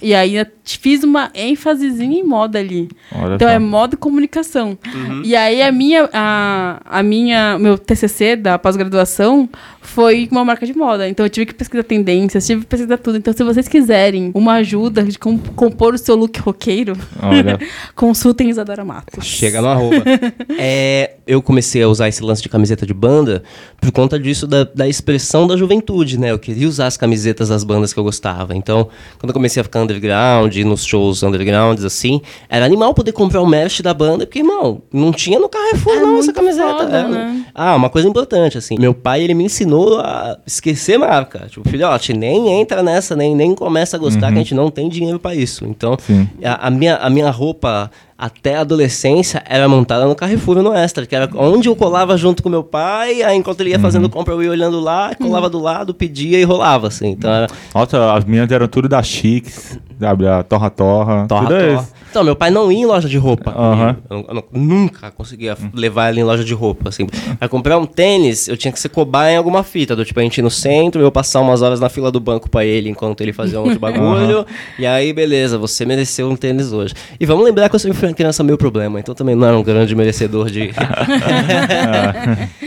E 0.00 0.14
aí 0.14 0.36
eu 0.36 0.46
fiz 0.64 1.02
uma 1.02 1.30
ênfasezinha 1.34 2.18
em 2.18 2.22
moda 2.22 2.58
ali. 2.58 2.88
Olha 3.12 3.34
Então 3.34 3.48
só. 3.48 3.54
é 3.54 3.58
moda 3.58 3.94
e 3.94 3.98
comunicação. 3.98 4.78
E 5.24 5.34
aí 5.34 5.60
a 5.62 5.72
minha, 5.72 6.08
a, 6.12 6.80
a 6.84 7.02
minha, 7.02 7.58
meu 7.58 7.76
TCC 7.76 8.36
da 8.36 8.58
pós-graduação 8.58 9.48
foi 9.88 10.28
uma 10.30 10.44
marca 10.44 10.64
de 10.66 10.74
moda. 10.76 11.08
Então 11.08 11.24
eu 11.26 11.30
tive 11.30 11.46
que 11.46 11.54
pesquisar 11.54 11.82
tendências, 11.82 12.46
tive 12.46 12.60
que 12.62 12.66
pesquisar 12.66 12.98
tudo. 12.98 13.18
Então 13.18 13.32
se 13.32 13.42
vocês 13.42 13.66
quiserem 13.68 14.30
uma 14.34 14.54
ajuda 14.54 15.02
de 15.02 15.18
com- 15.18 15.38
compor 15.38 15.94
o 15.94 15.98
seu 15.98 16.14
look 16.14 16.38
roqueiro, 16.40 16.96
consultem 17.94 18.50
Isadora 18.50 18.84
Matos. 18.84 19.24
Chega 19.26 19.60
no 19.60 19.68
arroba. 19.68 19.96
É, 20.60 21.12
eu 21.26 21.40
comecei 21.40 21.82
a 21.82 21.88
usar 21.88 22.08
esse 22.08 22.22
lance 22.22 22.42
de 22.42 22.48
camiseta 22.48 22.84
de 22.84 22.92
banda 22.92 23.42
por 23.80 23.92
conta 23.92 24.18
disso 24.18 24.46
da, 24.46 24.64
da 24.64 24.88
expressão 24.88 25.46
da 25.46 25.56
juventude, 25.56 26.18
né? 26.18 26.32
Eu 26.32 26.38
queria 26.38 26.66
usar 26.66 26.86
as 26.86 26.96
camisetas 26.96 27.48
das 27.48 27.62
bandas 27.62 27.92
que 27.92 27.98
eu 28.00 28.02
gostava. 28.04 28.56
Então, 28.56 28.88
quando 29.18 29.30
eu 29.30 29.34
comecei 29.34 29.60
a 29.60 29.64
ficar 29.64 29.82
underground, 29.82 30.54
ir 30.56 30.64
nos 30.64 30.84
shows 30.84 31.22
undergrounds, 31.22 31.84
assim, 31.84 32.20
era 32.48 32.64
animal 32.64 32.92
poder 32.92 33.12
comprar 33.12 33.40
o 33.40 33.46
merch 33.46 33.80
da 33.82 33.94
banda, 33.94 34.26
porque, 34.26 34.40
irmão, 34.40 34.82
não 34.92 35.12
tinha 35.12 35.38
no 35.38 35.48
Carrefour, 35.48 35.94
É 35.94 36.00
não, 36.00 36.18
essa 36.18 36.32
camiseta. 36.32 36.66
foda, 36.78 36.96
É, 36.98 37.08
né? 37.08 37.46
Ah, 37.54 37.76
uma 37.76 37.88
coisa 37.90 38.08
importante, 38.08 38.58
assim. 38.58 38.76
Meu 38.78 38.92
pai, 38.92 39.22
ele 39.22 39.34
me 39.34 39.44
ensinou 39.44 39.77
a 40.00 40.38
esquecer 40.46 40.98
marca. 40.98 41.46
Tipo, 41.48 41.68
filhote, 41.68 42.12
nem 42.12 42.60
entra 42.60 42.82
nessa, 42.82 43.14
nem, 43.14 43.34
nem 43.34 43.54
começa 43.54 43.96
a 43.96 44.00
gostar, 44.00 44.28
que 44.28 44.34
a 44.34 44.38
gente 44.42 44.54
não 44.54 44.70
tem 44.70 44.88
dinheiro 44.88 45.18
pra 45.18 45.34
isso. 45.34 45.64
Então, 45.64 45.96
a, 46.44 46.66
a 46.66 46.70
minha, 46.70 46.96
a 46.96 47.10
minha 47.10 47.30
roupa 47.30 47.90
até 48.18 48.56
a 48.56 48.60
adolescência 48.62 49.42
era 49.48 49.68
montada 49.68 50.04
no 50.04 50.14
Carrefour 50.16 50.60
no 50.60 50.74
Extra, 50.74 51.06
que 51.06 51.14
era 51.14 51.30
onde 51.36 51.68
eu 51.68 51.76
colava 51.76 52.16
junto 52.16 52.42
com 52.42 52.48
meu 52.48 52.64
pai, 52.64 53.22
aí 53.22 53.36
enquanto 53.36 53.60
ele 53.60 53.70
ia 53.70 53.78
fazendo 53.78 54.08
compra, 54.10 54.34
eu 54.34 54.42
ia 54.42 54.50
olhando 54.50 54.80
lá, 54.80 55.14
colava 55.14 55.48
do 55.48 55.60
lado, 55.60 55.94
pedia 55.94 56.38
e 56.40 56.42
rolava, 56.42 56.88
assim. 56.88 57.10
Então 57.10 57.30
era 57.32 57.46
Nossa, 57.74 58.12
as 58.14 58.24
minhas 58.24 58.50
eram 58.50 58.66
tudo 58.66 58.88
da 58.88 59.00
Chics, 59.02 59.78
sabe? 60.00 60.26
A 60.26 60.42
Torra 60.42 60.68
Torra. 60.68 61.26
torra, 61.28 61.46
tudo 61.46 61.58
torra. 61.58 61.80
isso. 61.82 61.98
Então, 62.10 62.24
meu 62.24 62.34
pai 62.34 62.50
não 62.50 62.72
ia 62.72 62.78
em 62.78 62.86
loja 62.86 63.06
de 63.06 63.18
roupa. 63.18 63.50
Aham. 63.50 63.96
Eu, 64.08 64.24
eu 64.28 64.34
não- 64.34 64.44
nunca 64.50 65.10
conseguia 65.10 65.54
levar 65.74 66.08
ele 66.08 66.20
em 66.20 66.24
loja 66.24 66.42
de 66.42 66.54
roupa, 66.54 66.88
assim. 66.88 67.06
Pra 67.38 67.48
comprar 67.50 67.76
um 67.76 67.84
tênis, 67.84 68.48
eu 68.48 68.56
tinha 68.56 68.72
que 68.72 68.80
ser 68.80 68.88
cobaia 68.88 69.34
em 69.34 69.36
alguma 69.36 69.62
fita, 69.62 69.94
do 69.94 70.02
tipo, 70.06 70.18
a 70.18 70.22
gente 70.22 70.38
ir 70.38 70.42
no 70.42 70.50
centro, 70.50 71.02
eu 71.02 71.12
passar 71.12 71.40
umas 71.42 71.60
horas 71.60 71.80
na 71.80 71.90
fila 71.90 72.10
do 72.10 72.18
banco 72.18 72.48
pra 72.48 72.64
ele, 72.64 72.88
enquanto 72.88 73.20
ele 73.20 73.32
fazia 73.34 73.60
um 73.60 73.64
outro 73.64 73.78
bagulho, 73.78 74.46
e 74.78 74.86
aí, 74.86 75.12
beleza, 75.12 75.58
você 75.58 75.84
mereceu 75.84 76.30
um 76.30 76.34
tênis 76.34 76.72
hoje. 76.72 76.94
E 77.20 77.26
vamos 77.26 77.44
lembrar 77.44 77.68
que 77.68 77.74
eu 77.74 77.78
sempre 77.78 77.98
fui 77.98 78.07
uma 78.08 78.14
criança 78.14 78.42
meio 78.42 78.58
problema, 78.58 79.00
então 79.00 79.14
também 79.14 79.34
não 79.34 79.46
era 79.46 79.56
um 79.56 79.62
grande 79.62 79.94
merecedor 79.94 80.50
de... 80.50 80.70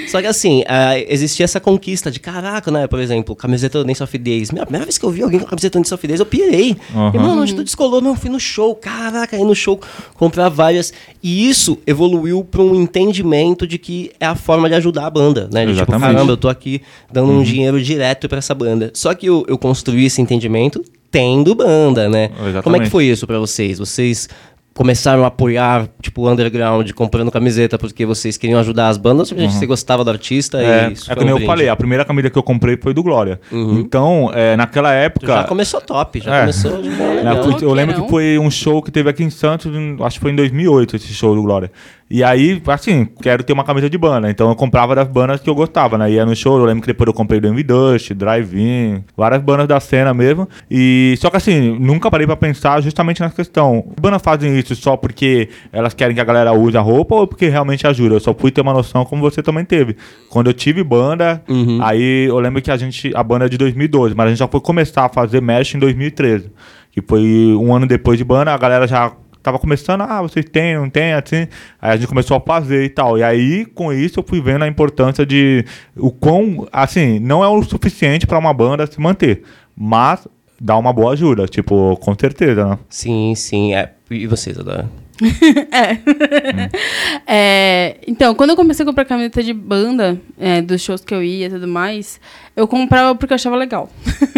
Só 0.08 0.22
que 0.22 0.28
assim, 0.28 0.64
ah, 0.68 0.98
existia 1.00 1.44
essa 1.44 1.60
conquista 1.60 2.12
de 2.12 2.20
caraca, 2.20 2.70
né? 2.70 2.88
Por 2.88 3.00
exemplo, 3.00 3.36
camiseta 3.36 3.80
do 3.80 3.86
Dance 3.86 4.04
of 4.04 4.18
Days. 4.18 4.52
Minha 4.52 4.66
primeira 4.66 4.86
vez 4.86 4.98
que 4.98 5.06
eu 5.06 5.10
vi 5.10 5.24
alguém 5.24 5.40
com 5.40 5.46
camiseta 5.46 5.80
do 5.80 5.84
Dance 5.84 5.94
of 5.94 6.06
Days, 6.06 6.20
eu 6.20 6.26
pirei. 6.26 6.76
Aham. 6.94 7.12
E, 7.14 7.18
mano, 7.18 7.42
onde 7.42 7.56
tu 7.56 7.64
descolou? 7.64 8.02
Não, 8.02 8.16
fui 8.16 8.30
no 8.30 8.40
show. 8.40 8.76
Caraca, 8.76 9.36
aí 9.36 9.44
no 9.44 9.56
show 9.56 9.80
comprar 10.16 10.50
várias. 10.50 10.94
E 11.24 11.50
isso 11.50 11.78
evoluiu 11.86 12.44
para 12.44 12.62
um 12.62 12.76
entendimento 12.76 13.66
de 13.66 13.78
que 13.78 14.12
é 14.20 14.26
a 14.26 14.36
forma 14.36 14.68
de 14.68 14.76
ajudar 14.76 15.06
a 15.06 15.10
banda, 15.10 15.50
né? 15.52 15.66
De, 15.66 15.74
tipo, 15.74 15.84
Exatamente. 15.84 16.14
caramba, 16.14 16.32
eu 16.34 16.38
tô 16.38 16.50
aqui 16.50 16.82
dando 17.12 17.32
um 17.32 17.44
dinheiro 17.44 17.82
direto 17.82 18.28
para 18.28 18.40
essa 18.40 18.54
banda. 18.54 18.92
Só 18.94 19.14
que 19.14 19.28
eu, 19.28 19.46
eu 19.48 19.58
construí 19.58 20.06
esse 20.06 20.22
entendimento 20.22 20.84
tendo 21.12 21.54
banda, 21.54 22.10
né? 22.10 22.32
Exatamente. 22.34 22.64
Como 22.64 22.76
é 22.78 22.80
que 22.80 22.90
foi 22.90 23.06
isso 23.06 23.28
para 23.28 23.38
vocês? 23.38 23.78
Vocês 23.78 24.30
começaram 24.74 25.24
a 25.24 25.28
apoiar, 25.28 25.88
tipo, 26.02 26.22
o 26.22 26.30
underground, 26.32 26.90
comprando 26.94 27.30
camiseta 27.30 27.78
porque 27.78 28.06
vocês 28.06 28.38
queriam 28.38 28.60
ajudar 28.60 28.88
as 28.88 28.98
bandas 28.98 29.32
ou 29.32 29.38
porque 29.38 29.52
você 29.52 29.66
gostava 29.66 30.04
do 30.04 30.10
artista 30.10 30.62
É, 30.62 30.90
e 30.90 30.94
isso 30.94 31.04
é 31.12 31.14
foi 31.14 31.16
que 31.18 31.26
nem 31.26 31.30
um 31.34 31.36
eu 31.36 31.36
brinde? 31.38 31.46
falei, 31.48 31.70
a 31.70 31.76
primeira 31.76 32.06
camisa 32.06 32.30
que 32.30 32.38
eu 32.38 32.44
comprei 32.44 32.78
foi 32.82 32.94
do 32.94 33.04
Glória. 33.04 33.40
Então, 33.52 34.32
é, 34.34 34.56
naquela 34.56 34.94
época. 34.94 35.28
Já 35.28 35.44
começou 35.44 35.82
top, 35.82 36.20
já 36.22 36.36
É. 36.36 36.40
começou 36.42 36.82
de 36.82 36.90
boa, 36.90 37.10
Na- 37.24 37.34
legal. 37.34 37.36
eu 37.62 37.74
lembro 37.74 37.96
Roqueirão. 37.98 38.04
que 38.04 38.10
foi 38.10 38.40
um 38.40 38.50
show 38.50 38.82
que 38.82 38.92
teve 38.92 39.10
aqui 39.10 39.24
em 39.24 39.30
Santos, 39.30 39.72
acho 40.02 40.16
que 40.18 40.22
foi 40.22 40.32
em 40.32 40.36
2008 40.36 40.96
esse 40.96 41.14
show 41.14 41.36
do 41.36 41.42
Glória. 41.42 41.72
E 42.14 42.26
aí, 42.26 42.62
assim, 42.68 43.08
quero 43.22 43.42
ter 43.42 43.54
uma 43.54 43.64
camisa 43.64 43.90
de 43.90 43.98
banda. 43.98 44.30
Então 44.30 44.50
eu 44.50 44.56
comprava 44.56 44.94
das 44.94 45.08
bandas 45.08 45.40
que 45.40 45.50
eu 45.50 45.56
gostava, 45.56 45.98
né? 45.98 46.12
Ia 46.12 46.26
no 46.26 46.36
show, 46.36 46.60
eu 46.60 46.66
lembro 46.66 46.82
que 46.82 46.88
depois 46.88 47.08
eu 47.08 47.14
comprei 47.14 47.40
do 47.40 47.48
Envy 47.48 47.64
Dust, 47.64 48.12
Drive-In, 48.14 49.02
várias 49.16 49.42
bandas 49.42 49.66
da 49.66 49.80
cena 49.80 50.14
mesmo. 50.14 50.46
E 50.70 51.16
só 51.20 51.30
que 51.30 51.38
assim, 51.38 51.80
nunca 51.80 52.12
parei 52.12 52.28
pra 52.28 52.36
pensar 52.36 52.82
justamente 52.82 53.22
nessa 53.22 53.34
questão. 53.34 53.86
As 53.96 54.02
bandas 54.02 54.22
fazem 54.22 54.60
isso 54.60 54.76
só 54.76 54.98
porque 54.98 55.48
elas 55.72 55.94
querem 55.94 56.14
que 56.14 56.20
a 56.20 56.26
galera 56.26 56.52
use 56.52 56.76
a 56.76 56.82
roupa 56.82 57.16
ou 57.16 57.26
porque 57.26 57.48
realmente 57.48 57.88
ajuda? 57.88 58.16
Eu 58.16 58.20
só 58.20 58.34
fui 58.34 58.52
ter 58.52 58.60
uma 58.60 58.74
noção 58.74 59.06
como 59.06 59.22
você 59.22 59.42
também 59.42 59.64
teve. 59.64 59.96
Quando 60.30 60.48
eu 60.48 60.54
tive 60.54 60.84
banda, 60.84 61.42
aí 61.82 62.26
eu 62.28 62.38
lembro 62.40 62.62
que 62.62 62.70
a 62.70 62.76
gente, 62.76 63.10
a 63.16 63.24
banda 63.24 63.46
é 63.46 63.50
de 63.50 63.58
2012, 63.58 64.14
mas 64.16 64.26
a 64.26 64.30
gente 64.32 64.40
já 64.40 64.50
foi 64.50 64.60
começar 64.60 65.06
a 65.06 65.10
fazer 65.10 65.42
mesh 65.42 65.76
em 65.76 65.80
2013. 65.80 66.52
Que 66.92 67.02
foi 67.02 67.56
um 67.58 67.74
ano 67.74 67.88
depois 67.88 68.18
de 68.18 68.26
banda, 68.26 68.54
a 68.54 68.58
galera 68.58 68.86
já 68.86 69.14
tava 69.42 69.60
começando, 69.60 70.02
ah, 70.02 70.22
vocês 70.22 70.46
têm, 70.46 70.76
não 70.76 70.90
tem, 70.90 71.14
assim. 71.14 71.48
Aí 71.82 71.92
a 71.92 71.96
gente 71.96 72.08
começou 72.08 72.38
a 72.38 72.42
fazer 72.42 72.84
e 72.84 72.90
tal. 72.90 73.18
E 73.18 73.24
aí, 73.24 73.66
com 73.66 73.92
isso, 73.92 74.20
eu 74.20 74.24
fui 74.24 74.42
vendo 74.42 74.64
a 74.64 74.68
importância 74.68 75.26
de 75.26 75.66
o 75.96 76.12
quão, 76.12 76.68
assim, 76.72 77.20
não 77.20 77.44
é 77.44 77.48
o 77.48 77.64
suficiente 77.64 78.28
para 78.28 78.38
uma 78.38 78.54
banda 78.54 78.88
se 78.88 79.00
manter, 79.00 79.44
mas 79.76 80.28
dá 80.60 80.78
uma 80.78 80.94
boa 80.94 81.14
ajuda, 81.14 81.48
tipo, 81.48 81.98
com 81.98 82.16
certeza, 82.20 82.66
né? 82.66 82.80
Sim, 82.88 83.34
sim. 83.36 83.74
É. 83.74 83.94
E 84.12 84.28
vocês, 84.28 84.60
Adora? 84.60 84.88
É, 87.34 87.98
então, 88.06 88.36
quando 88.36 88.50
eu 88.50 88.56
comecei 88.56 88.84
a 88.84 88.86
comprar 88.86 89.06
camiseta 89.06 89.42
de 89.42 89.54
banda, 89.54 90.20
é, 90.38 90.62
dos 90.62 90.82
shows 90.82 91.02
que 91.02 91.14
eu 91.14 91.24
ia 91.24 91.48
e 91.48 91.50
tudo 91.50 91.68
mais, 91.68 92.20
eu 92.56 92.68
comprava 92.68 93.16
porque 93.16 93.34
eu 93.34 93.36
achava 93.36 93.56
legal. 93.56 93.90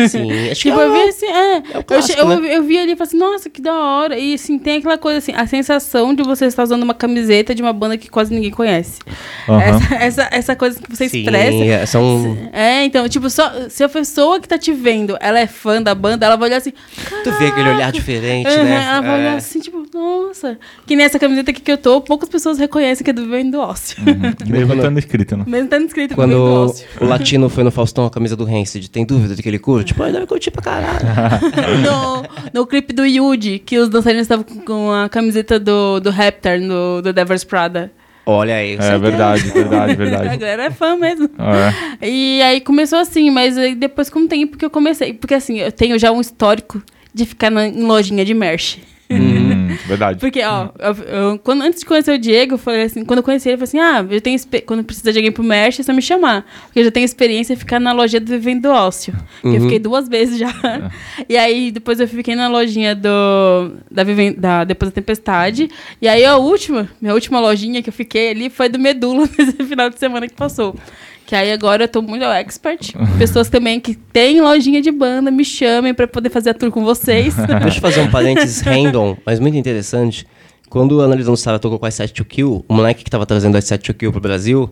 Sim, 0.10 0.32
acho 0.52 0.62
que 0.62 0.70
tipo, 0.70 0.80
é 0.80 0.86
eu 0.86 0.94
vi 0.94 1.02
assim, 1.10 1.26
é. 1.26 1.56
é 1.56 1.60
o 1.60 1.62
eu, 1.80 1.84
clássico, 1.84 2.20
eu, 2.20 2.28
né? 2.42 2.56
eu 2.58 2.64
vi 2.64 2.78
ali 2.78 2.92
e 2.92 2.96
falei 2.96 3.08
assim, 3.08 3.18
nossa, 3.18 3.50
que 3.50 3.62
da 3.62 3.74
hora. 3.74 4.18
E 4.18 4.34
assim, 4.36 4.58
tem 4.60 4.78
aquela 4.78 4.98
coisa 4.98 5.18
assim, 5.18 5.34
a 5.34 5.46
sensação 5.48 6.14
de 6.14 6.24
você 6.24 6.46
estar 6.46 6.64
usando 6.64 6.84
uma 6.84 6.94
camiseta 6.94 7.54
de 7.56 7.62
uma 7.62 7.74
banda 7.74 7.98
que 7.98 8.10
quase 8.10 8.34
ninguém 8.34 8.52
conhece. 8.52 9.00
Aham. 9.50 9.60
Essa, 9.62 9.96
essa, 9.96 10.30
essa 10.32 10.56
coisa 10.56 10.80
que 10.80 10.90
você 10.96 11.10
Sim, 11.10 11.20
expressa. 11.20 11.64
é, 11.64 11.86
são... 11.86 12.38
É, 12.54 12.84
então, 12.86 13.08
tipo, 13.10 13.30
só, 13.30 13.52
se 13.70 13.84
a 13.84 13.90
pessoa 13.90 14.40
que 14.40 14.48
tá 14.48 14.58
te 14.58 14.72
vendo, 14.72 15.18
ela 15.20 15.40
é 15.40 15.48
fã 15.48 15.82
da 15.82 15.96
banda, 15.96 16.26
ela 16.26 16.36
vai 16.36 16.50
olhar 16.50 16.58
assim. 16.58 16.74
Tu 17.24 17.32
vê 17.40 17.48
aquele 17.48 17.70
olhar 17.70 17.92
diferente, 17.92 18.48
Aham, 18.48 18.64
né? 18.64 18.86
Ela 18.88 19.02
vai 19.02 19.20
olhar 19.20 19.34
É. 19.34 19.38
assim, 19.38 19.60
tipo, 19.60 19.84
nossa. 19.94 20.58
Que 20.86 20.96
nessa 20.96 21.18
camiseta 21.20 21.52
aqui 21.52 21.62
que 21.62 21.72
eu 21.72 21.78
tô, 21.78 22.00
poucas 22.02 22.30
pessoas 22.30 22.58
reconhecem 22.58 23.04
que 23.04 23.10
é 23.10 23.14
do 23.14 23.24
Vivendo 23.24 23.52
do 23.54 23.60
Ócio. 23.60 23.98
Mesmo 24.06 24.68
quando- 24.68 24.80
estando 24.80 25.00
escrito, 25.00 25.38
né? 25.38 25.44
Mesmo 25.48 25.68
tendo 25.70 25.86
escrito 25.86 26.10
Vivendo 26.16 26.30
do 26.32 26.36
Quando 26.38 26.70
Ócio. 26.70 26.88
o 27.02 27.06
latino 27.06 27.50
foi 27.50 27.64
no 27.64 27.72
Faustão, 27.72 28.03
a 28.06 28.10
camisa 28.12 28.36
do 28.36 28.44
Rancid, 28.46 28.90
tem 28.90 29.06
dúvida 29.06 29.36
de 29.36 29.42
que 29.44 29.50
ele 29.50 29.60
curte? 29.60 29.94
Pô, 29.94 30.04
ele 30.04 30.14
deve 30.14 30.26
curtir 30.28 30.52
pra 30.52 30.62
caralho. 30.62 31.06
no, 32.54 32.62
no 32.62 32.68
clipe 32.68 32.94
do 32.94 33.06
Yuji, 33.06 33.60
que 33.60 33.78
os 33.78 33.90
dançarinos 33.90 34.24
estavam 34.24 34.44
com- 34.44 34.62
com 34.62 34.92
a 34.92 35.10
camiseta 35.10 35.60
do, 35.60 36.00
do 36.00 36.10
Raptor, 36.10 36.60
do, 36.60 37.02
do 37.02 37.14
Devers 37.14 37.44
Prada. 37.44 37.92
Olha 38.26 38.56
aí. 38.56 38.76
É 38.80 38.98
verdade, 38.98 39.44
verdade, 39.50 39.92
A 39.94 39.96
verdade. 39.96 40.38
galera 40.38 40.64
é 40.66 40.72
fã 40.72 40.96
mesmo. 40.96 41.30
É. 42.00 42.08
E 42.08 42.42
aí 42.42 42.62
começou 42.62 43.00
assim, 43.00 43.30
mas 43.30 43.58
aí 43.58 43.76
depois 43.76 44.10
com 44.10 44.20
o 44.20 44.28
tempo 44.28 44.58
que 44.58 44.64
eu 44.64 44.70
comecei. 44.70 45.14
Porque 45.14 45.34
assim, 45.34 45.58
eu 45.60 45.72
tenho 45.72 46.00
já 46.00 46.12
um 46.12 46.22
histórico 46.22 46.82
de 47.14 47.26
ficar 47.26 47.50
na, 47.50 47.68
em 47.68 47.84
lojinha 47.84 48.24
de 48.24 48.34
merch. 48.34 48.78
Hum, 49.12 49.43
verdade. 49.86 50.20
Porque, 50.20 50.42
ó, 50.44 50.70
eu- 50.80 51.04
eu- 51.32 51.40
quando, 51.40 51.62
antes 51.64 51.80
de 51.82 51.86
conhecer 51.86 52.14
o 52.14 52.18
Diego, 52.18 52.56
eu 52.56 52.58
falei 52.58 52.84
assim, 52.84 53.04
quando 53.06 53.18
eu 53.20 53.24
conheci 53.24 53.50
ele, 53.50 53.62
eu 53.62 53.68
falei 53.68 53.82
assim, 53.84 54.08
ah, 54.10 54.14
eu 54.14 54.22
tenho 54.22 54.40
quando 54.66 54.84
precisa 54.84 55.12
de 55.12 55.18
alguém 55.20 55.32
pro 55.32 55.44
merch, 55.44 55.80
é 55.80 55.84
só 55.84 55.94
me 55.94 56.02
chamar. 56.02 56.46
Porque 56.66 56.80
eu 56.80 56.84
já 56.86 56.92
tenho 56.92 57.06
experiência 57.06 57.54
em 57.54 57.56
ficar 57.58 57.80
na 57.80 57.92
loja 57.92 58.20
do 58.20 58.28
Vivendo 58.28 58.64
do 58.64 58.70
Ócio. 58.72 59.14
Que 59.42 59.48
eu 59.48 59.62
fiquei 59.62 59.80
duas 59.80 60.08
vezes 60.08 60.38
já. 60.38 60.52
E 61.28 61.38
aí, 61.38 61.72
depois 61.72 62.00
eu 62.00 62.08
fiquei 62.08 62.36
na 62.36 62.48
lojinha 62.48 62.96
do. 62.96 63.72
Da, 63.92 64.04
Viven- 64.04 64.34
da 64.38 64.64
Depois 64.64 64.92
da 64.92 64.96
Tempestade. 64.96 65.70
E 66.02 66.08
aí, 66.08 66.24
a 66.26 66.38
última, 66.38 66.90
minha 67.02 67.14
última 67.14 67.40
lojinha 67.40 67.82
que 67.82 67.90
eu 67.90 67.94
fiquei 67.94 68.32
ali 68.32 68.50
foi 68.50 68.70
do 68.70 68.80
Medula 68.80 69.28
nesse 69.38 69.64
final 69.64 69.90
de 69.90 70.00
semana 70.00 70.28
que 70.28 70.34
passou. 70.34 70.76
Que 71.34 71.38
aí 71.38 71.52
agora 71.52 71.86
eu 71.86 71.88
tô 71.88 72.00
muito 72.00 72.24
expert. 72.26 72.94
Pessoas 73.18 73.50
também 73.50 73.80
que 73.80 73.96
têm 73.96 74.40
lojinha 74.40 74.80
de 74.84 74.92
banda, 74.92 75.32
me 75.32 75.44
chamem 75.44 75.92
pra 75.92 76.08
poder 76.08 76.30
fazer 76.30 76.52
a 76.52 76.54
tour 76.54 76.70
com 76.70 76.84
vocês. 76.84 77.34
Deixa 77.64 77.80
eu 77.80 77.82
fazer 77.82 78.02
um 78.02 78.12
parênteses 78.12 78.62
random, 78.62 79.18
mas 79.26 79.40
muito 79.40 79.58
interessante. 79.58 80.28
Quando 80.70 80.92
o 80.92 81.02
Analisando 81.02 81.36
Sara 81.36 81.58
tocou 81.58 81.80
com 81.80 81.88
a 81.88 81.92
Set 81.92 82.14
to 82.14 82.24
Kill, 82.24 82.64
o 82.68 82.74
moleque 82.76 83.04
que 83.04 83.10
tava 83.10 83.26
trazendo 83.26 83.58
a 83.58 83.62
Set 83.62 83.82
to 83.82 83.96
Kill 83.96 84.12
pro 84.12 84.22
Brasil, 84.22 84.70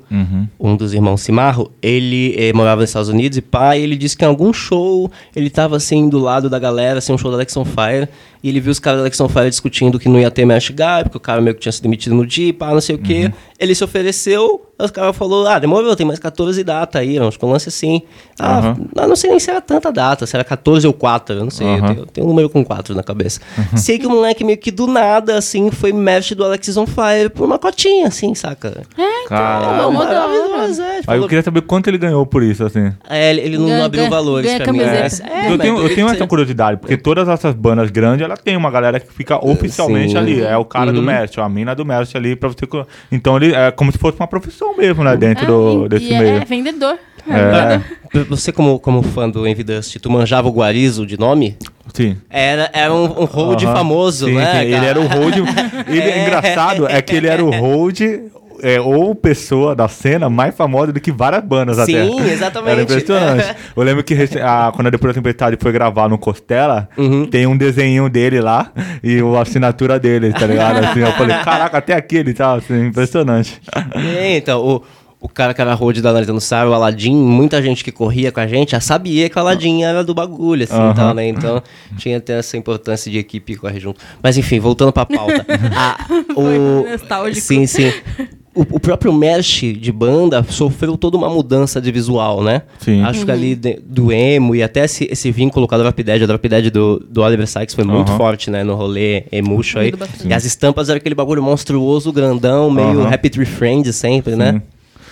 um 0.59 0.75
dos 0.75 0.93
irmãos 0.93 1.21
Cimarro, 1.21 1.71
ele 1.81 2.35
eh, 2.37 2.53
morava 2.53 2.81
nos 2.81 2.91
Estados 2.91 3.09
Unidos 3.09 3.39
e 3.39 3.43
e 3.43 3.81
ele 3.81 3.95
disse 3.95 4.15
que 4.15 4.23
em 4.23 4.27
algum 4.27 4.53
show 4.53 5.11
ele 5.35 5.49
tava 5.49 5.77
assim 5.77 6.09
do 6.09 6.19
lado 6.19 6.47
da 6.47 6.59
galera, 6.59 6.99
assim, 6.99 7.11
um 7.11 7.17
show 7.17 7.31
da 7.31 7.37
Alex 7.37 7.57
on 7.57 7.65
Fire, 7.65 8.07
e 8.43 8.49
ele 8.49 8.59
viu 8.59 8.71
os 8.71 8.79
caras 8.79 8.99
da 8.99 9.03
Alex 9.03 9.19
on 9.21 9.29
Fire 9.29 9.49
discutindo 9.49 9.99
que 9.99 10.09
não 10.09 10.19
ia 10.19 10.31
ter 10.31 10.45
Mesh 10.45 10.69
Guy, 10.69 11.03
porque 11.03 11.17
o 11.17 11.19
cara 11.19 11.41
meio 11.41 11.53
que 11.55 11.61
tinha 11.61 11.71
sido 11.71 11.83
demitido 11.83 12.15
no 12.15 12.25
dia, 12.25 12.53
pá, 12.53 12.71
não 12.73 12.81
sei 12.81 12.95
o 12.95 12.99
quê. 12.99 13.31
Ele 13.59 13.75
se 13.75 13.83
ofereceu, 13.83 14.65
aí 14.79 14.85
os 14.85 14.91
caras 14.91 15.15
falaram, 15.15 15.47
ah, 15.47 15.59
demorou, 15.59 15.95
tem 15.95 16.05
mais 16.05 16.17
14 16.17 16.63
data 16.63 16.97
aí, 16.99 17.19
acho 17.19 17.37
que 17.37 17.45
um 17.45 17.51
lance 17.51 17.69
assim. 17.69 18.01
Ah, 18.39 18.75
eu 18.95 19.07
não 19.07 19.15
sei 19.15 19.29
nem 19.29 19.39
se 19.39 19.51
era 19.51 19.61
tanta 19.61 19.91
data, 19.91 20.25
se 20.25 20.35
era 20.35 20.43
14 20.43 20.87
ou 20.87 20.93
4, 20.93 21.35
eu 21.35 21.43
não 21.43 21.51
sei, 21.51 21.67
eu 21.67 21.71
Aham. 21.73 21.87
tenho, 21.87 21.99
eu 21.99 22.05
tenho 22.07 22.25
um 22.25 22.29
número 22.29 22.49
com 22.49 22.65
4 22.65 22.95
na 22.95 23.03
cabeça. 23.03 23.39
Sei 23.75 23.99
que 23.99 24.07
o 24.07 24.09
moleque 24.09 24.43
meio 24.43 24.57
que 24.57 24.71
do 24.71 24.87
nada, 24.87 25.37
assim, 25.37 25.69
foi 25.69 25.93
mestre 25.93 26.33
do 26.33 26.43
Alexis 26.43 26.75
on 26.77 26.87
Fire 26.87 27.29
por 27.33 27.45
uma 27.45 27.59
cotinha, 27.59 28.07
assim, 28.07 28.33
saca? 28.33 28.81
É, 28.97 29.03
Caramba. 29.27 29.91
mó 29.91 30.03
da 30.05 30.25
hora. 30.25 30.41
Maravilhoso, 30.51 30.81
é, 30.83 30.99
tipo, 30.99 31.11
Aí 31.11 31.19
eu 31.19 31.27
queria 31.27 31.43
saber 31.43 31.61
quanto 31.61 31.87
ele 31.89 31.97
ganhou 31.97 32.25
por 32.25 32.43
isso, 32.43 32.63
assim. 32.65 32.91
é, 33.09 33.31
ele, 33.31 33.41
ele 33.41 33.57
não 33.57 33.65
Ganha- 33.67 33.85
abriu 33.85 34.01
ganha- 34.03 34.09
valores 34.09 34.45
ganha 34.45 34.63
pra 34.63 34.71
mim. 34.73 34.79
camiseta. 34.79 35.27
É, 35.29 35.45
eu, 35.47 35.49
mas 35.51 35.59
tenho, 35.61 35.77
eu 35.79 35.95
tenho 35.95 36.07
essa 36.09 36.27
curiosidade, 36.27 36.79
porque 36.79 36.97
todas 36.97 37.27
essas 37.27 37.53
bandas 37.55 37.89
grandes, 37.89 38.23
ela 38.23 38.37
tem 38.37 38.55
uma 38.55 38.69
galera 38.69 38.99
que 38.99 39.11
fica 39.11 39.43
oficialmente 39.43 40.11
Sim. 40.11 40.17
ali. 40.17 40.41
É 40.41 40.55
o 40.57 40.65
cara 40.65 40.91
do 40.91 40.99
Uhum. 40.99 41.05
mestre, 41.05 41.41
a 41.41 41.49
mina 41.49 41.73
do 41.73 41.85
mestre 41.85 42.17
ali 42.17 42.35
pra 42.35 42.49
você. 42.49 42.65
co- 42.67 42.85
Então 43.11 43.37
ele 43.37 43.53
é 43.55 43.71
como 43.71 43.91
se 43.91 43.97
fosse 43.97 44.19
uma 44.19 44.27
profissão 44.27 44.75
mesmo, 44.77 45.03
né? 45.03 45.15
Dentro 45.17 45.43
É, 45.43 45.47
do, 45.47 45.85
e- 45.85 45.89
desse 45.89 46.05
e 46.13 46.17
meio. 46.19 46.37
É 46.41 46.45
vendedor. 46.45 46.97
É, 47.29 47.79
Você, 48.29 48.51
como, 48.51 48.79
como 48.79 49.01
fã 49.03 49.29
do 49.29 49.47
Envy 49.47 49.63
Dust, 49.63 49.95
tu 49.99 50.09
manjava 50.09 50.47
o 50.47 50.51
Guarizo 50.51 51.05
de 51.05 51.17
nome? 51.19 51.55
sim. 51.93 52.17
Era, 52.29 52.69
era 52.73 52.93
um, 52.93 53.03
um 53.05 53.25
hold 53.25 53.63
Aham. 53.63 53.75
famoso, 53.75 54.25
Sim, 54.25 54.33
né? 54.35 54.51
sim, 54.53 54.57
Ele 54.65 54.71
cara? 54.75 54.85
era 54.87 54.99
o 54.99 55.07
hold. 55.07 55.35
Ele, 55.87 55.99
é 56.09 56.21
engraçado 56.23 56.87
é 56.87 57.01
que 57.01 57.15
ele 57.15 57.27
era 57.27 57.43
o 57.43 57.51
hold. 57.51 57.99
É, 58.61 58.79
ou 58.79 59.15
pessoa 59.15 59.75
da 59.75 59.87
cena 59.87 60.29
mais 60.29 60.55
famosa 60.55 60.91
do 60.93 60.99
que 60.99 61.11
várias 61.11 61.43
bandas 61.43 61.79
até. 61.79 62.05
Sim, 62.05 62.19
exatamente. 62.29 62.71
Era 62.71 62.81
impressionante. 62.83 63.55
Eu 63.75 63.83
lembro 63.83 64.03
que 64.03 64.13
a, 64.41 64.71
quando 64.75 64.87
a 64.87 64.89
Depois 64.89 65.13
da 65.13 65.21
Tempestade 65.21 65.57
foi 65.59 65.71
gravar 65.71 66.07
no 66.07 66.17
Costela, 66.17 66.87
Uhum. 66.97 67.25
tem 67.25 67.47
um 67.47 67.57
desenho 67.57 68.07
dele 68.09 68.39
lá 68.41 68.71
e 69.03 69.21
o- 69.21 69.35
a 69.35 69.41
assinatura 69.41 69.99
dele, 69.99 70.31
tá 70.31 70.45
ligado? 70.45 70.77
Assim, 70.85 70.99
eu 70.99 71.11
falei, 71.13 71.35
caraca, 71.37 71.77
até 71.77 71.93
aqui 71.93 72.17
ele 72.17 72.33
tá, 72.33 72.53
assim, 72.53 72.85
impressionante. 72.87 73.59
É, 74.15 74.37
então, 74.37 74.59
o, 74.63 74.83
o 75.19 75.29
cara 75.29 75.53
que 75.53 75.61
era 75.61 75.73
hold 75.73 75.99
da 75.99 76.09
Analisando 76.09 76.41
Sara, 76.41 76.69
o 76.69 76.73
Aladdin, 76.73 77.15
muita 77.15 77.61
gente 77.61 77.83
que 77.83 77.91
corria 77.91 78.31
com 78.31 78.39
a 78.39 78.47
gente 78.47 78.71
já 78.71 78.79
sabia 78.79 79.29
que 79.29 79.37
o 79.37 79.39
Aladdin 79.41 79.83
era 79.83 80.03
do 80.03 80.13
bagulho, 80.13 80.63
assim, 80.63 80.73
Aham. 80.75 80.93
tal, 80.93 81.13
né? 81.13 81.27
Então, 81.27 81.61
tinha 81.97 82.17
até 82.17 82.37
essa 82.39 82.57
importância 82.57 83.11
de 83.11 83.17
equipe 83.17 83.55
correr 83.55 83.79
junto. 83.79 83.99
Mas, 84.21 84.37
enfim, 84.37 84.59
voltando 84.59 84.91
pra 84.91 85.05
pauta. 85.05 85.45
A- 85.75 85.97
Foi 86.33 86.57
o, 86.59 86.85
nostálgico. 86.91 87.41
sim, 87.45 87.65
sim. 87.65 87.91
O, 88.53 88.61
o 88.71 88.79
próprio 88.81 89.13
merch 89.13 89.61
de 89.73 89.91
banda 89.93 90.43
sofreu 90.49 90.97
toda 90.97 91.15
uma 91.15 91.29
mudança 91.29 91.79
de 91.79 91.89
visual, 91.89 92.43
né? 92.43 92.63
Sim. 92.79 93.01
Acho 93.01 93.23
que 93.25 93.31
ali 93.31 93.55
de- 93.55 93.79
do 93.85 94.11
emo 94.11 94.53
e 94.53 94.61
até 94.61 94.83
esse, 94.83 95.07
esse 95.09 95.31
vínculo 95.31 95.65
com 95.67 95.73
a 95.75 95.77
Drop 95.77 96.03
Dead, 96.03 96.21
a 96.21 96.25
Drop 96.25 96.49
Dead 96.49 96.69
do, 96.69 96.99
do 97.09 97.21
Oliver 97.21 97.47
Sykes 97.47 97.73
foi 97.73 97.85
muito 97.85 98.09
Aham. 98.09 98.17
forte, 98.17 98.49
né? 98.51 98.61
No 98.63 98.75
rolê 98.75 99.23
emuxo 99.31 99.79
aí. 99.79 99.93
Muito. 99.97 100.27
E 100.27 100.33
as 100.33 100.43
estampas 100.43 100.89
eram 100.89 100.97
aquele 100.97 101.15
bagulho 101.15 101.41
monstruoso, 101.41 102.11
grandão, 102.11 102.69
meio 102.69 102.99
Aham. 103.01 103.13
Happy 103.13 103.29
Tree 103.29 103.45
Friend 103.45 103.93
sempre, 103.93 104.35
né? 104.35 104.61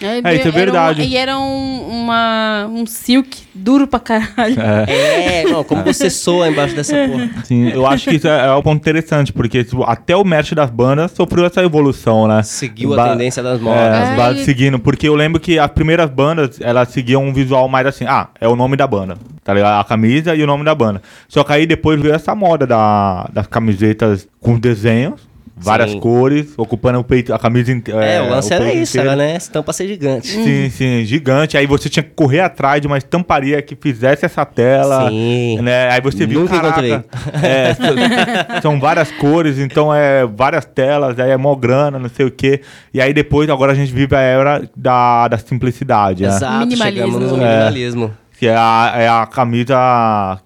É, 0.01 0.17
É, 0.23 0.35
isso 0.35 0.47
é 0.47 0.47
era 0.47 0.51
verdade. 0.51 1.01
e 1.01 1.17
era 1.17 1.37
um, 1.37 1.87
uma, 1.89 2.67
um 2.71 2.85
silk 2.85 3.37
duro 3.53 3.87
pra 3.87 3.99
caralho. 3.99 4.55
É, 4.87 5.43
não, 5.43 5.63
como 5.63 5.83
você 5.83 6.09
soa 6.09 6.47
embaixo 6.49 6.75
dessa 6.75 6.95
porra. 7.07 7.29
Sim, 7.43 7.69
eu 7.69 7.85
acho 7.85 8.09
que 8.09 8.15
isso 8.15 8.27
é, 8.27 8.47
é 8.47 8.53
um 8.53 8.61
ponto 8.61 8.77
interessante, 8.79 9.33
porque 9.33 9.63
tipo, 9.63 9.83
até 9.83 10.15
o 10.15 10.23
merch 10.23 10.53
das 10.53 10.69
bandas 10.69 11.11
sofreu 11.11 11.45
essa 11.45 11.61
evolução, 11.63 12.27
né? 12.27 12.41
Seguiu 12.43 12.93
a 12.93 12.97
Ba- 12.97 13.09
tendência 13.11 13.43
das 13.43 13.59
É, 13.59 13.63
modas. 13.63 13.79
as 14.03 14.09
É, 14.09 14.15
bandas 14.15 14.41
e- 14.41 14.45
seguindo, 14.45 14.79
porque 14.79 15.07
eu 15.07 15.15
lembro 15.15 15.39
que 15.39 15.59
as 15.59 15.71
primeiras 15.71 16.09
bandas, 16.09 16.59
elas 16.61 16.89
seguiam 16.89 17.23
um 17.23 17.33
visual 17.33 17.67
mais 17.67 17.85
assim, 17.87 18.05
ah, 18.07 18.27
é 18.39 18.47
o 18.47 18.55
nome 18.55 18.75
da 18.77 18.87
banda, 18.87 19.17
tá 19.43 19.53
ligado? 19.53 19.79
A 19.79 19.83
camisa 19.83 20.35
e 20.35 20.41
o 20.43 20.47
nome 20.47 20.63
da 20.63 20.73
banda. 20.73 21.01
Só 21.27 21.43
que 21.43 21.51
aí 21.53 21.65
depois 21.65 21.99
veio 22.01 22.13
essa 22.13 22.33
moda 22.33 22.65
da, 22.65 23.29
das 23.33 23.47
camisetas 23.47 24.27
com 24.39 24.57
desenhos, 24.59 25.28
várias 25.59 25.91
Sim. 25.91 25.99
cores, 25.99 26.53
ocupando 26.57 26.99
o 26.99 27.03
peito, 27.03 27.33
a 27.33 27.39
camisa 27.39 27.71
inteira. 27.71 28.03
É, 28.03 28.21
o 28.21 28.29
lance 28.29 28.53
era 28.53 28.73
isso, 28.73 28.99
era, 28.99 29.15
né? 29.15 29.35
Estampa 29.35 29.73
ser 29.73 29.87
gigante. 29.87 30.27
Sim, 30.27 30.69
sim, 30.69 31.03
gigante. 31.03 31.57
Aí 31.57 31.67
você 31.67 31.89
tinha 31.89 32.03
que 32.03 32.11
correr 32.11 32.39
atrás 32.39 32.81
de 32.81 32.87
uma 32.87 32.97
estamparia 32.97 33.61
que 33.61 33.75
fizesse 33.75 34.25
essa 34.25 34.45
tela. 34.45 35.09
Sim. 35.09 35.59
Né? 35.61 35.91
Aí 35.91 36.01
você 36.01 36.25
viu, 36.25 36.41
Nunca 36.41 36.59
caraca, 36.59 37.05
é, 37.43 37.75
são 38.61 38.79
várias 38.79 39.11
cores, 39.11 39.59
então 39.59 39.93
é 39.93 40.25
várias 40.25 40.65
telas, 40.65 41.19
aí 41.19 41.31
é 41.31 41.37
mó 41.37 41.55
grana, 41.55 41.99
não 41.99 42.09
sei 42.09 42.25
o 42.25 42.31
quê. 42.31 42.61
E 42.93 43.01
aí 43.01 43.13
depois, 43.13 43.49
agora 43.49 43.73
a 43.73 43.75
gente 43.75 43.91
vive 43.91 44.15
a 44.15 44.21
era 44.21 44.61
da, 44.75 45.27
da 45.27 45.37
simplicidade, 45.37 46.23
né? 46.23 46.29
Exato, 46.29 46.65
Minimalismo. 46.65 47.11
chegamos 47.11 47.31
no 47.31 47.43
É. 47.43 48.09
que 48.39 48.47
é 48.47 48.55
a, 48.55 48.93
é 48.95 49.07
a 49.09 49.25
camisa 49.25 49.75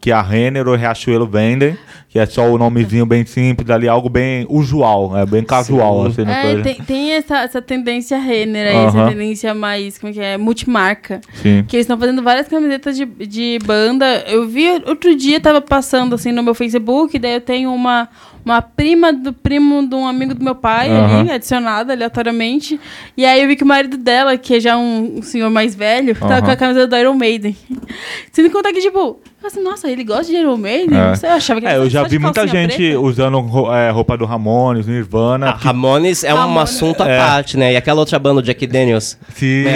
que 0.02 0.12
a 0.12 0.20
Renner 0.22 0.68
ou 0.68 0.76
Riachuelo 0.76 1.28
vendem, 1.28 1.78
que 2.10 2.18
é 2.18 2.26
só 2.26 2.50
o 2.50 2.58
nomezinho 2.58 3.06
bem 3.06 3.24
simples 3.26 3.70
ali, 3.70 3.88
algo 3.88 4.10
bem 4.10 4.46
usual, 4.50 5.16
é 5.18 5.26
bem 5.26 5.44
casual, 5.44 6.12
Sim. 6.12 6.24
assim, 6.24 6.32
É, 6.32 6.41
coisa. 6.41 6.64
tem, 6.64 6.76
tem 6.76 7.12
essa, 7.14 7.38
essa 7.39 7.62
tendência 7.62 8.18
Renner 8.18 8.68
aí, 8.68 8.86
essa 8.88 8.98
Aham. 8.98 9.10
tendência 9.10 9.54
mais, 9.54 9.98
como 10.00 10.10
é 10.12 10.14
que 10.14 10.20
é, 10.20 10.38
multimarca. 10.38 11.22
Sim. 11.36 11.64
Que 11.68 11.76
eles 11.76 11.86
estão 11.86 11.98
fazendo 12.00 12.24
várias 12.24 12.48
camisetas 12.48 12.98
de, 12.98 13.06
de 13.06 13.60
banda. 13.64 14.24
Eu 14.28 14.48
vi 14.48 14.70
outro 14.88 15.16
dia, 15.16 15.39
tava 15.39 15.62
passando 15.62 16.16
assim 16.16 16.32
no 16.32 16.41
meu 16.41 16.56
Facebook, 16.56 17.18
daí 17.20 17.36
eu 17.36 17.41
tenho 17.41 17.72
uma, 17.72 18.10
uma 18.46 18.62
prima 18.62 19.12
do 19.14 19.32
primo 19.32 19.88
de 19.88 19.96
um 19.96 20.06
amigo 20.08 20.34
do 20.34 20.44
meu 20.44 20.56
pai 20.56 20.89
ali, 20.91 21.32
adicionada 21.32 21.94
aleatoriamente. 21.94 22.80
E 23.16 23.26
aí 23.26 23.41
eu 23.41 23.48
vi 23.48 23.56
que 23.56 23.64
o 23.64 23.68
marido 23.68 23.98
dela, 23.98 24.38
que 24.38 24.56
é 24.56 24.60
já 24.60 24.78
um, 24.78 25.20
um 25.20 25.22
senhor 25.22 25.50
mais 25.50 25.74
velho, 25.76 26.14
tava 26.16 26.34
Aham. 26.36 26.41
com 26.44 26.52
a 26.52 26.56
camisa 26.56 26.86
do 26.88 26.96
Iron 26.98 27.14
Maiden. 27.16 27.56
Sem 28.32 28.50
contar 28.50 28.72
que, 28.74 28.82
tipo, 28.82 28.98
eu 29.00 29.20
falei 29.38 29.48
assim, 29.48 29.64
nossa, 29.64 29.89
ele 29.89 30.04
gosta 30.04 30.26
de 30.26 30.38
Iron 30.38 30.58
Maiden? 30.58 30.98
É. 30.98 31.14
Eu 31.28 31.32
achava 31.32 31.62
que 31.62 31.68
É, 31.68 31.72
era 31.72 31.80
eu 31.80 31.89
já 31.89 32.04
vi 32.04 32.20
muita 32.20 32.46
gente 32.48 32.76
preta. 32.76 33.00
usando 33.00 33.38
é, 33.74 33.89
roupa 33.91 34.18
do 34.18 34.26
Ramones, 34.26 34.88
Nirvana. 34.88 35.48
A 35.50 35.56
Ramones 35.56 36.24
é 36.24 36.34
um 36.34 36.38
Ramones. 36.38 36.74
assunto 36.74 37.02
à 37.04 37.08
É. 37.10 37.18
parte, 37.18 37.58
né? 37.58 37.74
E 37.74 37.78
aquela 37.78 38.00
outra 38.00 38.20
banda, 38.20 38.39
o 38.39 38.44
Jack 38.44 38.66
Daniels, 38.68 39.18
que- 39.36 39.66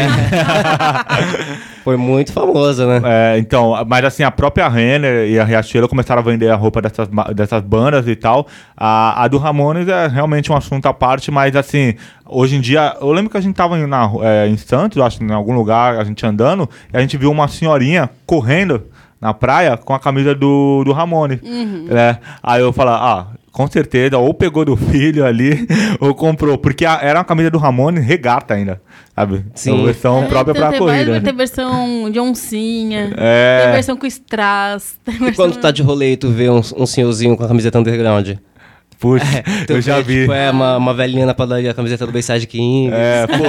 foi 1.88 1.96
muito 1.96 2.34
famosa, 2.34 2.86
né? 2.86 3.02
É, 3.06 3.40
então, 3.40 3.74
mas 3.88 4.04
assim, 4.04 4.22
a 4.22 4.30
própria 4.30 4.68
Renner 4.68 5.26
e 5.30 5.40
a 5.40 5.46
Riachuelo 5.46 5.88
começaram 5.88 6.20
a 6.20 6.26
vender 6.26 6.50
a 6.50 6.56
roupa 6.58 6.82
dessas, 6.82 7.08
dessas 7.34 7.64
bandas 7.64 8.06
e 8.10 8.14
tal. 8.14 8.46
A, 8.76 9.24
a 9.24 9.28
do 9.30 9.38
Ramones 9.38 9.88
é 9.88 10.06
realmente 10.06 10.52
um 10.52 10.56
assunto 10.58 10.86
à 10.86 10.94
parte, 10.94 11.32
mas 11.32 11.56
assim, 11.56 11.94
hoje 12.26 12.58
em 12.58 12.60
dia, 12.60 12.98
eu 13.00 13.10
lembro 13.14 13.30
que 13.30 13.38
a 13.38 13.40
gente 13.40 13.56
tava 13.56 13.80
em, 13.80 13.86
na, 13.86 14.12
é, 14.22 14.50
em 14.50 14.58
Santos, 14.58 14.98
eu 14.98 15.04
acho, 15.06 15.24
em 15.24 15.32
algum 15.32 15.56
lugar, 15.56 15.98
a 15.98 16.04
gente 16.04 16.26
andando, 16.26 16.70
e 16.94 16.98
a 16.98 17.00
gente 17.00 17.16
viu 17.16 17.32
uma 17.32 17.48
senhorinha 17.48 18.10
correndo 18.26 18.84
na 19.22 19.34
praia 19.34 19.78
com 19.78 19.94
a 19.94 20.00
camisa 20.00 20.36
do, 20.36 20.84
do 20.84 20.92
Ramone. 20.92 21.40
né? 21.90 22.18
Aí 22.44 22.62
eu 22.62 22.74
falo, 22.74 22.90
ah, 22.90 23.28
com 23.58 23.68
certeza, 23.68 24.20
ou 24.20 24.32
pegou 24.36 24.64
do 24.64 24.78
filho 24.78 25.26
ali, 25.26 25.68
ou 26.00 26.14
comprou, 26.14 26.60
porque 26.60 26.86
a- 26.86 27.00
era 27.02 27.18
uma 27.18 27.26
camisa 27.26 27.50
do 27.50 27.58
Ramone 27.58 28.00
regata 28.00 28.54
ainda, 28.54 28.80
sabe? 29.16 29.44
Sim. 29.56 29.72
Uma 29.72 29.86
versão 29.86 30.24
É, 30.24 30.28
própria 30.28 30.54
tem- 30.54 30.62
pra 30.62 30.70
tem 30.70 30.80
corrida. 30.80 31.22
Tem 31.22 31.34
versão 31.36 32.12
de 32.12 32.20
oncinha, 32.20 33.14
É. 33.18 33.62
tem 33.64 33.72
versão 33.74 33.98
com 33.98 34.06
strass. 34.06 35.00
Tem 35.04 35.16
E 35.16 35.18
versão... 35.18 35.34
quando 35.46 35.54
tu 35.54 35.60
tá 35.60 35.72
de 35.72 35.82
rolê 35.82 36.12
e 36.14 36.18
tu 36.18 36.30
vê 36.30 36.52
um, 36.52 36.62
um 36.78 36.86
senhorzinho 36.86 37.36
com 37.36 37.44
a 37.44 37.48
camiseta 37.48 37.80
underground? 37.80 38.30
Putz, 39.00 39.24
Tu 39.68 39.74
eu 39.74 39.82
já 39.82 40.02
vi. 40.02 40.22
Tipo, 40.22 40.34
é 40.34 40.50
uma, 40.50 40.76
uma 40.78 40.92
velhinha 40.92 41.24
na 41.28 41.34
padaria, 41.36 41.70
a 41.70 41.74
camiseta 41.74 42.04
do 42.08 42.12
Bayside 42.12 42.48
King. 42.48 42.90
É, 42.92 43.28
pô. 43.28 43.44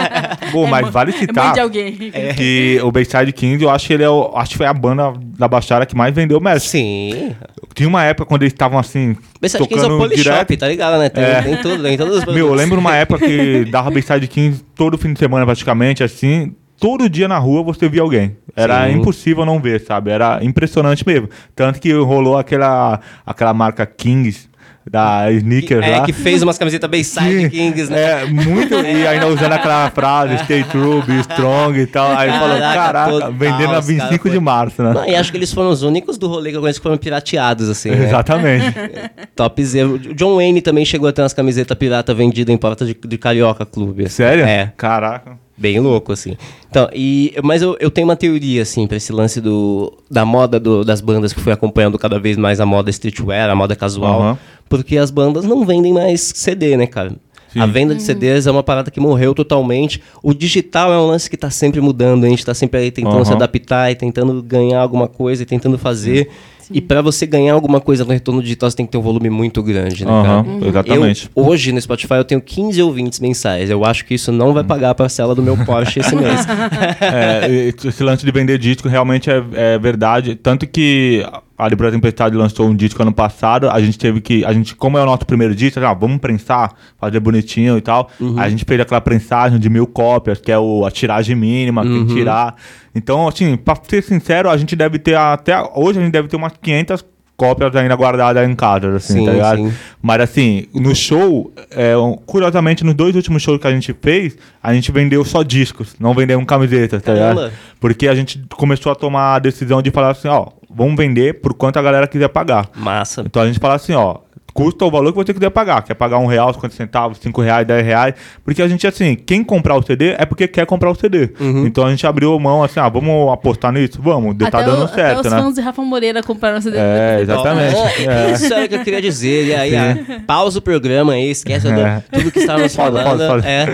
pô, 0.50 0.66
mas 0.66 0.88
vale 0.88 1.10
É 1.10 1.18
citar 1.18 1.52
de 1.52 1.60
alguém. 1.60 1.92
que 2.34 2.80
o 2.82 2.90
Bayside 2.90 3.30
Kings, 3.32 3.62
eu 3.62 3.68
acho 3.68 3.86
que 3.86 3.92
ele 3.92 4.02
é 4.02 4.08
o, 4.08 4.32
acho 4.34 4.52
que 4.52 4.56
foi 4.56 4.64
a 4.66 4.72
banda 4.72 5.12
da 5.38 5.46
Baixada 5.46 5.84
que 5.84 5.94
mais 5.94 6.14
vendeu 6.14 6.40
Messi. 6.40 6.68
Sim. 6.68 7.36
Tinha 7.74 7.88
uma 7.88 8.04
época 8.04 8.26
quando 8.26 8.42
eles 8.42 8.52
estavam 8.52 8.78
assim, 8.78 9.16
Bayside 9.40 9.66
Kings 9.66 9.84
é 9.84 9.88
o 9.88 9.98
Polishop, 9.98 10.56
tá 10.56 10.68
ligado, 10.68 10.98
né? 10.98 11.08
Tem, 11.08 11.24
É. 11.24 11.42
tem 11.42 11.56
tudo, 11.56 11.82
tem 11.82 11.96
todos 11.96 12.18
os 12.18 12.24
Meu, 12.26 12.46
eu 12.48 12.54
lembro 12.54 12.78
uma 12.78 12.94
época 12.94 13.26
que 13.26 13.64
dava 13.64 13.90
Bayside 13.90 14.28
Kings 14.28 14.64
todo 14.74 14.96
fim 14.96 15.12
de 15.12 15.18
semana 15.18 15.44
praticamente, 15.44 16.02
assim, 16.04 16.54
todo 16.78 17.08
dia 17.08 17.26
na 17.26 17.38
rua 17.38 17.62
você 17.62 17.88
via 17.88 18.02
alguém. 18.02 18.36
Era 18.54 18.86
Sim. 18.86 18.98
impossível 18.98 19.44
não 19.44 19.58
ver, 19.58 19.80
sabe? 19.80 20.10
Era 20.10 20.38
impressionante 20.42 21.04
mesmo. 21.04 21.28
Tanto 21.56 21.80
que 21.80 21.92
rolou 21.92 22.38
aquela, 22.38 23.00
aquela 23.26 23.52
marca 23.52 23.84
Kings 23.84 24.48
da 24.90 25.30
Sneakers 25.32 25.84
É, 25.84 25.98
lá. 25.98 26.04
que 26.04 26.12
fez 26.12 26.42
umas 26.42 26.58
camisetas 26.58 26.90
Bayside 26.90 27.48
Kings, 27.50 27.90
né? 27.90 28.22
É, 28.22 28.26
muito. 28.26 28.74
E 28.74 29.06
ainda 29.06 29.26
usando 29.28 29.52
aquela 29.52 29.90
frase, 29.90 30.38
stay 30.44 30.62
true, 30.64 31.02
be 31.02 31.20
strong 31.20 31.78
e 31.78 31.86
tal. 31.86 32.12
Aí 32.16 32.30
falou, 32.30 32.58
Caraca, 32.58 33.30
vendendo 33.30 33.78
os 33.78 33.86
25 33.86 34.18
cara 34.24 34.30
de 34.34 34.40
março, 34.40 34.82
né? 34.82 34.92
Não, 34.92 35.08
e 35.08 35.14
acho 35.16 35.30
que 35.30 35.38
eles 35.38 35.52
foram 35.52 35.70
os 35.70 35.82
únicos 35.82 36.18
do 36.18 36.28
rolê 36.28 36.50
que 36.50 36.56
eu 36.56 36.60
conheço 36.60 36.78
que 36.80 36.82
foram 36.82 36.96
pirateados, 36.98 37.68
assim, 37.68 37.90
né? 37.90 38.04
Exatamente. 38.06 38.66
Topzera. 39.34 39.88
O 39.88 39.98
John 39.98 40.36
Wayne 40.36 40.60
também 40.60 40.84
chegou 40.84 41.08
a 41.08 41.12
ter 41.12 41.22
umas 41.22 41.32
camisetas 41.32 41.76
pirata 41.76 42.12
vendidas 42.14 42.54
em 42.54 42.58
porta 42.58 42.84
de, 42.84 42.94
de 42.94 43.18
Carioca 43.18 43.64
Clube. 43.64 44.04
assim. 44.04 44.16
Sério? 44.16 44.44
É. 44.44 44.72
Caraca. 44.76 45.43
Bem 45.56 45.78
louco, 45.78 46.12
assim. 46.12 46.36
Então, 46.68 46.88
e, 46.92 47.32
mas 47.42 47.62
eu, 47.62 47.76
eu 47.78 47.90
tenho 47.90 48.06
uma 48.08 48.16
teoria, 48.16 48.62
assim, 48.62 48.86
pra 48.88 48.96
esse 48.96 49.12
lance 49.12 49.40
do, 49.40 49.92
da 50.10 50.24
moda 50.24 50.58
do- 50.58 50.84
das 50.84 51.00
bandas 51.00 51.32
que 51.32 51.40
fui 51.40 51.52
acompanhando 51.52 51.96
cada 51.98 52.18
vez 52.18 52.36
mais 52.36 52.60
a 52.60 52.66
moda 52.66 52.90
streetwear, 52.90 53.48
a 53.48 53.54
moda 53.54 53.76
casual. 53.76 54.20
Aham. 54.20 54.38
Porque 54.68 54.96
as 54.98 55.10
bandas 55.12 55.44
não 55.44 55.64
vendem 55.64 55.92
mais 55.92 56.20
CD, 56.34 56.76
né, 56.76 56.86
cara? 56.88 57.12
Sim. 57.52 57.60
A 57.60 57.66
venda 57.66 57.94
de 57.94 58.02
CDs 58.02 58.48
é 58.48 58.50
uma 58.50 58.64
parada 58.64 58.90
que 58.90 58.98
morreu 58.98 59.32
totalmente. 59.32 60.02
O 60.24 60.34
digital 60.34 60.92
é 60.92 60.98
um 60.98 61.06
lance 61.06 61.30
que 61.30 61.36
tá 61.36 61.50
sempre 61.50 61.80
mudando. 61.80 62.24
A 62.24 62.28
gente 62.28 62.44
tá 62.44 62.52
sempre 62.52 62.80
aí 62.80 62.90
tentando 62.90 63.14
Aham. 63.14 63.24
se 63.24 63.32
adaptar 63.32 63.92
e 63.92 63.94
tentando 63.94 64.42
ganhar 64.42 64.80
alguma 64.80 65.06
coisa 65.06 65.44
e 65.44 65.46
tentando 65.46 65.78
fazer. 65.78 66.28
E 66.70 66.80
pra 66.80 67.02
você 67.02 67.26
ganhar 67.26 67.54
alguma 67.54 67.80
coisa 67.80 68.04
no 68.04 68.12
retorno 68.12 68.42
digital, 68.42 68.70
você 68.70 68.76
tem 68.76 68.86
que 68.86 68.92
ter 68.92 68.98
um 68.98 69.02
volume 69.02 69.30
muito 69.30 69.62
grande, 69.62 70.04
né, 70.04 70.10
cara? 70.10 70.28
Aham, 70.40 70.60
exatamente. 70.66 71.30
Eu, 71.34 71.44
hoje, 71.46 71.72
no 71.72 71.80
Spotify, 71.80 72.14
eu 72.14 72.24
tenho 72.24 72.40
15 72.40 72.82
ouvintes 72.82 73.20
mensais. 73.20 73.70
Eu 73.70 73.84
acho 73.84 74.04
que 74.04 74.14
isso 74.14 74.30
não 74.32 74.52
vai 74.52 74.64
pagar 74.64 74.90
a 74.90 74.94
parcela 74.94 75.34
do 75.34 75.42
meu 75.42 75.56
Porsche 75.64 76.00
esse 76.00 76.14
mês. 76.14 76.40
É, 77.00 77.72
esse 77.86 78.02
lance 78.02 78.24
de 78.24 78.32
vender 78.32 78.58
disco 78.58 78.88
realmente 78.88 79.30
é, 79.30 79.42
é 79.54 79.78
verdade. 79.78 80.34
Tanto 80.34 80.66
que 80.66 81.24
a 81.56 81.68
Libra 81.68 81.90
Tempestade 81.90 82.36
lançou 82.36 82.66
um 82.68 82.74
disco 82.74 83.00
ano 83.00 83.12
passado. 83.12 83.70
A 83.70 83.80
gente 83.80 83.98
teve 83.98 84.20
que. 84.20 84.44
A 84.44 84.52
gente, 84.52 84.74
como 84.74 84.98
é 84.98 85.02
o 85.02 85.06
nosso 85.06 85.24
primeiro 85.24 85.54
disco, 85.54 85.78
ah, 85.80 85.94
vamos 85.94 86.18
prensar, 86.18 86.72
fazer 86.98 87.20
bonitinho 87.20 87.78
e 87.78 87.80
tal. 87.80 88.10
Uhum. 88.20 88.38
A 88.38 88.48
gente 88.48 88.64
fez 88.64 88.80
aquela 88.80 89.00
prensagem 89.00 89.58
de 89.58 89.70
mil 89.70 89.86
cópias, 89.86 90.40
que 90.40 90.50
é 90.50 90.58
o, 90.58 90.84
a 90.84 90.90
tiragem 90.90 91.36
mínima, 91.36 91.82
tem 91.82 92.04
que 92.06 92.12
Uhum. 92.12 92.16
tirar. 92.18 92.56
Então, 92.94 93.26
assim, 93.28 93.56
pra 93.56 93.76
ser 93.82 94.02
sincero, 94.02 94.50
a 94.50 94.56
gente 94.56 94.74
deve 94.74 94.98
ter 94.98 95.16
até. 95.16 95.54
Hoje 95.74 95.98
a 95.98 96.02
gente 96.02 96.12
deve 96.12 96.28
ter 96.28 96.36
umas 96.36 96.52
500 96.60 97.04
cópias 97.36 97.74
ainda 97.74 97.94
guardadas 97.96 98.48
em 98.48 98.54
casa, 98.54 98.96
assim, 98.96 99.14
Sim, 99.20 99.24
tá 99.24 99.32
ligado? 99.32 99.56
sim. 99.58 99.72
Mas 100.00 100.20
assim, 100.20 100.66
no 100.74 100.94
show, 100.94 101.52
é, 101.70 101.94
curiosamente, 102.26 102.84
nos 102.84 102.94
dois 102.94 103.14
últimos 103.16 103.42
shows 103.42 103.60
que 103.60 103.66
a 103.66 103.70
gente 103.72 103.94
fez, 104.00 104.36
a 104.62 104.72
gente 104.72 104.92
vendeu 104.92 105.24
só 105.24 105.42
discos, 105.42 105.94
não 105.98 106.14
vendeu 106.14 106.44
camisetas, 106.46 107.02
tá 107.02 107.14
Caramba. 107.14 107.42
ligado? 107.44 107.58
Porque 107.80 108.08
a 108.08 108.14
gente 108.14 108.42
começou 108.54 108.92
a 108.92 108.94
tomar 108.94 109.34
a 109.34 109.38
decisão 109.38 109.82
de 109.82 109.90
falar 109.90 110.10
assim, 110.10 110.28
ó, 110.28 110.48
vamos 110.70 110.96
vender 110.96 111.40
por 111.40 111.54
quanto 111.54 111.78
a 111.78 111.82
galera 111.82 112.06
quiser 112.06 112.28
pagar. 112.28 112.68
Massa. 112.76 113.22
Então 113.26 113.42
a 113.42 113.46
gente 113.46 113.58
fala 113.58 113.74
assim, 113.74 113.94
ó, 113.94 114.18
custa 114.54 114.84
o 114.86 114.90
valor 114.90 115.12
que 115.12 115.18
você 115.18 115.34
quiser 115.34 115.50
pagar. 115.50 115.82
Quer 115.82 115.94
pagar 115.94 116.18
um 116.18 116.26
real, 116.26 116.54
50 116.54 116.74
centavos, 116.74 117.18
cinco 117.18 117.42
reais, 117.42 117.66
10 117.66 117.84
reais. 117.84 118.14
Porque 118.44 118.62
a 118.62 118.68
gente, 118.68 118.86
assim, 118.86 119.14
quem 119.16 119.42
comprar 119.44 119.74
o 119.76 119.82
CD 119.82 120.14
é 120.16 120.24
porque 120.24 120.46
quer 120.48 120.64
comprar 120.64 120.90
o 120.90 120.94
CD. 120.94 121.30
Uhum. 121.40 121.66
Então 121.66 121.84
a 121.84 121.90
gente 121.90 122.06
abriu 122.06 122.38
mão 122.38 122.62
assim, 122.62 122.78
ah, 122.78 122.88
vamos 122.88 123.32
apostar 123.32 123.72
nisso? 123.72 124.00
Vamos, 124.00 124.36
tá 124.36 124.46
Até, 124.46 124.62
dando 124.64 124.84
o- 124.84 124.88
certo, 124.88 125.18
até 125.18 125.28
os 125.28 125.34
né? 125.34 125.42
fãs 125.42 125.54
de 125.56 125.60
Rafa 125.60 125.82
Moreira 125.82 126.22
compraram 126.22 126.60
CD. 126.60 126.76
É, 126.78 127.18
exatamente. 127.22 127.76
É. 128.08 128.30
Isso 128.32 128.54
era 128.54 128.64
o 128.64 128.68
que 128.68 128.74
eu 128.76 128.84
queria 128.84 129.02
dizer. 129.02 129.46
E 129.48 129.54
aí, 129.54 129.76
ah, 129.76 129.96
pausa 130.26 130.60
o 130.60 130.62
programa 130.62 131.14
aí, 131.14 131.30
esquece 131.30 131.66
É. 131.68 132.02
tudo 132.12 132.30
que 132.30 132.38
estávamos 132.38 132.74
falando. 132.76 133.04
pausa, 133.04 133.26
pausa. 133.28 133.48
É. 133.48 133.66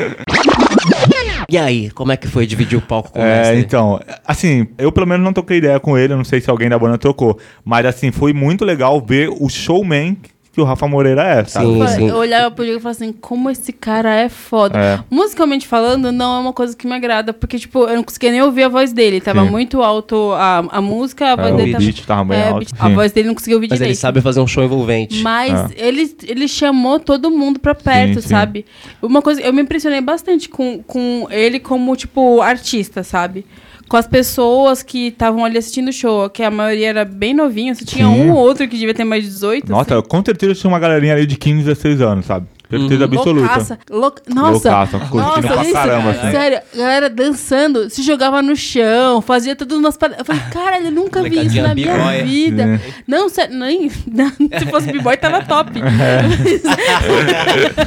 E 1.48 1.58
aí, 1.58 1.90
como 1.90 2.12
é 2.12 2.16
que 2.16 2.28
foi 2.28 2.46
dividir 2.46 2.78
o 2.78 2.80
palco 2.80 3.10
com 3.12 3.18
o 3.18 3.22
É, 3.22 3.38
mestre? 3.38 3.58
então, 3.58 4.00
assim, 4.26 4.68
eu 4.78 4.92
pelo 4.92 5.06
menos 5.06 5.24
não 5.24 5.32
troquei 5.32 5.58
ideia 5.58 5.80
com 5.80 5.98
ele, 5.98 6.14
não 6.14 6.24
sei 6.24 6.40
se 6.40 6.48
alguém 6.48 6.68
da 6.68 6.78
banda 6.78 6.96
trocou, 6.96 7.38
mas 7.64 7.84
assim, 7.86 8.12
foi 8.12 8.32
muito 8.32 8.64
legal 8.64 9.00
ver 9.04 9.28
o 9.28 9.48
showman 9.48 10.16
que 10.52 10.60
o 10.60 10.64
Rafa 10.64 10.88
Moreira 10.88 11.22
é, 11.22 11.44
sabe? 11.44 11.66
Sim, 11.66 11.86
sim. 11.86 12.08
Eu 12.08 12.16
olhava 12.16 12.50
pro 12.50 12.64
Diego 12.64 12.80
e 12.80 12.82
falava 12.82 12.96
assim, 12.98 13.12
como 13.12 13.48
esse 13.48 13.72
cara 13.72 14.12
é 14.16 14.28
foda. 14.28 14.76
É. 14.76 14.98
Musicalmente 15.08 15.64
falando, 15.66 16.10
não 16.10 16.34
é 16.36 16.38
uma 16.40 16.52
coisa 16.52 16.76
que 16.76 16.88
me 16.88 16.92
agrada, 16.94 17.32
porque, 17.32 17.56
tipo, 17.56 17.84
eu 17.86 17.94
não 17.94 18.02
conseguia 18.02 18.32
nem 18.32 18.42
ouvir 18.42 18.64
a 18.64 18.68
voz 18.68 18.92
dele. 18.92 19.20
Tava 19.20 19.44
Sim. 19.44 19.50
muito 19.50 19.80
alto 19.80 20.32
a, 20.32 20.58
a 20.72 20.80
música, 20.80 21.32
a 21.32 21.36
voz 21.36 21.50
É, 21.50 21.52
o 21.52 21.56
dele 21.56 21.72
tava... 21.72 21.84
beat 21.84 22.04
tava 22.04 22.24
bem 22.24 22.38
é, 22.40 22.48
alto, 22.48 22.66
A 22.80 22.88
sim. 22.88 22.94
voz 22.96 23.12
dele 23.12 23.28
não 23.28 23.34
conseguia 23.34 23.56
ouvir 23.56 23.68
Mas 23.70 23.80
ele 23.80 23.86
direito. 23.86 24.00
sabe 24.00 24.20
fazer 24.20 24.40
um 24.40 24.46
show 24.48 24.64
envolvente. 24.64 25.22
Mas 25.22 25.52
Ah. 25.52 25.70
ele, 25.76 26.16
ele 26.26 26.48
chamou 26.48 26.98
todo 26.98 27.30
mundo 27.30 27.60
pra 27.60 27.74
perto, 27.74 28.14
Sim, 28.14 28.20
sim. 28.22 28.28
sabe? 28.28 28.66
Uma 29.00 29.22
coisa, 29.22 29.40
eu 29.40 29.52
me 29.52 29.62
impressionei 29.62 30.00
bastante 30.00 30.48
com, 30.48 30.82
com 30.82 31.28
ele 31.30 31.60
como, 31.60 31.94
tipo, 31.94 32.40
artista, 32.42 33.04
sabe? 33.04 33.46
Com 33.90 33.96
as 33.96 34.06
pessoas 34.06 34.84
que 34.84 35.08
estavam 35.08 35.44
ali 35.44 35.58
assistindo 35.58 35.88
o 35.88 35.92
show, 35.92 36.30
que 36.30 36.44
a 36.44 36.50
maioria 36.50 36.90
era 36.90 37.04
bem 37.04 37.34
novinha, 37.34 37.74
só 37.74 37.84
tinha 37.84 38.06
Sim. 38.06 38.12
um 38.12 38.30
ou 38.30 38.38
outro 38.38 38.68
que 38.68 38.78
devia 38.78 38.94
ter 38.94 39.02
mais 39.02 39.24
de 39.24 39.30
18. 39.30 39.68
Nossa, 39.68 39.98
assim. 39.98 40.08
com 40.08 40.24
certeza 40.24 40.54
tinha 40.54 40.70
uma 40.70 40.78
galerinha 40.78 41.12
ali 41.12 41.26
de 41.26 41.34
15, 41.34 41.64
16 41.64 42.00
anos, 42.00 42.26
sabe? 42.26 42.46
Certeza 42.70 43.04
absoluta. 43.04 43.40
Loucaça. 43.40 43.78
Louca... 43.90 44.22
Nossa, 44.28 44.68
Loucaça, 44.70 44.98
curtindo 45.10 45.46
pra 45.48 45.62
isso. 45.62 45.72
caramba, 45.72 46.10
assim. 46.10 46.30
Sério, 46.30 46.60
galera 46.76 47.10
dançando, 47.10 47.90
se 47.90 48.02
jogava 48.02 48.40
no 48.40 48.54
chão, 48.54 49.20
fazia 49.20 49.56
tudo 49.56 49.76
umas 49.76 49.96
paradas. 49.96 50.20
Eu 50.20 50.24
falei, 50.24 50.42
cara, 50.52 50.80
eu 50.80 50.90
nunca 50.92 51.22
vi 51.22 51.44
isso 51.46 51.60
na 51.60 51.74
minha 51.74 51.92
b-boy. 51.92 52.22
vida. 52.22 52.62
É. 52.62 52.80
Não, 53.08 53.28
sério, 53.28 53.56
nem. 53.58 53.90
Se 54.60 54.66
fosse 54.70 54.90
b-boy, 54.92 55.16
tava 55.16 55.44
top. 55.44 55.72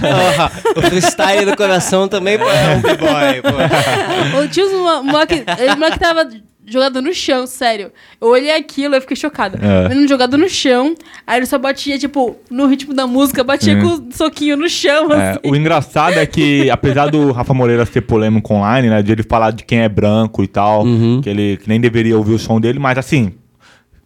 Ah, 0.04 0.52
o 0.76 0.82
freestyle 0.82 1.46
do 1.46 1.56
coração 1.56 2.08
também 2.08 2.38
pô, 2.38 2.46
é 2.50 2.76
um 2.76 2.82
b-boy. 2.82 4.48
tinha 4.50 4.66
uns 4.66 4.72
mo- 4.74 5.04
moleque, 5.04 5.44
ele 5.60 5.76
moleque 5.76 6.00
tava 6.00 6.28
jogado 6.74 7.02
no 7.02 7.14
chão, 7.14 7.46
sério. 7.48 7.92
Eu 8.20 8.28
olhei 8.30 8.52
aquilo, 8.56 8.96
eu 8.96 9.02
fiquei 9.02 9.16
chocada. 9.16 9.58
É. 9.62 9.88
Menino 9.90 10.08
jogado 10.08 10.38
no 10.38 10.50
chão, 10.50 10.96
aí 11.26 11.40
ele 11.40 11.46
só 11.46 11.58
batia, 11.58 11.98
tipo, 11.98 12.36
no 12.50 12.66
ritmo 12.68 12.94
da 12.94 13.08
música, 13.08 13.44
batia 13.44 13.80
com 13.80 13.88
o 13.88 14.06
soquinho 14.12 14.58
no 14.58 14.68
chão, 14.68 15.12
É, 15.14 15.32
assim. 15.32 15.40
o 15.46 15.56
engraçado 15.56 16.18
é 16.20 16.26
que, 16.26 16.70
apesar 16.72 17.08
do 17.10 17.32
Rafa 17.32 17.54
Moreira 17.54 17.86
ser 17.86 18.02
polêmico 18.02 18.54
online, 18.54 18.90
né? 18.90 19.02
De 19.02 19.12
ele 19.12 19.24
falar 19.24 19.52
de 19.52 19.64
quem 19.64 19.80
é 19.82 19.88
branco 19.90 20.44
e 20.44 20.48
tal, 20.48 20.84
Uhum. 20.84 21.22
que 21.22 21.30
ele 21.30 21.58
que 21.58 21.70
nem 21.70 21.80
deveria 21.80 22.18
ouvir 22.18 22.34
o 22.34 22.40
som 22.40 22.60
dele, 22.60 22.80
mas 22.80 22.98
assim. 22.98 23.32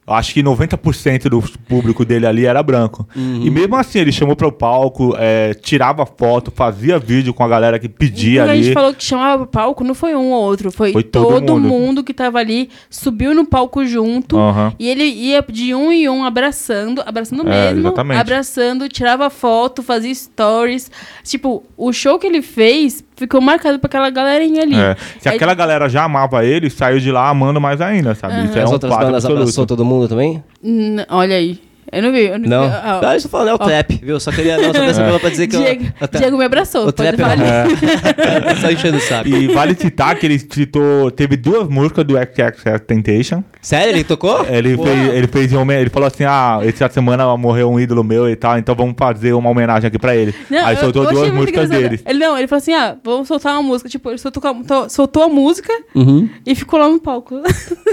Eu 0.08 0.14
acho 0.14 0.34
que 0.34 0.42
90% 0.42 1.24
do 1.28 1.42
público 1.68 2.06
dele 2.06 2.26
ali 2.26 2.46
era 2.46 2.64
branco. 2.64 3.06
Uhum. 3.14 3.42
E 3.44 3.50
mesmo 3.50 3.76
assim, 3.76 4.00
ele 4.00 4.12
chamou 4.14 4.38
para 4.38 4.48
o 4.48 4.52
palco, 4.54 5.14
é, 5.20 5.54
tirava 5.54 6.06
foto, 6.06 6.50
fazia 6.50 6.98
vídeo 6.98 7.34
com 7.34 7.44
a 7.44 7.48
galera 7.50 7.78
que 7.78 7.90
pedia 7.90 8.44
Quando 8.44 8.52
a 8.52 8.56
gente 8.56 8.66
ali. 8.68 8.74
falou 8.74 8.94
que 8.94 9.04
chamava 9.04 9.40
pro 9.46 9.48
palco, 9.52 9.84
não 9.84 9.94
foi 9.94 10.16
um 10.16 10.32
ou 10.32 10.42
outro, 10.44 10.72
foi, 10.72 10.94
Foi 10.94 11.04
todo 11.04 11.28
todo, 11.42 11.54
mundo. 11.60 11.68
mundo. 11.68 12.04
que 12.06 12.14
tava 12.14 12.40
ali, 12.40 12.70
subiu 12.90 13.36
no 13.36 13.46
palco 13.46 13.86
junto, 13.86 14.38
Aham. 14.38 14.74
e 14.80 14.88
ele 14.88 15.04
ia 15.04 15.44
de 15.52 15.76
um 15.76 15.92
em 15.92 16.08
um 16.08 16.24
abraçando, 16.24 17.04
abraçando 17.06 17.42
É, 17.50 17.66
mesmo, 17.74 17.80
exatamente. 17.90 18.18
abraçando, 18.22 18.88
tirava 18.88 19.30
foto, 19.30 19.84
fazia 19.84 20.14
stories. 20.16 20.90
Tipo, 21.24 21.64
o 21.76 21.92
show 21.92 22.18
que 22.18 22.28
ele 22.28 22.42
fez 22.42 23.04
ficou 23.18 23.42
marcado 23.42 23.80
pra 23.80 23.88
aquela 23.88 24.10
galerinha 24.10 24.62
ali. 24.64 24.76
É. 24.80 24.96
Se 25.20 25.28
Aí- 25.28 25.36
aquela 25.36 25.54
galera 25.54 25.90
já 25.90 26.04
amava 26.04 26.46
ele, 26.46 26.70
saiu 26.70 27.00
de 27.00 27.12
lá 27.12 27.28
amando 27.30 27.60
mais 27.60 27.82
ainda, 27.82 28.16
sabe? 28.16 28.46
Isso 28.46 28.58
é 28.58 28.62
As 28.64 28.70
um 28.70 28.74
outras 28.74 28.92
fato 28.92 29.02
bandas 29.06 29.26
absoluto. 29.26 29.42
abraçou 29.42 29.66
todo 29.66 29.84
mundo 29.84 30.08
também? 30.08 30.44
N- 30.64 31.06
olha 31.10 31.36
aí. 31.36 31.60
Eu 31.92 32.02
não 32.02 32.12
vi. 32.12 32.26
Eu 32.26 32.40
não, 32.40 32.50
Não. 32.50 32.68
vi. 32.70 32.76
Ah, 32.76 33.00
Ah, 33.04 33.16
eu 33.16 33.22
tô 33.22 33.30
falando, 33.30 33.48
é 33.50 33.54
o 33.54 33.58
Ó. 33.60 33.66
trap, 33.66 34.00
viu? 34.04 34.20
Só 34.20 34.32
queria, 34.32 34.58
não, 34.58 34.74
só 34.74 35.04
queria 35.04 35.20
pra 35.20 35.30
dizer 35.30 35.48
que 35.48 35.58
Diego, 35.58 35.84
eu... 35.86 36.06
o 36.06 36.08
tra- 36.08 36.20
Diego 36.20 36.38
me 36.38 36.46
abraçou. 36.46 36.82
O 36.88 36.94
pode 36.94 36.96
trap 36.96 37.18
falar. 37.18 37.38
é... 37.46 38.56
Só 38.62 38.72
enchendo 38.72 38.98
o 38.98 39.02
saco. 39.02 39.28
E 39.30 39.48
vale 39.48 39.76
citar 39.76 40.16
que 40.18 40.26
ele 40.26 40.38
citou. 40.40 41.10
Teve 41.12 41.38
duas 41.38 41.68
músicas 41.70 42.04
do 42.06 42.16
XXX 42.16 42.82
Temptation. 42.86 43.44
Sério, 43.62 43.92
ele 43.94 44.04
tocou? 44.04 44.46
Ele 44.50 44.76
Pô. 44.76 44.84
fez, 44.84 45.14
ele 45.14 45.28
fez 45.28 45.52
ele 45.54 45.90
falou 45.90 46.08
assim: 46.08 46.24
Ah, 46.24 46.60
essa 46.64 46.90
semana 46.90 47.36
morreu 47.38 47.70
um 47.72 47.80
ídolo 47.80 48.04
meu 48.04 48.30
e 48.30 48.36
tal, 48.36 48.58
então 48.58 48.76
vamos 48.76 48.96
fazer 48.98 49.34
uma 49.34 49.50
homenagem 49.50 49.88
aqui 49.88 49.98
pra 50.00 50.16
ele. 50.16 50.34
Não, 50.50 50.66
Aí 50.66 50.76
eu- 50.76 50.82
soltou 50.82 51.04
eu 51.04 51.10
achei 51.10 51.22
duas 51.24 51.34
músicas 51.34 51.70
deles. 51.70 52.02
Ele, 52.06 52.20
não, 52.20 52.38
ele 52.38 52.48
falou 52.48 52.58
assim: 52.60 52.74
ah, 52.74 52.96
vamos 53.04 53.28
soltar 53.28 53.54
uma 53.54 53.64
música. 53.64 53.90
Tipo, 53.90 54.10
ele 54.10 54.18
soltou, 54.18 54.42
to- 54.64 54.90
soltou 54.90 55.24
a 55.24 55.30
música 55.30 55.72
Uhum. 55.96 56.30
e 56.46 56.54
ficou 56.56 56.80
lá 56.80 56.88
no 56.90 57.00
palco. 57.00 57.42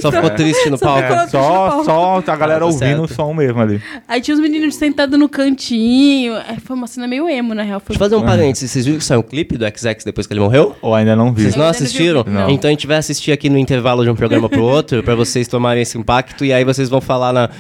Só 0.01 0.11
ficou 0.11 0.31
triste 0.35 0.69
no 0.71 0.77
Só 0.79 0.87
palco. 0.87 1.13
É, 1.13 1.27
só, 1.29 1.83
só 1.85 2.23
a 2.27 2.37
galera 2.37 2.57
Ah, 2.59 2.61
tá 2.61 2.67
ouvindo 2.67 3.03
o 3.03 3.09
som 3.09 3.33
mesmo 3.35 3.61
ali. 3.61 3.81
Aí 4.09 4.21
tinha 4.21 4.35
os 4.35 4.41
meninos 4.41 4.75
sentados 4.75 5.19
no 5.19 5.29
cantinho. 5.29 6.35
Aí 6.49 6.59
foi 6.65 6.77
uma 6.77 6.87
cena 6.87 7.07
meio 7.07 7.29
emo, 7.29 7.55
na 7.55 7.63
real. 7.63 7.81
Foi 7.81 7.95
Deixa 7.97 8.05
eu 8.05 8.11
fazer 8.11 8.17
um 8.23 8.27
parênteses. 8.27 8.71
Vocês 8.71 8.85
viram 8.85 8.99
que 8.99 9.05
saiu 9.05 9.21
um 9.21 9.23
clipe 9.23 9.57
do 9.57 9.65
XX 9.67 10.05
depois 10.05 10.27
que 10.27 10.33
ele 10.33 10.41
morreu? 10.41 10.75
Ou 10.83 10.95
ainda 10.95 11.15
não 11.17 11.33
vi. 11.33 11.43
Vocês 11.43 11.57
não 11.57 11.67
assistiram? 11.67 12.25
não. 12.27 12.49
Então 12.51 12.69
a 12.69 12.73
gente 12.73 12.87
vai 12.87 12.97
assistir 12.97 13.33
aqui 13.33 13.49
no 13.51 13.59
intervalo 13.59 14.05
de 14.05 14.11
um 14.11 14.15
programa 14.15 14.49
pro 14.49 14.63
outro, 14.63 15.03
pra 15.03 15.15
vocês 15.15 15.47
tomarem 15.49 15.83
esse 15.83 15.97
impacto, 15.99 16.45
e 16.45 16.53
aí 16.53 16.65
vocês 16.65 16.89
vão 16.89 17.01
falar 17.01 17.33
na- 17.33 17.51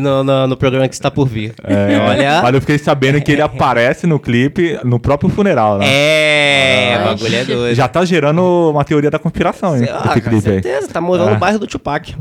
no, 0.00 0.22
no- 0.24 0.46
no 0.46 0.56
programa 0.56 0.88
que 0.88 0.94
está 0.94 1.10
por 1.10 1.26
vir. 1.28 1.54
É, 1.64 1.98
Olha. 1.98 2.42
Mas 2.42 2.54
eu 2.54 2.60
fiquei 2.60 2.78
sabendo 2.78 3.20
que 3.20 3.32
ele 3.32 3.42
aparece 3.42 4.06
no 4.06 4.18
clipe 4.18 4.78
no 4.84 4.98
próprio 4.98 5.28
funeral, 5.30 5.78
né? 5.78 5.86
É, 5.88 6.94
Ah, 6.94 7.02
o 7.02 7.04
bagulho 7.14 7.36
é 7.36 7.44
doido. 7.44 7.74
Já 7.74 7.88
tá 7.88 8.04
gerando 8.04 8.70
uma 8.70 8.84
teoria 8.84 9.10
da 9.10 9.18
conspiração, 9.18 9.76
hein? 9.76 9.88
Ah, 9.90 10.10
esse 10.12 10.20
com 10.22 10.30
clipe 10.30 10.34
aí. 10.36 10.40
certeza, 10.62 10.88
tá 10.88 11.00
morando 11.00 11.30
no 11.32 11.36
bairro 11.38 11.58
do 11.58 11.66
Tupac. 11.66 12.14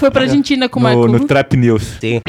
Foi 0.00 0.10
pra 0.10 0.22
Argentina 0.24 0.68
com 0.68 0.80
o 0.80 0.82
Marco. 0.82 1.06
No, 1.06 1.18
no 1.18 1.24
Trap 1.26 1.56
News. 1.56 1.96
Sim. 2.00 2.20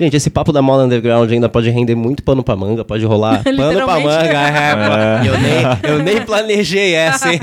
Gente, 0.00 0.16
esse 0.16 0.30
papo 0.30 0.52
da 0.52 0.62
moda 0.62 0.84
underground 0.84 1.28
ainda 1.30 1.48
pode 1.48 1.68
render 1.70 1.96
muito 1.96 2.22
pano 2.22 2.44
pra 2.44 2.54
manga, 2.54 2.84
pode 2.84 3.04
rolar 3.04 3.42
pano 3.42 3.84
pra 3.84 3.98
manga. 3.98 4.38
É, 4.38 4.76
pô. 4.76 5.26
Eu, 5.26 5.38
nem, 5.40 5.90
eu 5.92 6.02
nem 6.04 6.24
planejei 6.24 6.94
essa, 6.94 7.32
hein? 7.32 7.40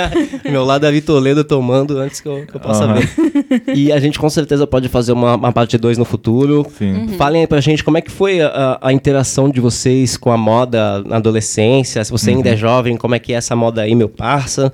Meu 0.50 0.64
lado 0.64 0.86
é 0.86 1.00
Toledo 1.02 1.44
tomando 1.44 1.98
antes 1.98 2.20
que 2.20 2.28
eu, 2.28 2.46
que 2.46 2.56
eu 2.56 2.60
possa 2.60 2.84
Aham. 2.84 2.94
ver. 2.94 3.62
E 3.74 3.92
a 3.92 4.00
gente 4.00 4.18
com 4.18 4.28
certeza 4.30 4.66
pode 4.66 4.88
fazer 4.88 5.12
uma, 5.12 5.34
uma 5.36 5.52
parte 5.52 5.76
2 5.76 5.98
no 5.98 6.04
futuro. 6.04 6.66
Sim. 6.78 6.94
Uhum. 6.94 7.08
Falem 7.18 7.42
aí 7.42 7.46
pra 7.46 7.60
gente 7.60 7.84
como 7.84 7.98
é 7.98 8.00
que 8.00 8.10
foi 8.10 8.40
a, 8.40 8.78
a 8.80 8.92
interação 8.92 9.50
de 9.50 9.60
vocês 9.60 10.16
com 10.16 10.32
a 10.32 10.36
moda 10.36 11.02
na 11.04 11.16
adolescência, 11.16 12.02
se 12.02 12.10
você 12.10 12.30
ainda 12.30 12.48
é 12.48 12.56
jovem, 12.56 12.96
como 12.96 13.14
é 13.14 13.18
que 13.18 13.34
é 13.34 13.36
essa 13.36 13.54
moda 13.54 13.82
aí, 13.82 13.94
meu 13.94 14.08
parça. 14.08 14.72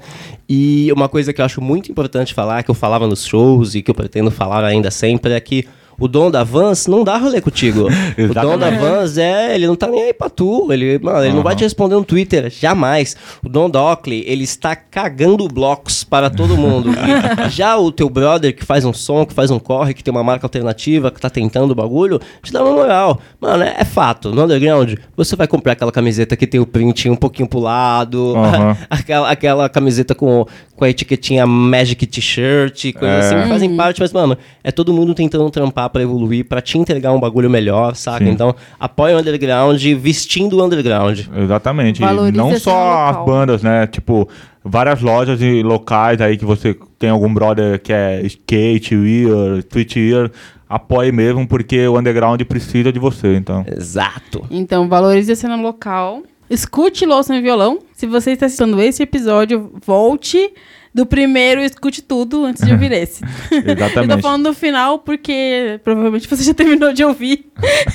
E 0.48 0.92
uma 0.92 1.08
coisa 1.08 1.32
que 1.32 1.40
eu 1.40 1.44
acho 1.44 1.60
muito 1.60 1.90
importante 1.90 2.32
falar, 2.32 2.62
que 2.62 2.70
eu 2.70 2.74
falava 2.74 3.08
nos 3.08 3.26
shows 3.26 3.74
e 3.74 3.82
que 3.82 3.90
eu 3.90 3.94
pretendo 3.94 4.30
falar 4.30 4.62
ainda 4.64 4.90
sempre, 4.90 5.32
é 5.32 5.40
que 5.40 5.66
o 5.98 6.08
dono 6.08 6.30
da 6.30 6.42
Vans 6.44 6.86
não 6.86 7.04
dá 7.04 7.16
rolê 7.16 7.40
contigo. 7.40 7.88
o 8.18 8.34
dono 8.34 8.58
da. 8.58 8.70
Vans 8.70 9.16
é, 9.18 9.54
ele 9.54 9.66
não 9.66 9.76
tá 9.76 9.86
nem 9.86 10.02
aí 10.02 10.12
pra 10.12 10.28
tu. 10.28 10.72
Ele, 10.72 10.98
mano, 10.98 11.24
ele 11.24 11.34
não 11.34 11.42
vai 11.42 11.54
te 11.54 11.62
responder 11.64 11.94
no 11.94 12.04
Twitter, 12.04 12.50
jamais. 12.50 13.16
O 13.44 13.48
dono 13.48 13.68
da 13.70 13.82
Oakley, 13.82 14.24
ele 14.26 14.44
está 14.44 14.74
cagando 14.74 15.46
blocos 15.48 16.04
para 16.04 16.28
todo 16.30 16.56
mundo. 16.56 16.90
E 16.90 17.50
já 17.50 17.76
o 17.76 17.90
teu 17.92 18.08
brother 18.08 18.54
que 18.54 18.64
faz 18.64 18.84
um 18.84 18.92
som, 18.92 19.24
que 19.24 19.32
faz 19.34 19.50
um 19.50 19.58
corre, 19.58 19.94
que 19.94 20.02
tem 20.02 20.12
uma 20.12 20.24
marca 20.24 20.46
alternativa, 20.46 21.10
que 21.10 21.20
tá 21.20 21.30
tentando 21.30 21.70
o 21.70 21.74
bagulho, 21.74 22.20
te 22.42 22.52
dá 22.52 22.62
uma 22.62 22.72
moral. 22.72 23.20
Mano, 23.40 23.62
é, 23.62 23.76
é 23.78 23.84
fato. 23.84 24.30
No 24.32 24.44
underground, 24.44 24.94
você 25.16 25.36
vai 25.36 25.46
comprar 25.46 25.72
aquela 25.72 25.92
camiseta 25.92 26.36
que 26.36 26.46
tem 26.46 26.60
o 26.60 26.66
print 26.66 27.08
um 27.08 27.16
pouquinho 27.16 27.48
pro 27.48 27.58
lado, 27.60 28.34
Aham. 28.36 28.76
aquela, 28.90 29.30
aquela 29.30 29.68
camiseta 29.68 30.14
com, 30.14 30.46
com 30.76 30.84
a 30.84 30.90
etiquetinha 30.90 31.46
Magic 31.46 32.06
T-shirt, 32.06 32.92
coisa 32.94 33.14
É. 33.14 33.18
assim, 33.20 33.42
que 33.42 33.48
fazem 33.48 33.76
parte, 33.76 34.00
mas, 34.00 34.12
mano, 34.12 34.36
é 34.62 34.70
todo 34.72 34.92
mundo 34.92 35.14
tentando 35.14 35.48
trampar 35.50 35.83
pra 35.88 36.02
evoluir, 36.02 36.44
pra 36.44 36.60
te 36.60 36.78
entregar 36.78 37.12
um 37.12 37.20
bagulho 37.20 37.48
melhor, 37.50 37.94
saca? 37.94 38.24
Sim. 38.24 38.30
Então, 38.30 38.54
apoia 38.78 39.16
o 39.16 39.20
underground, 39.20 39.82
vestindo 39.98 40.58
o 40.58 40.64
underground. 40.64 41.20
Exatamente. 41.36 42.02
E 42.02 42.06
Valoriza 42.06 42.36
não 42.36 42.58
só 42.58 43.08
as 43.08 43.24
bandas, 43.24 43.62
né? 43.62 43.86
Tipo, 43.86 44.28
várias 44.64 45.00
lojas 45.00 45.40
e 45.40 45.62
locais 45.62 46.20
aí 46.20 46.36
que 46.36 46.44
você 46.44 46.76
tem 46.98 47.10
algum 47.10 47.32
brother 47.32 47.80
que 47.80 47.92
é 47.92 48.22
skate, 48.22 48.96
wear, 48.96 49.58
street 49.58 49.96
wear, 49.96 50.30
apoie 50.68 51.12
mesmo, 51.12 51.46
porque 51.46 51.86
o 51.86 51.98
underground 51.98 52.40
precisa 52.42 52.92
de 52.92 52.98
você, 52.98 53.36
então. 53.36 53.64
Exato. 53.66 54.44
Então, 54.50 54.88
valorize 54.88 55.30
a 55.30 55.36
cena 55.36 55.56
local. 55.56 56.22
Escute 56.48 57.06
Louça 57.06 57.34
em 57.34 57.42
Violão. 57.42 57.78
Se 57.94 58.06
você 58.06 58.32
está 58.32 58.46
assistindo 58.46 58.80
esse 58.80 59.02
episódio, 59.02 59.72
volte 59.84 60.52
do 60.94 61.04
primeiro 61.04 61.60
escute 61.60 62.00
tudo 62.00 62.44
antes 62.44 62.64
de 62.64 62.72
ouvir 62.72 62.92
esse. 62.92 63.22
Eu 63.50 63.64
tô 63.64 63.72
Exatamente. 63.84 64.22
falando 64.22 64.44
do 64.44 64.54
final 64.54 65.00
porque 65.00 65.80
provavelmente 65.82 66.28
você 66.28 66.44
já 66.44 66.54
terminou 66.54 66.92
de 66.92 67.04
ouvir. 67.04 67.50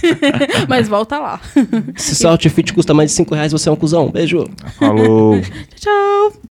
Mas 0.67 0.87
volta 0.87 1.17
lá. 1.17 1.39
Se 1.95 2.15
seu 2.15 2.29
outfit 2.29 2.73
custa 2.73 2.93
mais 2.93 3.11
de 3.11 3.15
5 3.15 3.33
reais, 3.33 3.51
você 3.51 3.69
é 3.69 3.71
um 3.71 3.75
cuzão. 3.75 4.11
Beijo. 4.11 4.45
Falou. 4.77 5.39
Tchau, 5.75 6.31
tchau. 6.31 6.48